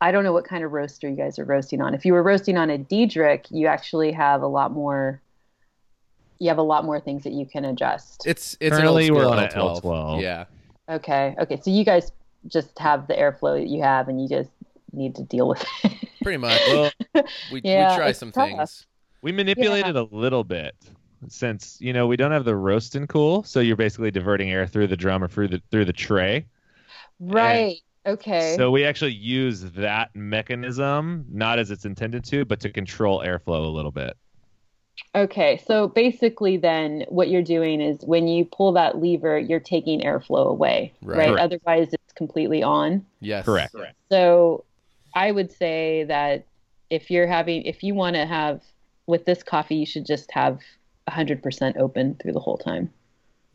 I 0.00 0.12
don't 0.12 0.24
know 0.24 0.32
what 0.32 0.44
kind 0.44 0.64
of 0.64 0.72
roaster 0.72 1.08
you 1.08 1.16
guys 1.16 1.38
are 1.38 1.44
roasting 1.44 1.80
on. 1.80 1.94
If 1.94 2.04
you 2.04 2.12
were 2.12 2.22
roasting 2.22 2.56
on 2.56 2.70
a 2.70 2.78
Diedrich, 2.78 3.46
you 3.50 3.66
actually 3.66 4.12
have 4.12 4.42
a 4.42 4.46
lot 4.46 4.72
more. 4.72 5.20
You 6.38 6.48
have 6.48 6.58
a 6.58 6.62
lot 6.62 6.84
more 6.84 7.00
things 7.00 7.22
that 7.24 7.32
you 7.32 7.46
can 7.46 7.64
adjust. 7.64 8.26
It's 8.26 8.56
it's 8.60 8.76
Currently, 8.76 9.10
we're 9.10 9.26
on 9.26 9.38
an 9.38 9.50
L12. 9.50 9.82
L12. 9.82 10.22
Yeah. 10.22 10.44
Okay. 10.88 11.34
Okay. 11.38 11.60
So 11.62 11.70
you 11.70 11.84
guys 11.84 12.10
just 12.48 12.78
have 12.78 13.06
the 13.06 13.14
airflow 13.14 13.58
that 13.58 13.68
you 13.68 13.82
have, 13.82 14.08
and 14.08 14.20
you 14.20 14.28
just 14.28 14.50
need 14.92 15.14
to 15.14 15.22
deal 15.22 15.48
with 15.48 15.64
it. 15.84 15.92
Pretty 16.22 16.38
much. 16.38 16.60
Well, 16.68 16.90
we, 17.52 17.60
Yeah, 17.64 17.90
we 17.92 17.96
try 17.96 18.12
some 18.12 18.32
tough. 18.32 18.48
things. 18.48 18.86
we 19.22 19.30
manipulated 19.32 19.96
a 19.96 20.02
little 20.04 20.42
bit 20.44 20.74
since 21.28 21.78
you 21.80 21.92
know 21.92 22.06
we 22.06 22.16
don't 22.16 22.32
have 22.32 22.44
the 22.44 22.56
roast 22.56 22.94
and 22.96 23.08
cool, 23.08 23.42
so 23.44 23.60
you're 23.60 23.76
basically 23.76 24.10
diverting 24.10 24.50
air 24.50 24.66
through 24.66 24.88
the 24.88 24.96
drum 24.96 25.22
or 25.22 25.28
through 25.28 25.48
the 25.48 25.62
through 25.70 25.84
the 25.86 25.92
tray. 25.92 26.46
right. 27.20 27.76
Okay. 28.06 28.54
So 28.56 28.70
we 28.70 28.84
actually 28.84 29.12
use 29.12 29.62
that 29.72 30.14
mechanism 30.14 31.24
not 31.30 31.58
as 31.58 31.70
it's 31.70 31.84
intended 31.84 32.24
to, 32.24 32.44
but 32.44 32.60
to 32.60 32.70
control 32.70 33.20
airflow 33.20 33.64
a 33.64 33.68
little 33.68 33.90
bit. 33.90 34.16
Okay, 35.16 35.60
so 35.66 35.88
basically, 35.88 36.56
then 36.56 37.04
what 37.08 37.28
you're 37.28 37.42
doing 37.42 37.80
is 37.80 37.98
when 38.04 38.28
you 38.28 38.44
pull 38.44 38.72
that 38.72 38.98
lever, 39.00 39.38
you're 39.38 39.58
taking 39.58 40.00
airflow 40.02 40.46
away, 40.46 40.92
Right. 41.02 41.30
right? 41.30 41.38
Otherwise, 41.38 41.92
it's 41.92 42.12
completely 42.14 42.62
on. 42.62 43.04
Yes. 43.20 43.44
Correct. 43.44 43.72
Correct. 43.72 43.96
So 44.10 44.64
I 45.14 45.32
would 45.32 45.50
say 45.50 46.04
that 46.04 46.46
if 46.90 47.10
you're 47.10 47.26
having, 47.26 47.62
if 47.62 47.82
you 47.82 47.94
want 47.94 48.14
to 48.16 48.26
have 48.26 48.62
with 49.06 49.24
this 49.24 49.42
coffee, 49.42 49.76
you 49.76 49.86
should 49.86 50.06
just 50.06 50.30
have 50.32 50.60
100% 51.08 51.76
open 51.76 52.14
through 52.16 52.32
the 52.32 52.40
whole 52.40 52.58
time. 52.58 52.90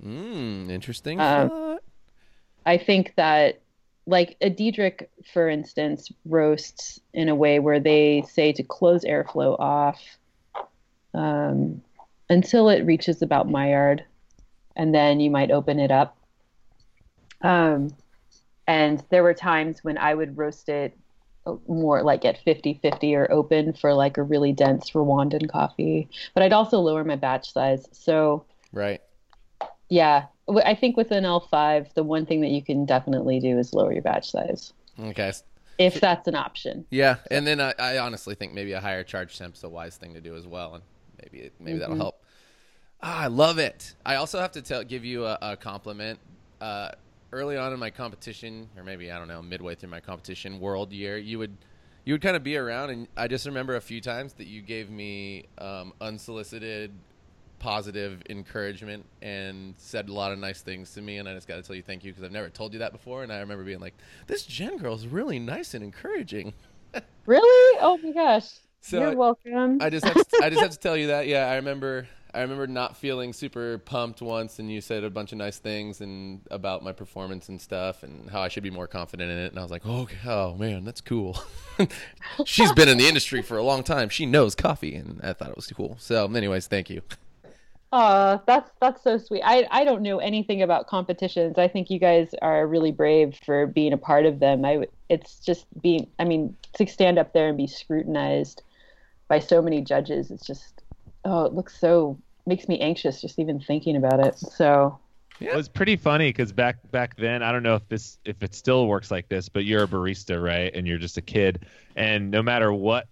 Mm, 0.04 0.70
interesting. 0.70 1.20
Um. 1.20 1.80
I 2.66 2.78
think 2.78 3.14
that, 3.16 3.62
like 4.10 4.38
a 4.42 4.50
Diedrich, 4.50 5.08
for 5.32 5.48
instance, 5.48 6.12
roasts 6.26 7.00
in 7.14 7.30
a 7.30 7.36
way 7.36 7.60
where 7.60 7.80
they 7.80 8.24
say 8.28 8.52
to 8.54 8.64
close 8.64 9.04
airflow 9.04 9.58
off 9.60 10.02
um, 11.14 11.82
until 12.28 12.70
it 12.70 12.86
reaches 12.86 13.22
about 13.22 13.48
Maillard, 13.48 14.04
and 14.76 14.94
then 14.94 15.20
you 15.20 15.30
might 15.30 15.52
open 15.52 15.80
it 15.80 15.92
up. 15.92 16.18
Um, 17.42 17.96
and 18.68 19.04
there 19.12 19.24
were 19.24 19.36
times 19.36 19.84
when 19.84 19.98
I 19.98 20.16
would 20.16 20.38
roast 20.38 20.70
it 20.70 20.98
more 21.68 22.04
like 22.04 22.26
at 22.26 22.44
50 22.44 22.80
50 22.82 23.16
or 23.16 23.32
open 23.32 23.74
for 23.74 23.94
like 23.94 24.18
a 24.18 24.24
really 24.24 24.54
dense 24.54 24.90
Rwandan 24.92 25.50
coffee. 25.50 26.10
But 26.34 26.44
I'd 26.44 26.54
also 26.54 26.80
lower 26.80 27.04
my 27.04 27.16
batch 27.16 27.54
size. 27.54 27.88
So, 27.92 28.46
right. 28.74 29.02
yeah, 29.88 30.26
I 30.50 30.76
think 30.76 30.98
with 30.98 31.12
an 31.12 31.26
L5, 31.26 31.94
the 31.94 32.04
one 32.04 32.26
thing 32.26 32.42
that 32.42 32.50
you 32.50 32.64
can 32.64 32.86
definitely 32.86 33.40
do 33.40 33.58
is 33.58 33.74
lower 33.74 33.94
your 33.94 34.02
batch 34.02 34.32
size 34.32 34.74
Okay. 35.00 35.32
if 35.78 36.00
that's 36.00 36.28
an 36.28 36.36
option. 36.36 36.86
Yeah, 36.90 37.18
and 37.30 37.46
then 37.46 37.62
I, 37.62 37.74
I 37.78 37.98
honestly 38.00 38.34
think 38.34 38.54
maybe 38.54 38.74
a 38.74 38.80
higher 38.82 39.04
charge 39.04 39.38
temp's 39.38 39.64
a 39.64 39.70
wise 39.70 39.98
thing 39.98 40.14
to 40.16 40.22
do 40.22 40.36
as 40.36 40.48
well, 40.48 40.76
and 40.76 40.84
maybe 41.22 41.46
it, 41.46 41.54
maybe 41.60 41.78
that'll 41.78 41.96
help. 41.96 42.24
Ah, 43.02 43.24
I 43.24 43.28
love 43.28 43.60
it. 43.60 43.96
I 44.06 44.16
also 44.16 44.40
have 44.40 44.52
to 44.54 44.62
tell 44.62 44.84
give 44.84 45.06
you 45.06 45.26
a, 45.26 45.38
a 45.42 45.58
compliment. 45.58 46.20
Uh, 46.62 46.92
early 47.32 47.58
on 47.58 47.74
in 47.74 47.80
my 47.80 47.92
competition, 47.92 48.70
or 48.78 48.84
maybe 48.84 49.12
I 49.12 49.20
don't 49.20 49.28
know, 49.28 49.42
midway 49.42 49.76
through 49.76 49.90
my 49.90 50.00
competition 50.02 50.60
world 50.60 50.94
year, 50.94 51.18
you 51.18 51.40
would 51.40 51.58
you 52.06 52.14
would 52.14 52.22
kind 52.22 52.36
of 52.36 52.44
be 52.44 52.58
around, 52.58 52.92
and 52.92 53.08
I 53.18 53.28
just 53.28 53.46
remember 53.46 53.76
a 53.76 53.82
few 53.82 54.02
times 54.02 54.34
that 54.34 54.48
you 54.48 54.62
gave 54.62 54.90
me 54.90 55.46
um, 55.60 55.94
unsolicited 56.02 56.92
positive 57.60 58.24
encouragement 58.30 59.06
and 59.22 59.74
said 59.78 60.10
a 60.10 60.14
lot 60.14 60.32
of 60.32 60.40
nice 60.40 60.62
things 60.62 60.94
to 60.94 61.02
me 61.02 61.18
and 61.18 61.28
I 61.28 61.34
just 61.34 61.48
got 61.48 61.58
to 61.58 61.62
tell 61.62 61.76
you 61.76 61.84
thank 61.84 62.04
you 62.04 62.12
because 62.12 62.24
I've 62.24 62.32
never 62.32 62.50
told 62.50 62.74
you 62.74 62.80
that 62.80 62.92
before 62.92 63.24
and 63.24 63.32
I 63.32 63.40
remember 63.40 63.64
being 63.64 63.80
like 63.80 63.96
this 64.28 64.46
Jen 64.46 64.84
is 64.86 65.08
really 65.08 65.40
nice 65.40 65.74
and 65.74 65.84
encouraging 65.84 66.54
Really? 67.26 67.80
Oh 67.82 68.00
my 68.02 68.12
gosh. 68.12 68.50
So 68.82 69.00
You're 69.00 69.16
welcome. 69.16 69.78
I 69.82 69.90
just 69.90 70.06
have 70.06 70.16
to, 70.16 70.40
I 70.42 70.50
just 70.50 70.62
have 70.62 70.72
to 70.72 70.80
tell 70.80 70.98
you 70.98 71.08
that. 71.08 71.28
Yeah, 71.28 71.46
I 71.48 71.56
remember 71.56 72.08
I 72.34 72.42
remember 72.42 72.66
not 72.68 72.96
feeling 72.98 73.34
super 73.34 73.80
pumped 73.80 74.22
once, 74.22 74.60
and 74.60 74.72
you 74.72 74.82
said 74.82 75.04
a 75.04 75.10
bunch 75.10 75.32
of 75.32 75.38
nice 75.38 75.58
things 75.58 76.02
and 76.02 76.42
about 76.50 76.84
my 76.84 76.92
performance 76.92 77.50
and 77.50 77.60
stuff, 77.60 78.04
and 78.04 78.30
how 78.30 78.42
I 78.42 78.48
should 78.48 78.64
be 78.64 78.70
more 78.70 78.88
confident 78.88 79.32
in 79.32 79.38
it. 79.38 79.52
And 79.52 79.60
I 79.60 79.62
was 79.62 79.72
like, 79.72 79.82
oh, 79.86 80.08
oh 80.26 80.56
man, 80.56 80.86
that's 80.86 81.02
cool. 81.02 81.42
She's 82.46 82.72
been 82.72 82.88
in 82.88 82.98
the 82.98 83.08
industry 83.08 83.42
for 83.42 83.58
a 83.58 83.64
long 83.64 83.84
time. 83.84 84.10
She 84.10 84.26
knows 84.26 84.56
coffee, 84.56 84.96
and 84.96 85.20
I 85.24 85.34
thought 85.34 85.50
it 85.50 85.56
was 85.56 85.68
cool. 85.68 85.98
So, 86.00 86.26
anyways, 86.34 86.68
thank 86.68 86.90
you. 86.90 87.02
Aw, 87.92 88.40
that's 88.46 88.70
that's 88.80 89.04
so 89.04 89.18
sweet. 89.18 89.42
I 89.44 89.68
I 89.72 89.84
don't 89.84 90.04
know 90.04 90.20
anything 90.20 90.62
about 90.62 90.88
competitions. 90.88 91.58
I 91.58 91.68
think 91.68 91.90
you 91.90 91.98
guys 91.98 92.36
are 92.42 92.68
really 92.68 92.92
brave 92.92 93.40
for 93.44 93.66
being 93.66 93.94
a 93.94 93.98
part 93.98 94.26
of 94.28 94.40
them. 94.40 94.64
I 94.64 94.86
it's 95.10 95.40
just 95.40 95.66
being. 95.82 96.08
I 96.20 96.24
mean, 96.26 96.56
to 96.74 96.86
stand 96.86 97.18
up 97.18 97.34
there 97.34 97.48
and 97.48 97.58
be 97.58 97.66
scrutinized 97.66 98.62
by 99.28 99.40
so 99.40 99.62
many 99.62 99.82
judges. 99.82 100.30
It's 100.30 100.46
just 100.46 100.84
oh, 101.26 101.46
it 101.46 101.54
looks 101.54 101.80
so 101.80 102.18
makes 102.46 102.68
me 102.68 102.80
anxious 102.80 103.22
just 103.22 103.40
even 103.40 103.60
thinking 103.60 103.96
about 103.96 104.20
it. 104.20 104.38
So 104.38 105.00
Yeah. 105.40 105.54
It 105.54 105.56
was 105.56 105.70
pretty 105.70 105.96
funny 105.96 106.30
because 106.30 106.52
back 106.52 106.78
back 106.92 107.16
then, 107.16 107.42
I 107.42 107.52
don't 107.52 107.64
know 107.64 107.76
if 107.76 107.88
this 107.88 108.20
if 108.24 108.44
it 108.44 108.54
still 108.54 108.88
works 108.88 109.10
like 109.10 109.30
this, 109.30 109.50
but 109.50 109.66
you're 109.66 109.84
a 109.84 109.88
barista, 109.88 110.42
right? 110.42 110.72
And 110.76 110.86
you're 110.86 111.00
just 111.00 111.18
a 111.18 111.22
kid, 111.24 111.66
and 111.96 112.30
no 112.30 112.44
matter 112.44 112.72
what, 112.72 113.08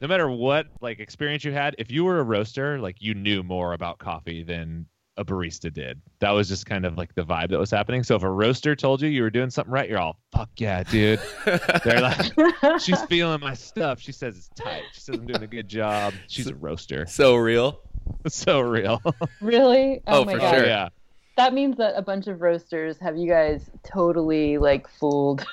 no 0.00 0.08
matter 0.08 0.30
what 0.30 0.66
like 0.80 1.00
experience 1.00 1.44
you 1.44 1.52
had, 1.52 1.74
if 1.78 1.90
you 1.90 2.04
were 2.04 2.20
a 2.20 2.22
roaster, 2.22 2.78
like 2.78 2.96
you 3.00 3.14
knew 3.14 3.42
more 3.42 3.72
about 3.72 3.98
coffee 3.98 4.42
than 4.42 4.86
a 5.16 5.24
barista 5.24 5.72
did. 5.72 6.00
That 6.20 6.30
was 6.30 6.48
just 6.48 6.64
kind 6.64 6.86
of 6.86 6.96
like 6.96 7.12
the 7.16 7.24
vibe 7.24 7.50
that 7.50 7.58
was 7.58 7.70
happening. 7.72 8.04
So 8.04 8.14
if 8.14 8.22
a 8.22 8.30
roaster 8.30 8.76
told 8.76 9.02
you 9.02 9.08
you 9.08 9.22
were 9.22 9.30
doing 9.30 9.50
something 9.50 9.72
right, 9.72 9.88
you're 9.88 9.98
all 9.98 10.20
fuck 10.32 10.48
yeah, 10.58 10.84
dude. 10.84 11.20
They're 11.84 12.00
like, 12.00 12.32
she's 12.80 13.02
feeling 13.02 13.40
my 13.40 13.54
stuff. 13.54 14.00
She 14.00 14.12
says 14.12 14.36
it's 14.36 14.48
tight. 14.54 14.84
She 14.92 15.00
says 15.00 15.16
I'm 15.16 15.26
doing 15.26 15.42
a 15.42 15.48
good 15.48 15.68
job. 15.68 16.14
She's 16.28 16.46
a 16.46 16.54
roaster. 16.54 17.04
so 17.06 17.34
real. 17.34 17.80
so 18.28 18.60
real. 18.60 19.02
really, 19.40 20.00
oh, 20.06 20.20
oh, 20.20 20.24
my 20.24 20.34
for 20.34 20.38
God. 20.38 20.54
sure. 20.54 20.66
yeah. 20.66 20.88
That 21.36 21.52
means 21.52 21.76
that 21.76 21.94
a 21.96 22.02
bunch 22.02 22.26
of 22.26 22.40
roasters 22.40 22.96
have 22.98 23.16
you 23.16 23.28
guys 23.28 23.68
totally 23.84 24.58
like 24.58 24.88
fooled, 24.88 25.44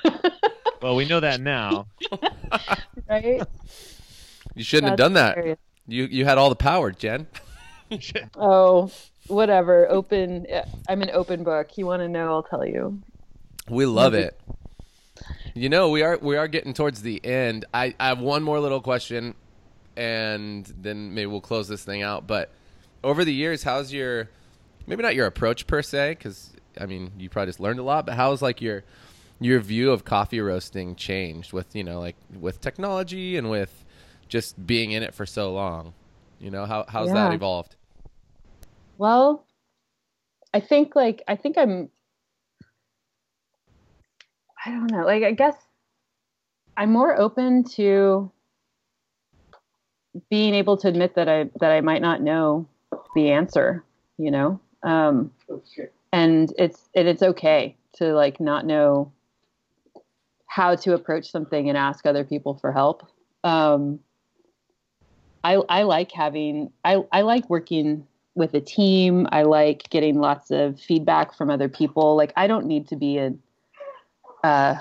Well, 0.82 0.96
we 0.96 1.06
know 1.06 1.20
that 1.20 1.40
now. 1.40 1.86
right? 3.08 3.42
You 4.56 4.64
shouldn't 4.64 4.90
have 4.90 4.96
That's 4.98 5.04
done 5.04 5.12
that. 5.14 5.36
hilarious. 5.36 5.58
You 5.86 6.04
you 6.04 6.24
had 6.24 6.38
all 6.38 6.48
the 6.48 6.56
power, 6.56 6.90
Jen. 6.90 7.26
Oh, 8.34 8.90
whatever. 9.28 9.88
Open. 9.88 10.44
Uh, 10.52 10.64
I'm 10.88 11.02
an 11.02 11.10
open 11.12 11.44
book. 11.44 11.78
You 11.78 11.86
want 11.86 12.02
to 12.02 12.08
know? 12.08 12.32
I'll 12.32 12.42
tell 12.42 12.66
you. 12.66 13.00
We 13.68 13.86
love 13.86 14.12
it. 14.14 14.40
You 15.54 15.68
know, 15.68 15.90
we 15.90 16.02
are 16.02 16.18
we 16.20 16.36
are 16.36 16.48
getting 16.48 16.74
towards 16.74 17.02
the 17.02 17.24
end. 17.24 17.64
I, 17.72 17.94
I 18.00 18.08
have 18.08 18.18
one 18.18 18.42
more 18.42 18.58
little 18.58 18.80
question, 18.80 19.34
and 19.96 20.66
then 20.80 21.14
maybe 21.14 21.26
we'll 21.26 21.40
close 21.40 21.68
this 21.68 21.84
thing 21.84 22.02
out. 22.02 22.26
But 22.26 22.50
over 23.04 23.24
the 23.24 23.32
years, 23.32 23.62
how's 23.62 23.92
your 23.92 24.28
maybe 24.86 25.02
not 25.02 25.14
your 25.14 25.26
approach 25.26 25.66
per 25.68 25.80
se? 25.82 26.16
Because 26.18 26.50
I 26.80 26.86
mean, 26.86 27.12
you 27.18 27.30
probably 27.30 27.50
just 27.50 27.60
learned 27.60 27.78
a 27.78 27.84
lot. 27.84 28.04
But 28.06 28.16
how's 28.16 28.42
like 28.42 28.60
your 28.60 28.82
your 29.40 29.60
view 29.60 29.92
of 29.92 30.04
coffee 30.04 30.40
roasting 30.40 30.96
changed 30.96 31.52
with 31.52 31.74
you 31.76 31.84
know 31.84 32.00
like 32.00 32.16
with 32.38 32.60
technology 32.60 33.36
and 33.36 33.48
with 33.48 33.84
just 34.28 34.66
being 34.66 34.92
in 34.92 35.02
it 35.02 35.14
for 35.14 35.26
so 35.26 35.52
long? 35.52 35.94
You 36.38 36.50
know 36.50 36.66
how 36.66 36.84
how's 36.88 37.12
that 37.12 37.32
evolved? 37.32 37.76
Well, 38.98 39.46
I 40.52 40.60
think 40.60 40.94
like 40.96 41.22
I 41.28 41.36
think 41.36 41.58
I'm. 41.58 41.90
I 44.64 44.70
don't 44.70 44.90
know. 44.90 45.04
Like 45.04 45.22
I 45.22 45.32
guess 45.32 45.56
I'm 46.76 46.92
more 46.92 47.18
open 47.18 47.64
to 47.74 48.30
being 50.30 50.54
able 50.54 50.76
to 50.78 50.88
admit 50.88 51.14
that 51.14 51.28
I 51.28 51.50
that 51.60 51.72
I 51.72 51.80
might 51.80 52.02
not 52.02 52.22
know 52.22 52.66
the 53.14 53.30
answer. 53.30 53.84
You 54.18 54.30
know, 54.30 54.60
um, 54.82 55.30
and 56.12 56.52
it's 56.58 56.88
and 56.94 57.08
it's 57.08 57.22
okay 57.22 57.76
to 57.96 58.14
like 58.14 58.40
not 58.40 58.66
know 58.66 59.12
how 60.46 60.74
to 60.74 60.94
approach 60.94 61.30
something 61.30 61.68
and 61.68 61.76
ask 61.76 62.06
other 62.06 62.24
people 62.24 62.54
for 62.54 62.72
help. 62.72 63.06
Um, 63.44 64.00
I 65.46 65.62
I 65.68 65.82
like 65.84 66.10
having 66.10 66.72
I 66.84 67.04
I 67.12 67.22
like 67.22 67.48
working 67.48 68.04
with 68.34 68.52
a 68.54 68.60
team. 68.60 69.28
I 69.30 69.42
like 69.42 69.88
getting 69.90 70.18
lots 70.18 70.50
of 70.50 70.80
feedback 70.80 71.32
from 71.34 71.50
other 71.50 71.68
people. 71.68 72.16
Like 72.16 72.32
I 72.36 72.48
don't 72.48 72.66
need 72.66 72.88
to 72.88 72.96
be 72.96 73.18
a 73.18 73.32
uh, 74.42 74.76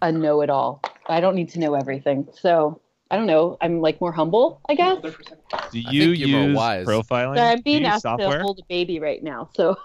a 0.00 0.12
know-it-all. 0.12 0.80
I 1.08 1.20
don't 1.20 1.34
need 1.34 1.48
to 1.50 1.58
know 1.58 1.74
everything. 1.74 2.28
So 2.32 2.80
I 3.10 3.16
don't 3.16 3.26
know. 3.26 3.56
I'm 3.60 3.80
like 3.80 4.00
more 4.00 4.12
humble, 4.12 4.60
I 4.68 4.76
guess. 4.76 4.98
Do 5.02 5.10
I 5.10 5.92
you 5.92 6.14
think 6.14 6.18
you're 6.18 6.28
more 6.28 6.46
use 6.46 6.56
wise. 6.56 6.86
profiling? 6.86 7.36
So 7.36 7.42
I'm 7.42 7.62
being 7.62 7.80
you 7.80 7.86
use 7.86 7.94
asked 7.94 8.02
software? 8.02 8.38
to 8.38 8.42
hold 8.44 8.60
a 8.60 8.64
baby 8.68 9.00
right 9.00 9.22
now. 9.22 9.50
So 9.56 9.76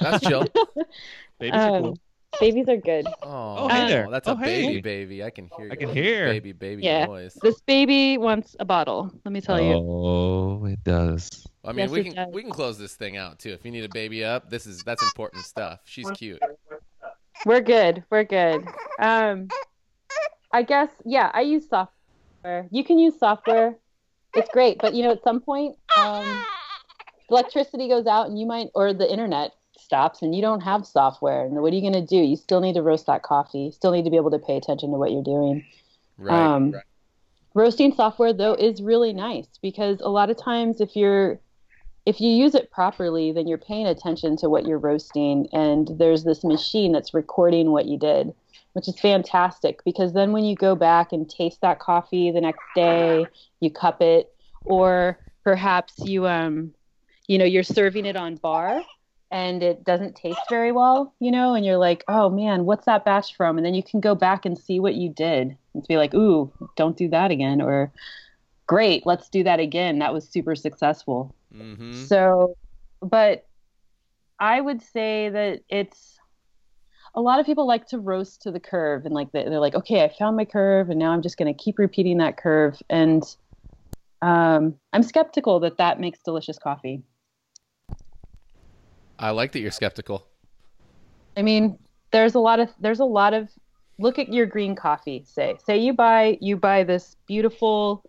That's 0.00 0.26
chill. 0.26 0.46
Babies 1.38 1.60
um, 1.60 1.82
cool. 1.82 1.98
Babies 2.40 2.68
are 2.68 2.76
good. 2.76 3.06
Oh, 3.22 3.68
hey 3.68 3.88
there. 3.88 4.08
That's 4.10 4.28
Oh, 4.28 4.32
a 4.32 4.36
hey. 4.36 4.62
baby, 4.66 4.80
baby. 4.80 5.24
I 5.24 5.30
can 5.30 5.48
hear. 5.56 5.68
I 5.72 5.76
can 5.76 5.88
hear. 5.88 6.26
baby, 6.26 6.52
baby 6.52 6.82
Yeah. 6.82 7.06
noise. 7.06 7.34
This 7.42 7.60
baby 7.62 8.18
wants 8.18 8.54
a 8.60 8.64
bottle. 8.64 9.10
Let 9.24 9.32
me 9.32 9.40
tell 9.40 9.60
you. 9.60 9.72
Oh, 9.74 10.64
it 10.66 10.82
does. 10.84 11.28
I 11.64 11.68
mean, 11.68 11.78
Yes, 11.78 11.90
we 11.90 12.04
can 12.04 12.14
does. 12.14 12.28
we 12.32 12.42
can 12.42 12.52
close 12.52 12.78
this 12.78 12.94
thing 12.94 13.16
out 13.16 13.38
too. 13.38 13.50
If 13.52 13.64
you 13.64 13.70
need 13.72 13.84
a 13.84 13.88
baby 13.88 14.24
up, 14.24 14.50
this 14.50 14.66
is 14.66 14.82
that's 14.84 15.02
important 15.02 15.44
stuff. 15.44 15.80
She's 15.84 16.10
cute. 16.12 16.40
We're 17.44 17.60
good. 17.60 18.04
We're 18.10 18.24
good. 18.24 18.64
Um, 19.00 19.48
I 20.52 20.62
guess 20.62 20.90
yeah, 21.04 21.30
I 21.34 21.40
use 21.42 21.68
software. 21.68 22.68
You 22.70 22.84
can 22.84 22.98
use 22.98 23.18
software. 23.18 23.76
It's 24.34 24.48
great, 24.50 24.78
but 24.80 24.94
you 24.94 25.02
know, 25.02 25.12
at 25.12 25.22
some 25.24 25.40
point, 25.40 25.76
um, 25.96 26.44
electricity 27.30 27.88
goes 27.88 28.06
out, 28.06 28.28
and 28.28 28.38
you 28.38 28.46
might, 28.46 28.68
or 28.74 28.92
the 28.92 29.10
internet 29.10 29.52
stops, 29.86 30.20
and 30.20 30.34
you 30.34 30.42
don't 30.42 30.60
have 30.60 30.84
software. 30.86 31.44
And 31.46 31.54
what 31.62 31.72
are 31.72 31.76
you 31.76 31.80
going 31.80 31.94
to 31.94 32.04
do? 32.04 32.16
You 32.16 32.36
still 32.36 32.60
need 32.60 32.74
to 32.74 32.82
roast 32.82 33.06
that 33.06 33.22
coffee. 33.22 33.60
You 33.60 33.72
still 33.72 33.92
need 33.92 34.04
to 34.04 34.10
be 34.10 34.16
able 34.16 34.32
to 34.32 34.38
pay 34.38 34.56
attention 34.56 34.90
to 34.90 34.98
what 34.98 35.12
you're 35.12 35.22
doing. 35.22 35.64
Right. 36.18 36.54
Um, 36.54 36.74
Roasting 37.56 37.94
software 37.94 38.34
though 38.34 38.52
is 38.52 38.82
really 38.82 39.14
nice 39.14 39.46
because 39.62 39.98
a 40.02 40.10
lot 40.10 40.28
of 40.28 40.36
times 40.36 40.82
if 40.82 40.94
you're 40.94 41.40
if 42.04 42.20
you 42.20 42.28
use 42.28 42.54
it 42.54 42.70
properly, 42.70 43.32
then 43.32 43.48
you're 43.48 43.56
paying 43.56 43.86
attention 43.86 44.36
to 44.36 44.50
what 44.50 44.66
you're 44.66 44.78
roasting, 44.78 45.48
and 45.54 45.88
there's 45.98 46.22
this 46.22 46.44
machine 46.44 46.92
that's 46.92 47.14
recording 47.14 47.70
what 47.70 47.86
you 47.86 47.98
did, 47.98 48.34
which 48.74 48.88
is 48.88 49.00
fantastic 49.00 49.82
because 49.86 50.12
then 50.12 50.32
when 50.32 50.44
you 50.44 50.54
go 50.54 50.74
back 50.74 51.12
and 51.12 51.30
taste 51.30 51.62
that 51.62 51.78
coffee 51.78 52.30
the 52.30 52.42
next 52.42 52.60
day, 52.74 53.24
you 53.60 53.70
cup 53.70 54.02
it, 54.02 54.34
or 54.66 55.18
perhaps 55.42 55.94
you 56.00 56.26
um, 56.26 56.74
you 57.28 57.38
know, 57.38 57.46
you're 57.46 57.62
serving 57.62 58.04
it 58.04 58.16
on 58.16 58.36
bar 58.36 58.82
and 59.30 59.62
it 59.62 59.84
doesn't 59.84 60.14
taste 60.14 60.40
very 60.48 60.72
well, 60.72 61.14
you 61.18 61.30
know, 61.30 61.54
and 61.54 61.64
you're 61.64 61.78
like, 61.78 62.04
oh 62.08 62.30
man, 62.30 62.64
what's 62.64 62.86
that 62.86 63.04
batch 63.04 63.36
from? 63.36 63.56
And 63.56 63.66
then 63.66 63.74
you 63.74 63.82
can 63.82 64.00
go 64.00 64.14
back 64.14 64.46
and 64.46 64.56
see 64.56 64.78
what 64.78 64.94
you 64.94 65.08
did 65.10 65.56
and 65.74 65.86
be 65.88 65.96
like, 65.96 66.14
ooh, 66.14 66.52
don't 66.76 66.96
do 66.96 67.08
that 67.08 67.30
again, 67.30 67.60
or 67.60 67.92
great, 68.66 69.04
let's 69.06 69.28
do 69.28 69.42
that 69.44 69.60
again. 69.60 69.98
That 69.98 70.12
was 70.12 70.28
super 70.28 70.54
successful. 70.54 71.34
Mm-hmm. 71.54 72.04
So, 72.04 72.56
but 73.00 73.46
I 74.38 74.60
would 74.60 74.82
say 74.82 75.28
that 75.30 75.62
it's 75.68 76.18
a 77.14 77.20
lot 77.20 77.40
of 77.40 77.46
people 77.46 77.66
like 77.66 77.86
to 77.88 77.98
roast 77.98 78.42
to 78.42 78.50
the 78.50 78.60
curve 78.60 79.06
and 79.06 79.14
like 79.14 79.32
they- 79.32 79.44
they're 79.44 79.58
like, 79.58 79.74
okay, 79.74 80.04
I 80.04 80.08
found 80.08 80.36
my 80.36 80.44
curve 80.44 80.90
and 80.90 80.98
now 80.98 81.12
I'm 81.12 81.22
just 81.22 81.38
going 81.38 81.52
to 81.52 81.64
keep 81.64 81.78
repeating 81.78 82.18
that 82.18 82.36
curve. 82.36 82.80
And 82.90 83.22
um, 84.22 84.74
I'm 84.92 85.02
skeptical 85.02 85.60
that 85.60 85.78
that 85.78 85.98
makes 85.98 86.18
delicious 86.20 86.58
coffee. 86.58 87.02
I 89.18 89.30
like 89.30 89.52
that 89.52 89.60
you're 89.60 89.70
skeptical. 89.70 90.26
I 91.36 91.42
mean, 91.42 91.78
there's 92.10 92.34
a 92.34 92.38
lot 92.38 92.60
of 92.60 92.70
there's 92.80 93.00
a 93.00 93.04
lot 93.04 93.34
of 93.34 93.48
look 93.98 94.18
at 94.18 94.32
your 94.32 94.46
green 94.46 94.74
coffee. 94.74 95.24
Say 95.26 95.56
say 95.64 95.78
you 95.78 95.92
buy 95.92 96.38
you 96.40 96.56
buy 96.56 96.84
this 96.84 97.16
beautiful 97.26 98.04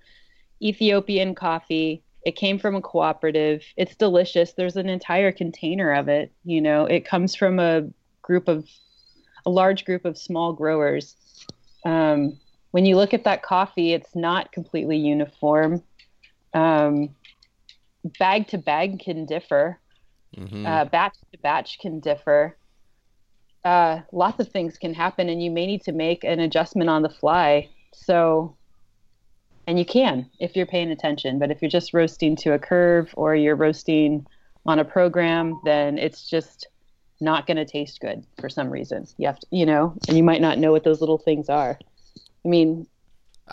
Ethiopian 0.61 1.35
coffee. 1.35 2.03
It 2.25 2.35
came 2.35 2.59
from 2.59 2.75
a 2.75 2.81
cooperative. 2.81 3.63
It's 3.77 3.95
delicious. 3.95 4.53
There's 4.53 4.75
an 4.75 4.89
entire 4.89 5.31
container 5.31 5.93
of 5.93 6.09
it. 6.09 6.31
You 6.43 6.61
know, 6.61 6.85
it 6.85 7.05
comes 7.05 7.35
from 7.35 7.59
a 7.59 7.87
group 8.21 8.47
of 8.47 8.67
a 9.45 9.49
large 9.49 9.85
group 9.85 10.03
of 10.03 10.17
small 10.17 10.51
growers. 10.51 11.15
Um, 11.85 12.37
when 12.71 12.85
you 12.85 12.97
look 12.97 13.13
at 13.13 13.23
that 13.23 13.43
coffee, 13.43 13.93
it's 13.93 14.13
not 14.13 14.51
completely 14.51 14.97
uniform. 14.97 15.81
Um, 16.53 17.15
bag 18.19 18.47
to 18.49 18.57
bag 18.57 18.99
can 18.99 19.25
differ 19.25 19.79
Mm-hmm. 20.35 20.65
uh, 20.65 20.85
batch 20.85 21.15
to 21.31 21.37
batch 21.39 21.79
can 21.79 21.99
differ. 21.99 22.57
Uh, 23.63 24.01
lots 24.11 24.39
of 24.39 24.49
things 24.49 24.77
can 24.77 24.93
happen, 24.93 25.29
and 25.29 25.41
you 25.41 25.51
may 25.51 25.65
need 25.65 25.83
to 25.83 25.91
make 25.91 26.23
an 26.23 26.39
adjustment 26.39 26.89
on 26.89 27.01
the 27.01 27.09
fly. 27.09 27.69
So, 27.93 28.55
and 29.65 29.79
you 29.79 29.85
can 29.85 30.29
if 30.39 30.55
you're 30.55 30.65
paying 30.65 30.91
attention. 30.91 31.39
But 31.39 31.51
if 31.51 31.61
you're 31.61 31.71
just 31.71 31.93
roasting 31.93 32.35
to 32.37 32.53
a 32.53 32.59
curve 32.59 33.13
or 33.17 33.35
you're 33.35 33.55
roasting 33.55 34.25
on 34.65 34.79
a 34.79 34.85
program, 34.85 35.59
then 35.65 35.97
it's 35.97 36.29
just 36.29 36.67
not 37.19 37.47
going 37.47 37.57
to 37.57 37.65
taste 37.65 37.99
good 37.99 38.23
for 38.39 38.49
some 38.49 38.69
reason. 38.69 39.05
You 39.17 39.27
have 39.27 39.39
to, 39.39 39.47
you 39.49 39.65
know, 39.65 39.93
and 40.07 40.15
you 40.15 40.23
might 40.23 40.41
not 40.41 40.59
know 40.59 40.71
what 40.71 40.83
those 40.83 40.99
little 40.99 41.17
things 41.17 41.49
are. 41.49 41.79
I 42.45 42.47
mean, 42.47 42.87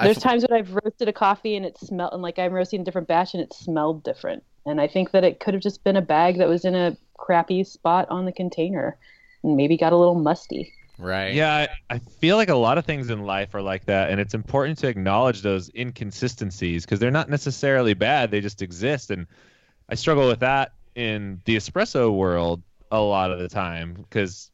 there's 0.03 0.18
times 0.18 0.45
when 0.49 0.59
I've 0.59 0.72
roasted 0.72 1.09
a 1.09 1.12
coffee 1.12 1.57
and 1.57 1.64
it 1.64 1.79
smelled 1.79 2.12
and 2.12 2.22
like 2.22 2.39
I'm 2.39 2.53
roasting 2.53 2.81
a 2.81 2.85
different 2.85 3.09
batch 3.09 3.35
and 3.35 3.43
it 3.43 3.53
smelled 3.53 4.03
different. 4.03 4.43
And 4.67 4.81
I 4.81 4.89
think 4.89 5.11
that 5.12 5.25
it 5.25 5.41
could 5.41 5.55
have 5.55 5.62
just 5.62 5.85
been 5.85 5.97
a 5.97 6.03
bag 6.03 6.39
that 6.39 6.49
was 6.49 6.65
in 6.65 6.75
a 6.75 6.97
crappy 7.19 7.65
spot 7.65 8.09
on 8.11 8.25
the 8.25 8.33
container 8.33 8.99
and 9.43 9.57
maybe 9.57 9.77
got 9.77 9.93
a 9.93 9.97
little 9.97 10.15
musty. 10.15 10.73
right. 10.99 11.35
Yeah, 11.35 11.53
I, 11.91 11.95
I 11.95 11.99
feel 11.99 12.37
like 12.37 12.49
a 12.49 12.55
lot 12.55 12.79
of 12.79 12.85
things 12.85 13.11
in 13.11 13.25
life 13.25 13.55
are 13.55 13.62
like 13.62 13.87
that, 13.87 14.11
and 14.11 14.21
it's 14.21 14.35
important 14.35 14.79
to 14.79 14.89
acknowledge 14.89 15.43
those 15.43 15.71
inconsistencies 15.75 16.85
because 16.85 17.01
they're 17.01 17.11
not 17.11 17.29
necessarily 17.31 17.95
bad; 17.95 18.31
they 18.31 18.41
just 18.41 18.62
exist. 18.62 19.11
And 19.11 19.27
I 19.89 19.95
struggle 19.97 20.29
with 20.29 20.41
that 20.41 20.73
in 20.95 21.43
the 21.47 21.57
espresso 21.57 22.15
world 22.15 22.62
a 22.91 23.01
lot 23.01 23.31
of 23.33 23.41
the 23.41 23.49
time 23.49 23.95
because 23.95 24.51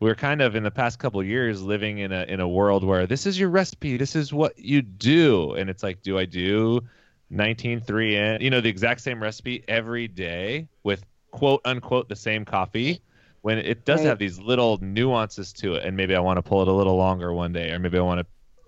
we're 0.00 0.14
kind 0.14 0.42
of 0.42 0.56
in 0.56 0.62
the 0.64 0.70
past 0.70 0.98
couple 0.98 1.22
years 1.24 1.62
living 1.62 1.98
in 1.98 2.12
a 2.12 2.24
in 2.24 2.40
a 2.40 2.48
world 2.48 2.84
where 2.84 3.06
this 3.06 3.26
is 3.26 3.38
your 3.40 3.50
recipe, 3.50 3.96
this 3.96 4.16
is 4.16 4.32
what 4.32 4.58
you 4.58 4.82
do, 4.82 5.54
and 5.54 5.70
it's 5.70 5.82
like, 5.82 6.02
do 6.02 6.18
I 6.18 6.24
do 6.26 6.82
19.3 7.30 8.16
in, 8.16 8.40
you 8.42 8.50
know, 8.50 8.60
the 8.60 8.68
exact 8.68 9.00
same 9.00 9.22
recipe 9.22 9.64
every 9.68 10.08
day 10.08 10.68
with 10.84 11.04
quote 11.32 11.60
unquote 11.64 12.08
the 12.08 12.16
same 12.16 12.44
coffee? 12.44 13.02
when 13.42 13.56
it 13.56 13.86
does 13.86 14.02
Right. 14.02 14.02
have 14.02 14.18
these 14.18 14.38
little 14.38 14.76
nuances 14.82 15.50
to 15.54 15.72
it 15.74 15.82
and 15.86 15.96
maybe 15.96 16.14
i 16.14 16.20
want 16.20 16.36
to 16.36 16.42
pull 16.42 16.60
it 16.60 16.68
a 16.68 16.72
little 16.72 16.96
longer 16.96 17.32
one 17.32 17.54
day 17.54 17.70
or 17.70 17.78
maybe 17.78 17.96
i 17.96 18.00
want 18.02 18.20
to 18.20 18.26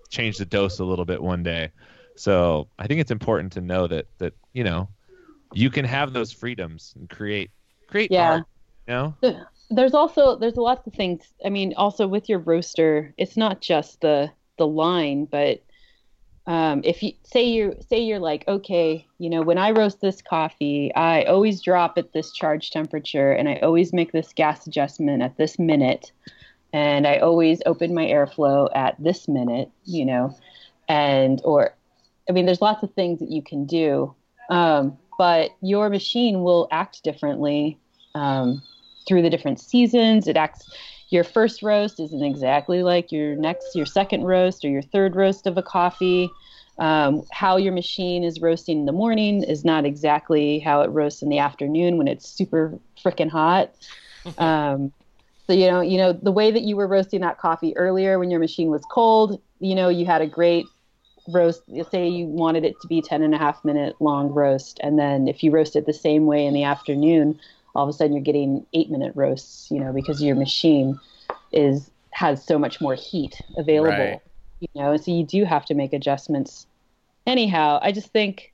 change 0.09 0.37
the 0.39 0.45
dose 0.45 0.79
a 0.79 0.83
little 0.83 1.05
bit 1.05 1.21
one 1.21 1.43
day 1.43 1.69
so 2.15 2.67
i 2.79 2.87
think 2.87 2.99
it's 2.99 3.11
important 3.11 3.53
to 3.53 3.61
know 3.61 3.85
that 3.85 4.07
that 4.17 4.33
you 4.53 4.63
know 4.63 4.89
you 5.53 5.69
can 5.69 5.85
have 5.85 6.13
those 6.13 6.31
freedoms 6.31 6.93
and 6.97 7.09
create 7.09 7.51
create 7.87 8.09
Yeah. 8.09 8.17
art 8.17 8.45
you 8.87 8.93
know 8.93 9.15
There's 9.69 9.93
also 9.93 10.37
there's 10.37 10.55
lots 10.57 10.85
of 10.87 10.93
things. 10.93 11.33
I 11.43 11.49
mean, 11.49 11.73
also 11.75 12.07
with 12.07 12.29
your 12.29 12.39
roaster, 12.39 13.13
it's 13.17 13.37
not 13.37 13.61
just 13.61 14.01
the 14.01 14.31
the 14.57 14.67
line, 14.67 15.25
but 15.25 15.63
um, 16.45 16.81
if 16.83 17.01
you 17.01 17.13
say 17.23 17.43
you 17.43 17.77
say 17.89 17.99
you're 18.01 18.19
like, 18.19 18.45
okay, 18.47 19.07
you 19.17 19.29
know, 19.29 19.41
when 19.41 19.57
I 19.57 19.71
roast 19.71 20.01
this 20.01 20.21
coffee, 20.21 20.93
I 20.93 21.23
always 21.23 21.61
drop 21.61 21.97
at 21.97 22.11
this 22.11 22.33
charge 22.33 22.71
temperature, 22.71 23.31
and 23.31 23.47
I 23.47 23.55
always 23.57 23.93
make 23.93 24.11
this 24.11 24.33
gas 24.33 24.67
adjustment 24.67 25.23
at 25.23 25.37
this 25.37 25.57
minute, 25.57 26.11
and 26.73 27.07
I 27.07 27.17
always 27.17 27.61
open 27.65 27.93
my 27.93 28.05
airflow 28.05 28.69
at 28.75 29.01
this 29.01 29.27
minute, 29.27 29.69
you 29.85 30.05
know, 30.05 30.35
and 30.89 31.41
or, 31.45 31.73
I 32.29 32.33
mean, 32.33 32.45
there's 32.45 32.61
lots 32.61 32.83
of 32.83 32.93
things 32.93 33.19
that 33.19 33.31
you 33.31 33.41
can 33.41 33.65
do, 33.65 34.13
um, 34.49 34.97
but 35.17 35.51
your 35.61 35.89
machine 35.89 36.43
will 36.43 36.67
act 36.71 37.03
differently 37.03 37.77
um, 38.15 38.61
through 39.07 39.21
the 39.21 39.29
different 39.29 39.61
seasons. 39.61 40.27
It 40.27 40.35
acts. 40.35 40.69
Your 41.13 41.23
first 41.23 41.61
roast 41.61 41.99
isn't 41.99 42.23
exactly 42.23 42.81
like 42.81 43.11
your 43.11 43.35
next, 43.35 43.75
your 43.75 43.85
second 43.85 44.23
roast 44.23 44.65
or 44.65 44.69
your 44.69 44.81
third 44.81 45.15
roast 45.15 45.45
of 45.45 45.59
a 45.59 45.61
coffee. 45.61 46.27
Um, 46.79 47.21
how 47.31 47.57
your 47.57 47.71
machine 47.71 48.23
is 48.23 48.41
roasting 48.41 48.79
in 48.79 48.85
the 48.85 48.91
morning 48.91 49.43
is 49.43 49.63
not 49.63 49.85
exactly 49.85 50.57
how 50.57 50.81
it 50.81 50.89
roasts 50.89 51.21
in 51.21 51.29
the 51.29 51.37
afternoon 51.37 51.99
when 51.99 52.07
it's 52.07 52.27
super 52.27 52.79
freaking 53.01 53.29
hot. 53.29 53.71
Um, 54.37 54.93
so 55.47 55.51
you 55.51 55.69
know, 55.69 55.81
you 55.81 55.97
know 55.97 56.13
the 56.13 56.31
way 56.31 56.49
that 56.49 56.61
you 56.61 56.77
were 56.77 56.87
roasting 56.87 57.19
that 57.19 57.37
coffee 57.37 57.75
earlier 57.75 58.17
when 58.17 58.31
your 58.31 58.39
machine 58.39 58.69
was 58.69 58.83
cold. 58.89 59.41
You 59.59 59.75
know, 59.75 59.89
you 59.89 60.05
had 60.05 60.21
a 60.21 60.27
great 60.27 60.65
roast. 61.27 61.63
Say 61.91 62.07
you 62.07 62.27
wanted 62.27 62.63
it 62.63 62.79
to 62.81 62.87
be 62.87 63.01
10 63.01 63.21
and 63.21 63.35
a 63.35 63.37
half 63.37 63.65
minute 63.65 63.97
long 63.99 64.29
roast, 64.29 64.79
and 64.81 64.97
then 64.97 65.27
if 65.27 65.43
you 65.43 65.51
roast 65.51 65.75
it 65.75 65.85
the 65.85 65.91
same 65.91 66.25
way 66.25 66.45
in 66.45 66.53
the 66.53 66.63
afternoon, 66.63 67.37
all 67.75 67.83
of 67.83 67.89
a 67.89 67.93
sudden 67.93 68.13
you're 68.13 68.23
getting 68.23 68.65
eight 68.73 68.89
minute 68.89 69.13
roasts. 69.15 69.69
You 69.71 69.79
know, 69.79 69.93
because 69.93 70.21
your 70.21 70.35
machine 70.35 70.99
is 71.51 71.89
has 72.11 72.43
so 72.43 72.57
much 72.57 72.79
more 72.81 72.95
heat 72.95 73.41
available. 73.57 73.91
Right. 73.91 74.21
You 74.59 74.81
know, 74.81 74.97
so 74.97 75.11
you 75.11 75.25
do 75.25 75.43
have 75.45 75.65
to 75.65 75.73
make 75.73 75.93
adjustments. 75.93 76.67
Anyhow, 77.25 77.79
I 77.81 77.91
just 77.91 78.11
think 78.13 78.53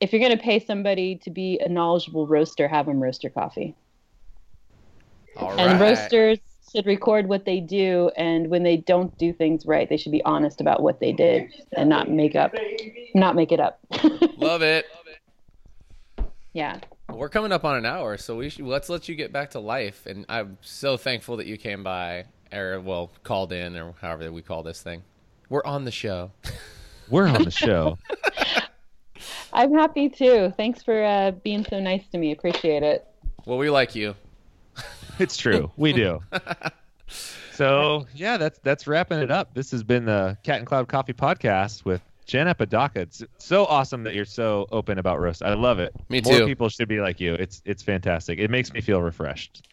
if 0.00 0.12
you're 0.12 0.20
going 0.20 0.36
to 0.36 0.42
pay 0.42 0.58
somebody 0.58 1.16
to 1.16 1.30
be 1.30 1.58
a 1.64 1.68
knowledgeable 1.68 2.26
roaster, 2.26 2.68
have 2.68 2.86
them 2.86 3.02
roast 3.02 3.22
your 3.22 3.30
coffee. 3.30 3.74
All 5.36 5.50
And 5.58 5.80
right. 5.80 5.80
roasters 5.80 6.38
should 6.70 6.86
record 6.86 7.28
what 7.28 7.44
they 7.44 7.60
do, 7.60 8.10
and 8.16 8.48
when 8.50 8.62
they 8.62 8.76
don't 8.76 9.16
do 9.18 9.32
things 9.32 9.64
right, 9.66 9.88
they 9.88 9.96
should 9.96 10.12
be 10.12 10.22
honest 10.24 10.60
about 10.60 10.82
what 10.82 11.00
they 11.00 11.12
did 11.12 11.52
and 11.76 11.88
not 11.88 12.10
make 12.10 12.34
up, 12.34 12.52
not 13.14 13.36
make 13.36 13.52
it 13.52 13.60
up. 13.60 13.80
Love 14.36 14.62
it. 14.62 14.86
yeah. 16.52 16.80
We're 17.08 17.28
coming 17.28 17.52
up 17.52 17.64
on 17.64 17.76
an 17.76 17.86
hour, 17.86 18.16
so 18.16 18.36
we 18.36 18.48
should, 18.48 18.64
let's 18.64 18.88
let 18.88 19.08
you 19.08 19.14
get 19.14 19.32
back 19.32 19.50
to 19.50 19.60
life. 19.60 20.06
And 20.06 20.24
I'm 20.28 20.58
so 20.62 20.96
thankful 20.96 21.36
that 21.36 21.46
you 21.46 21.56
came 21.56 21.82
by, 21.82 22.24
or 22.52 22.80
well, 22.80 23.10
called 23.22 23.52
in, 23.52 23.76
or 23.76 23.94
however 24.00 24.32
we 24.32 24.42
call 24.42 24.62
this 24.62 24.82
thing. 24.82 25.02
We're 25.48 25.64
on 25.64 25.84
the 25.84 25.90
show. 25.90 26.32
we're 27.10 27.26
on 27.26 27.44
the 27.44 27.50
show 27.50 27.98
I'm 29.52 29.72
happy 29.72 30.08
too. 30.08 30.52
Thanks 30.56 30.82
for 30.82 31.04
uh, 31.04 31.30
being 31.30 31.64
so 31.64 31.78
nice 31.78 32.06
to 32.08 32.18
me. 32.18 32.32
Appreciate 32.32 32.82
it. 32.82 33.06
Well, 33.44 33.58
we 33.58 33.70
like 33.70 33.94
you. 33.94 34.14
it's 35.18 35.36
true 35.36 35.70
we 35.76 35.92
do 35.92 36.20
so 37.52 38.04
yeah 38.14 38.36
that's 38.36 38.58
that's 38.64 38.86
wrapping 38.88 39.20
it 39.20 39.30
up 39.30 39.54
this 39.54 39.70
has 39.70 39.84
been 39.84 40.04
the 40.04 40.36
cat 40.42 40.58
and 40.58 40.66
cloud 40.66 40.88
coffee 40.88 41.12
podcast 41.12 41.84
with 41.84 42.02
jen 42.26 42.48
apodaca 42.48 43.00
it's 43.00 43.22
so 43.38 43.64
awesome 43.66 44.02
that 44.04 44.14
you're 44.14 44.24
so 44.24 44.66
open 44.72 44.98
about 44.98 45.20
roast 45.20 45.42
i 45.42 45.54
love 45.54 45.78
it 45.78 45.94
Me 46.08 46.20
too. 46.20 46.30
more 46.30 46.46
people 46.46 46.68
should 46.68 46.88
be 46.88 47.00
like 47.00 47.20
you 47.20 47.34
it's 47.34 47.62
it's 47.64 47.82
fantastic 47.82 48.38
it 48.38 48.50
makes 48.50 48.72
me 48.72 48.80
feel 48.80 49.02
refreshed 49.02 49.68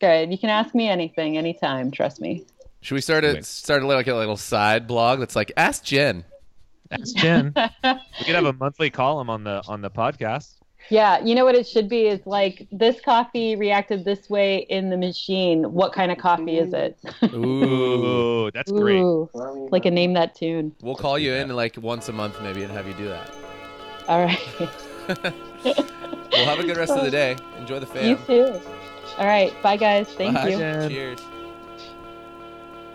Good. 0.00 0.30
You 0.30 0.38
can 0.38 0.50
ask 0.50 0.74
me 0.74 0.88
anything, 0.88 1.38
anytime. 1.38 1.90
Trust 1.90 2.20
me. 2.20 2.44
Should 2.80 2.94
we 2.94 3.00
start 3.00 3.24
a 3.24 3.34
Wait. 3.34 3.44
start 3.44 3.82
a, 3.82 3.86
like 3.86 4.06
a 4.06 4.14
little 4.14 4.36
side 4.36 4.86
blog 4.86 5.20
that's 5.20 5.36
like 5.36 5.52
Ask 5.56 5.84
Jen? 5.84 6.24
Ask 6.90 7.16
Jen. 7.16 7.54
we 7.84 8.24
could 8.26 8.34
have 8.34 8.44
a 8.44 8.52
monthly 8.52 8.90
column 8.90 9.30
on 9.30 9.44
the 9.44 9.62
on 9.66 9.80
the 9.80 9.90
podcast. 9.90 10.56
Yeah, 10.90 11.22
you 11.24 11.34
know 11.34 11.44
what 11.44 11.54
it 11.54 11.66
should 11.66 11.88
be 11.88 12.06
is 12.06 12.20
like 12.26 12.66
this 12.70 13.00
coffee 13.00 13.56
reacted 13.56 14.04
this 14.04 14.28
way 14.28 14.58
in 14.68 14.90
the 14.90 14.96
machine. 14.96 15.72
What 15.72 15.92
kind 15.92 16.12
of 16.12 16.18
coffee 16.18 16.58
is 16.58 16.72
it? 16.72 16.98
Ooh. 17.32 18.44
Ooh, 18.44 18.50
that's 18.52 18.70
great. 18.70 19.00
Ooh, 19.00 19.30
like 19.70 19.86
a 19.86 19.90
name 19.90 20.12
that 20.14 20.34
tune. 20.34 20.74
We'll 20.82 20.96
call 20.96 21.18
you 21.18 21.32
in 21.34 21.48
like 21.50 21.76
once 21.78 22.08
a 22.08 22.12
month 22.12 22.40
maybe 22.42 22.62
and 22.62 22.72
have 22.72 22.86
you 22.86 22.94
do 22.94 23.08
that. 23.08 23.30
All 24.08 24.24
right. 24.24 24.40
Well, 26.34 26.46
have 26.46 26.58
a 26.58 26.66
good 26.66 26.76
rest 26.76 26.92
of 26.92 27.04
the 27.04 27.10
day. 27.10 27.36
Enjoy 27.58 27.78
the 27.78 27.86
fans. 27.86 28.08
you 28.08 28.16
too. 28.26 28.60
All 29.18 29.26
right. 29.26 29.52
Bye, 29.62 29.76
guys. 29.76 30.08
Thank 30.08 30.34
Bye. 30.34 30.48
you. 30.48 30.58
Cheers. 30.58 31.20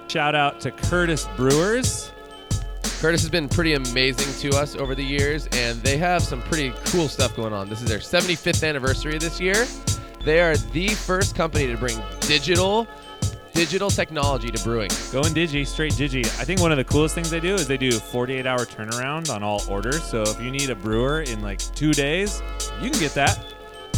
Shout 0.10 0.36
out 0.36 0.60
to 0.62 0.72
Curtis 0.72 1.28
Brewers. 1.38 2.12
Curtis 3.00 3.22
has 3.22 3.30
been 3.30 3.48
pretty 3.48 3.76
amazing 3.76 4.52
to 4.52 4.58
us 4.58 4.76
over 4.76 4.94
the 4.94 5.04
years, 5.04 5.48
and 5.54 5.82
they 5.82 5.98
have 5.98 6.22
some 6.22 6.42
pretty 6.42 6.74
cool 6.88 7.08
stuff 7.08 7.34
going 7.34 7.54
on. 7.54 7.70
This 7.70 7.82
is 7.82 7.88
their 7.88 8.00
75th 8.00 8.68
anniversary 8.68 9.18
this 9.18 9.40
year. 9.40 9.66
They 10.26 10.42
are 10.42 10.58
the 10.58 10.90
first 10.90 11.34
company 11.34 11.68
to 11.68 11.78
bring 11.78 11.98
digital 12.22 12.88
digital 13.54 13.90
technology 13.90 14.50
to 14.50 14.64
brewing. 14.64 14.90
Going 15.12 15.34
Digi, 15.34 15.66
straight 15.66 15.94
Digi. 15.94 16.26
I 16.40 16.46
think 16.46 16.62
one 16.62 16.72
of 16.72 16.78
the 16.78 16.84
coolest 16.84 17.16
things 17.16 17.30
they 17.30 17.40
do 17.40 17.56
is 17.56 17.68
they 17.68 17.78
do 17.78 17.92
48 17.92 18.46
hour 18.46 18.66
turnaround 18.66 19.34
on 19.34 19.44
all 19.44 19.62
orders. 19.70 20.04
So 20.04 20.22
if 20.22 20.42
you 20.42 20.52
need 20.52 20.70
a 20.70 20.76
brewer 20.76 21.22
in 21.22 21.42
like 21.42 21.60
two 21.76 21.94
days, 21.94 22.42
you 22.82 22.90
can 22.90 23.00
get 23.00 23.14
that. 23.16 23.54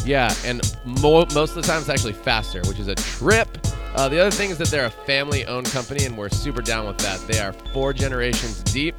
Yeah, 0.05 0.33
and 0.45 0.61
mo- 0.85 1.27
most 1.33 1.55
of 1.55 1.55
the 1.55 1.61
time 1.63 1.79
it's 1.79 1.89
actually 1.89 2.13
faster, 2.13 2.61
which 2.67 2.79
is 2.79 2.87
a 2.87 2.95
trip. 2.95 3.47
Uh, 3.95 4.07
the 4.07 4.19
other 4.19 4.31
thing 4.31 4.49
is 4.49 4.57
that 4.57 4.69
they're 4.69 4.85
a 4.85 4.89
family-owned 4.89 5.65
company, 5.67 6.05
and 6.05 6.17
we're 6.17 6.29
super 6.29 6.61
down 6.61 6.87
with 6.87 6.97
that. 6.99 7.19
They 7.27 7.39
are 7.39 7.51
four 7.73 7.91
generations 7.93 8.63
deep, 8.63 8.95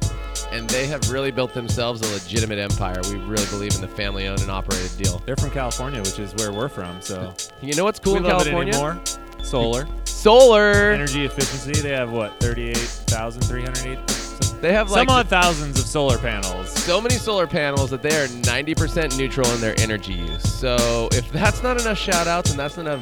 and 0.51 0.69
they 0.69 0.85
have 0.87 1.09
really 1.09 1.31
built 1.31 1.53
themselves 1.53 2.01
a 2.07 2.13
legitimate 2.13 2.59
empire. 2.59 3.01
We 3.09 3.15
really 3.17 3.45
believe 3.47 3.73
in 3.75 3.81
the 3.81 3.87
family-owned 3.87 4.41
and 4.41 4.51
operated 4.51 4.95
deal. 4.97 5.21
They're 5.25 5.35
from 5.35 5.49
California, 5.49 5.99
which 5.99 6.19
is 6.19 6.33
where 6.35 6.51
we're 6.53 6.69
from. 6.69 7.01
So 7.01 7.33
You 7.61 7.73
know 7.75 7.83
what's 7.85 7.99
cool 7.99 8.13
we 8.13 8.17
in 8.19 8.23
love 8.25 8.43
California? 8.43 8.73
it 8.73 8.75
anymore. 8.75 8.99
Solar 9.43 9.87
Solar. 10.05 10.91
energy 10.91 11.25
efficiency. 11.25 11.81
They 11.81 11.89
have 11.89 12.11
what 12.11 12.39
38,308. 12.39 13.99
They 14.61 14.71
have 14.71 14.89
like 14.89 15.09
Some 15.09 15.17
odd 15.17 15.27
thousands 15.27 15.77
of 15.79 15.85
solar 15.85 16.17
panels. 16.17 16.69
so 16.71 17.01
many 17.01 17.15
solar 17.15 17.45
panels 17.47 17.89
that 17.89 18.01
they 18.01 18.15
are 18.15 18.27
90% 18.27 19.17
neutral 19.17 19.49
in 19.49 19.59
their 19.59 19.77
energy 19.81 20.13
use. 20.13 20.43
So 20.53 21.09
if 21.11 21.29
that's 21.33 21.61
not 21.61 21.81
enough 21.81 21.97
shout 21.97 22.27
outs 22.27 22.51
and 22.51 22.59
that's 22.59 22.77
not 22.77 22.85
enough 22.85 23.01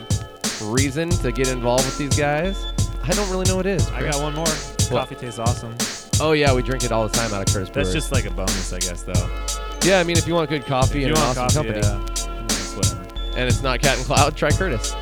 reason 0.65 1.09
to 1.09 1.31
get 1.31 1.47
involved 1.49 1.85
with 1.85 1.97
these 1.97 2.17
guys, 2.17 2.65
I 3.03 3.09
don't 3.11 3.29
really 3.29 3.45
know 3.45 3.55
what 3.55 3.65
is. 3.65 3.87
I 3.89 3.99
Chris. 4.01 4.15
got 4.15 4.23
one 4.23 4.35
more. 4.35 4.45
Coffee 4.89 5.15
tastes 5.15 5.39
awesome. 5.39 5.75
Oh 6.19 6.33
yeah, 6.33 6.53
we 6.53 6.61
drink 6.61 6.83
it 6.83 6.91
all 6.91 7.07
the 7.07 7.13
time 7.15 7.33
out 7.33 7.47
of 7.47 7.53
Curtis 7.53 7.69
That's 7.73 7.91
just 7.93 8.11
like 8.11 8.25
a 8.25 8.31
bonus, 8.31 8.73
I 8.73 8.79
guess, 8.79 9.03
though. 9.03 9.29
yeah. 9.83 9.99
I 9.99 10.03
mean, 10.03 10.17
if 10.17 10.27
you 10.27 10.35
want 10.35 10.49
good 10.49 10.65
coffee 10.65 11.03
If 11.03 11.07
and 11.09 11.17
you 11.17 11.21
an 11.21 11.27
want 11.27 11.37
awesome 11.37 11.63
coffee, 11.67 11.81
company, 11.81 12.27
yeah, 12.27 12.45
it's 12.45 12.75
whatever. 12.75 13.01
and 13.37 13.47
it's 13.47 13.63
not 13.63 13.81
Cat 13.81 13.97
and 13.97 14.05
Cloud, 14.05 14.35
try 14.35 14.51
Curtis. 14.51 14.93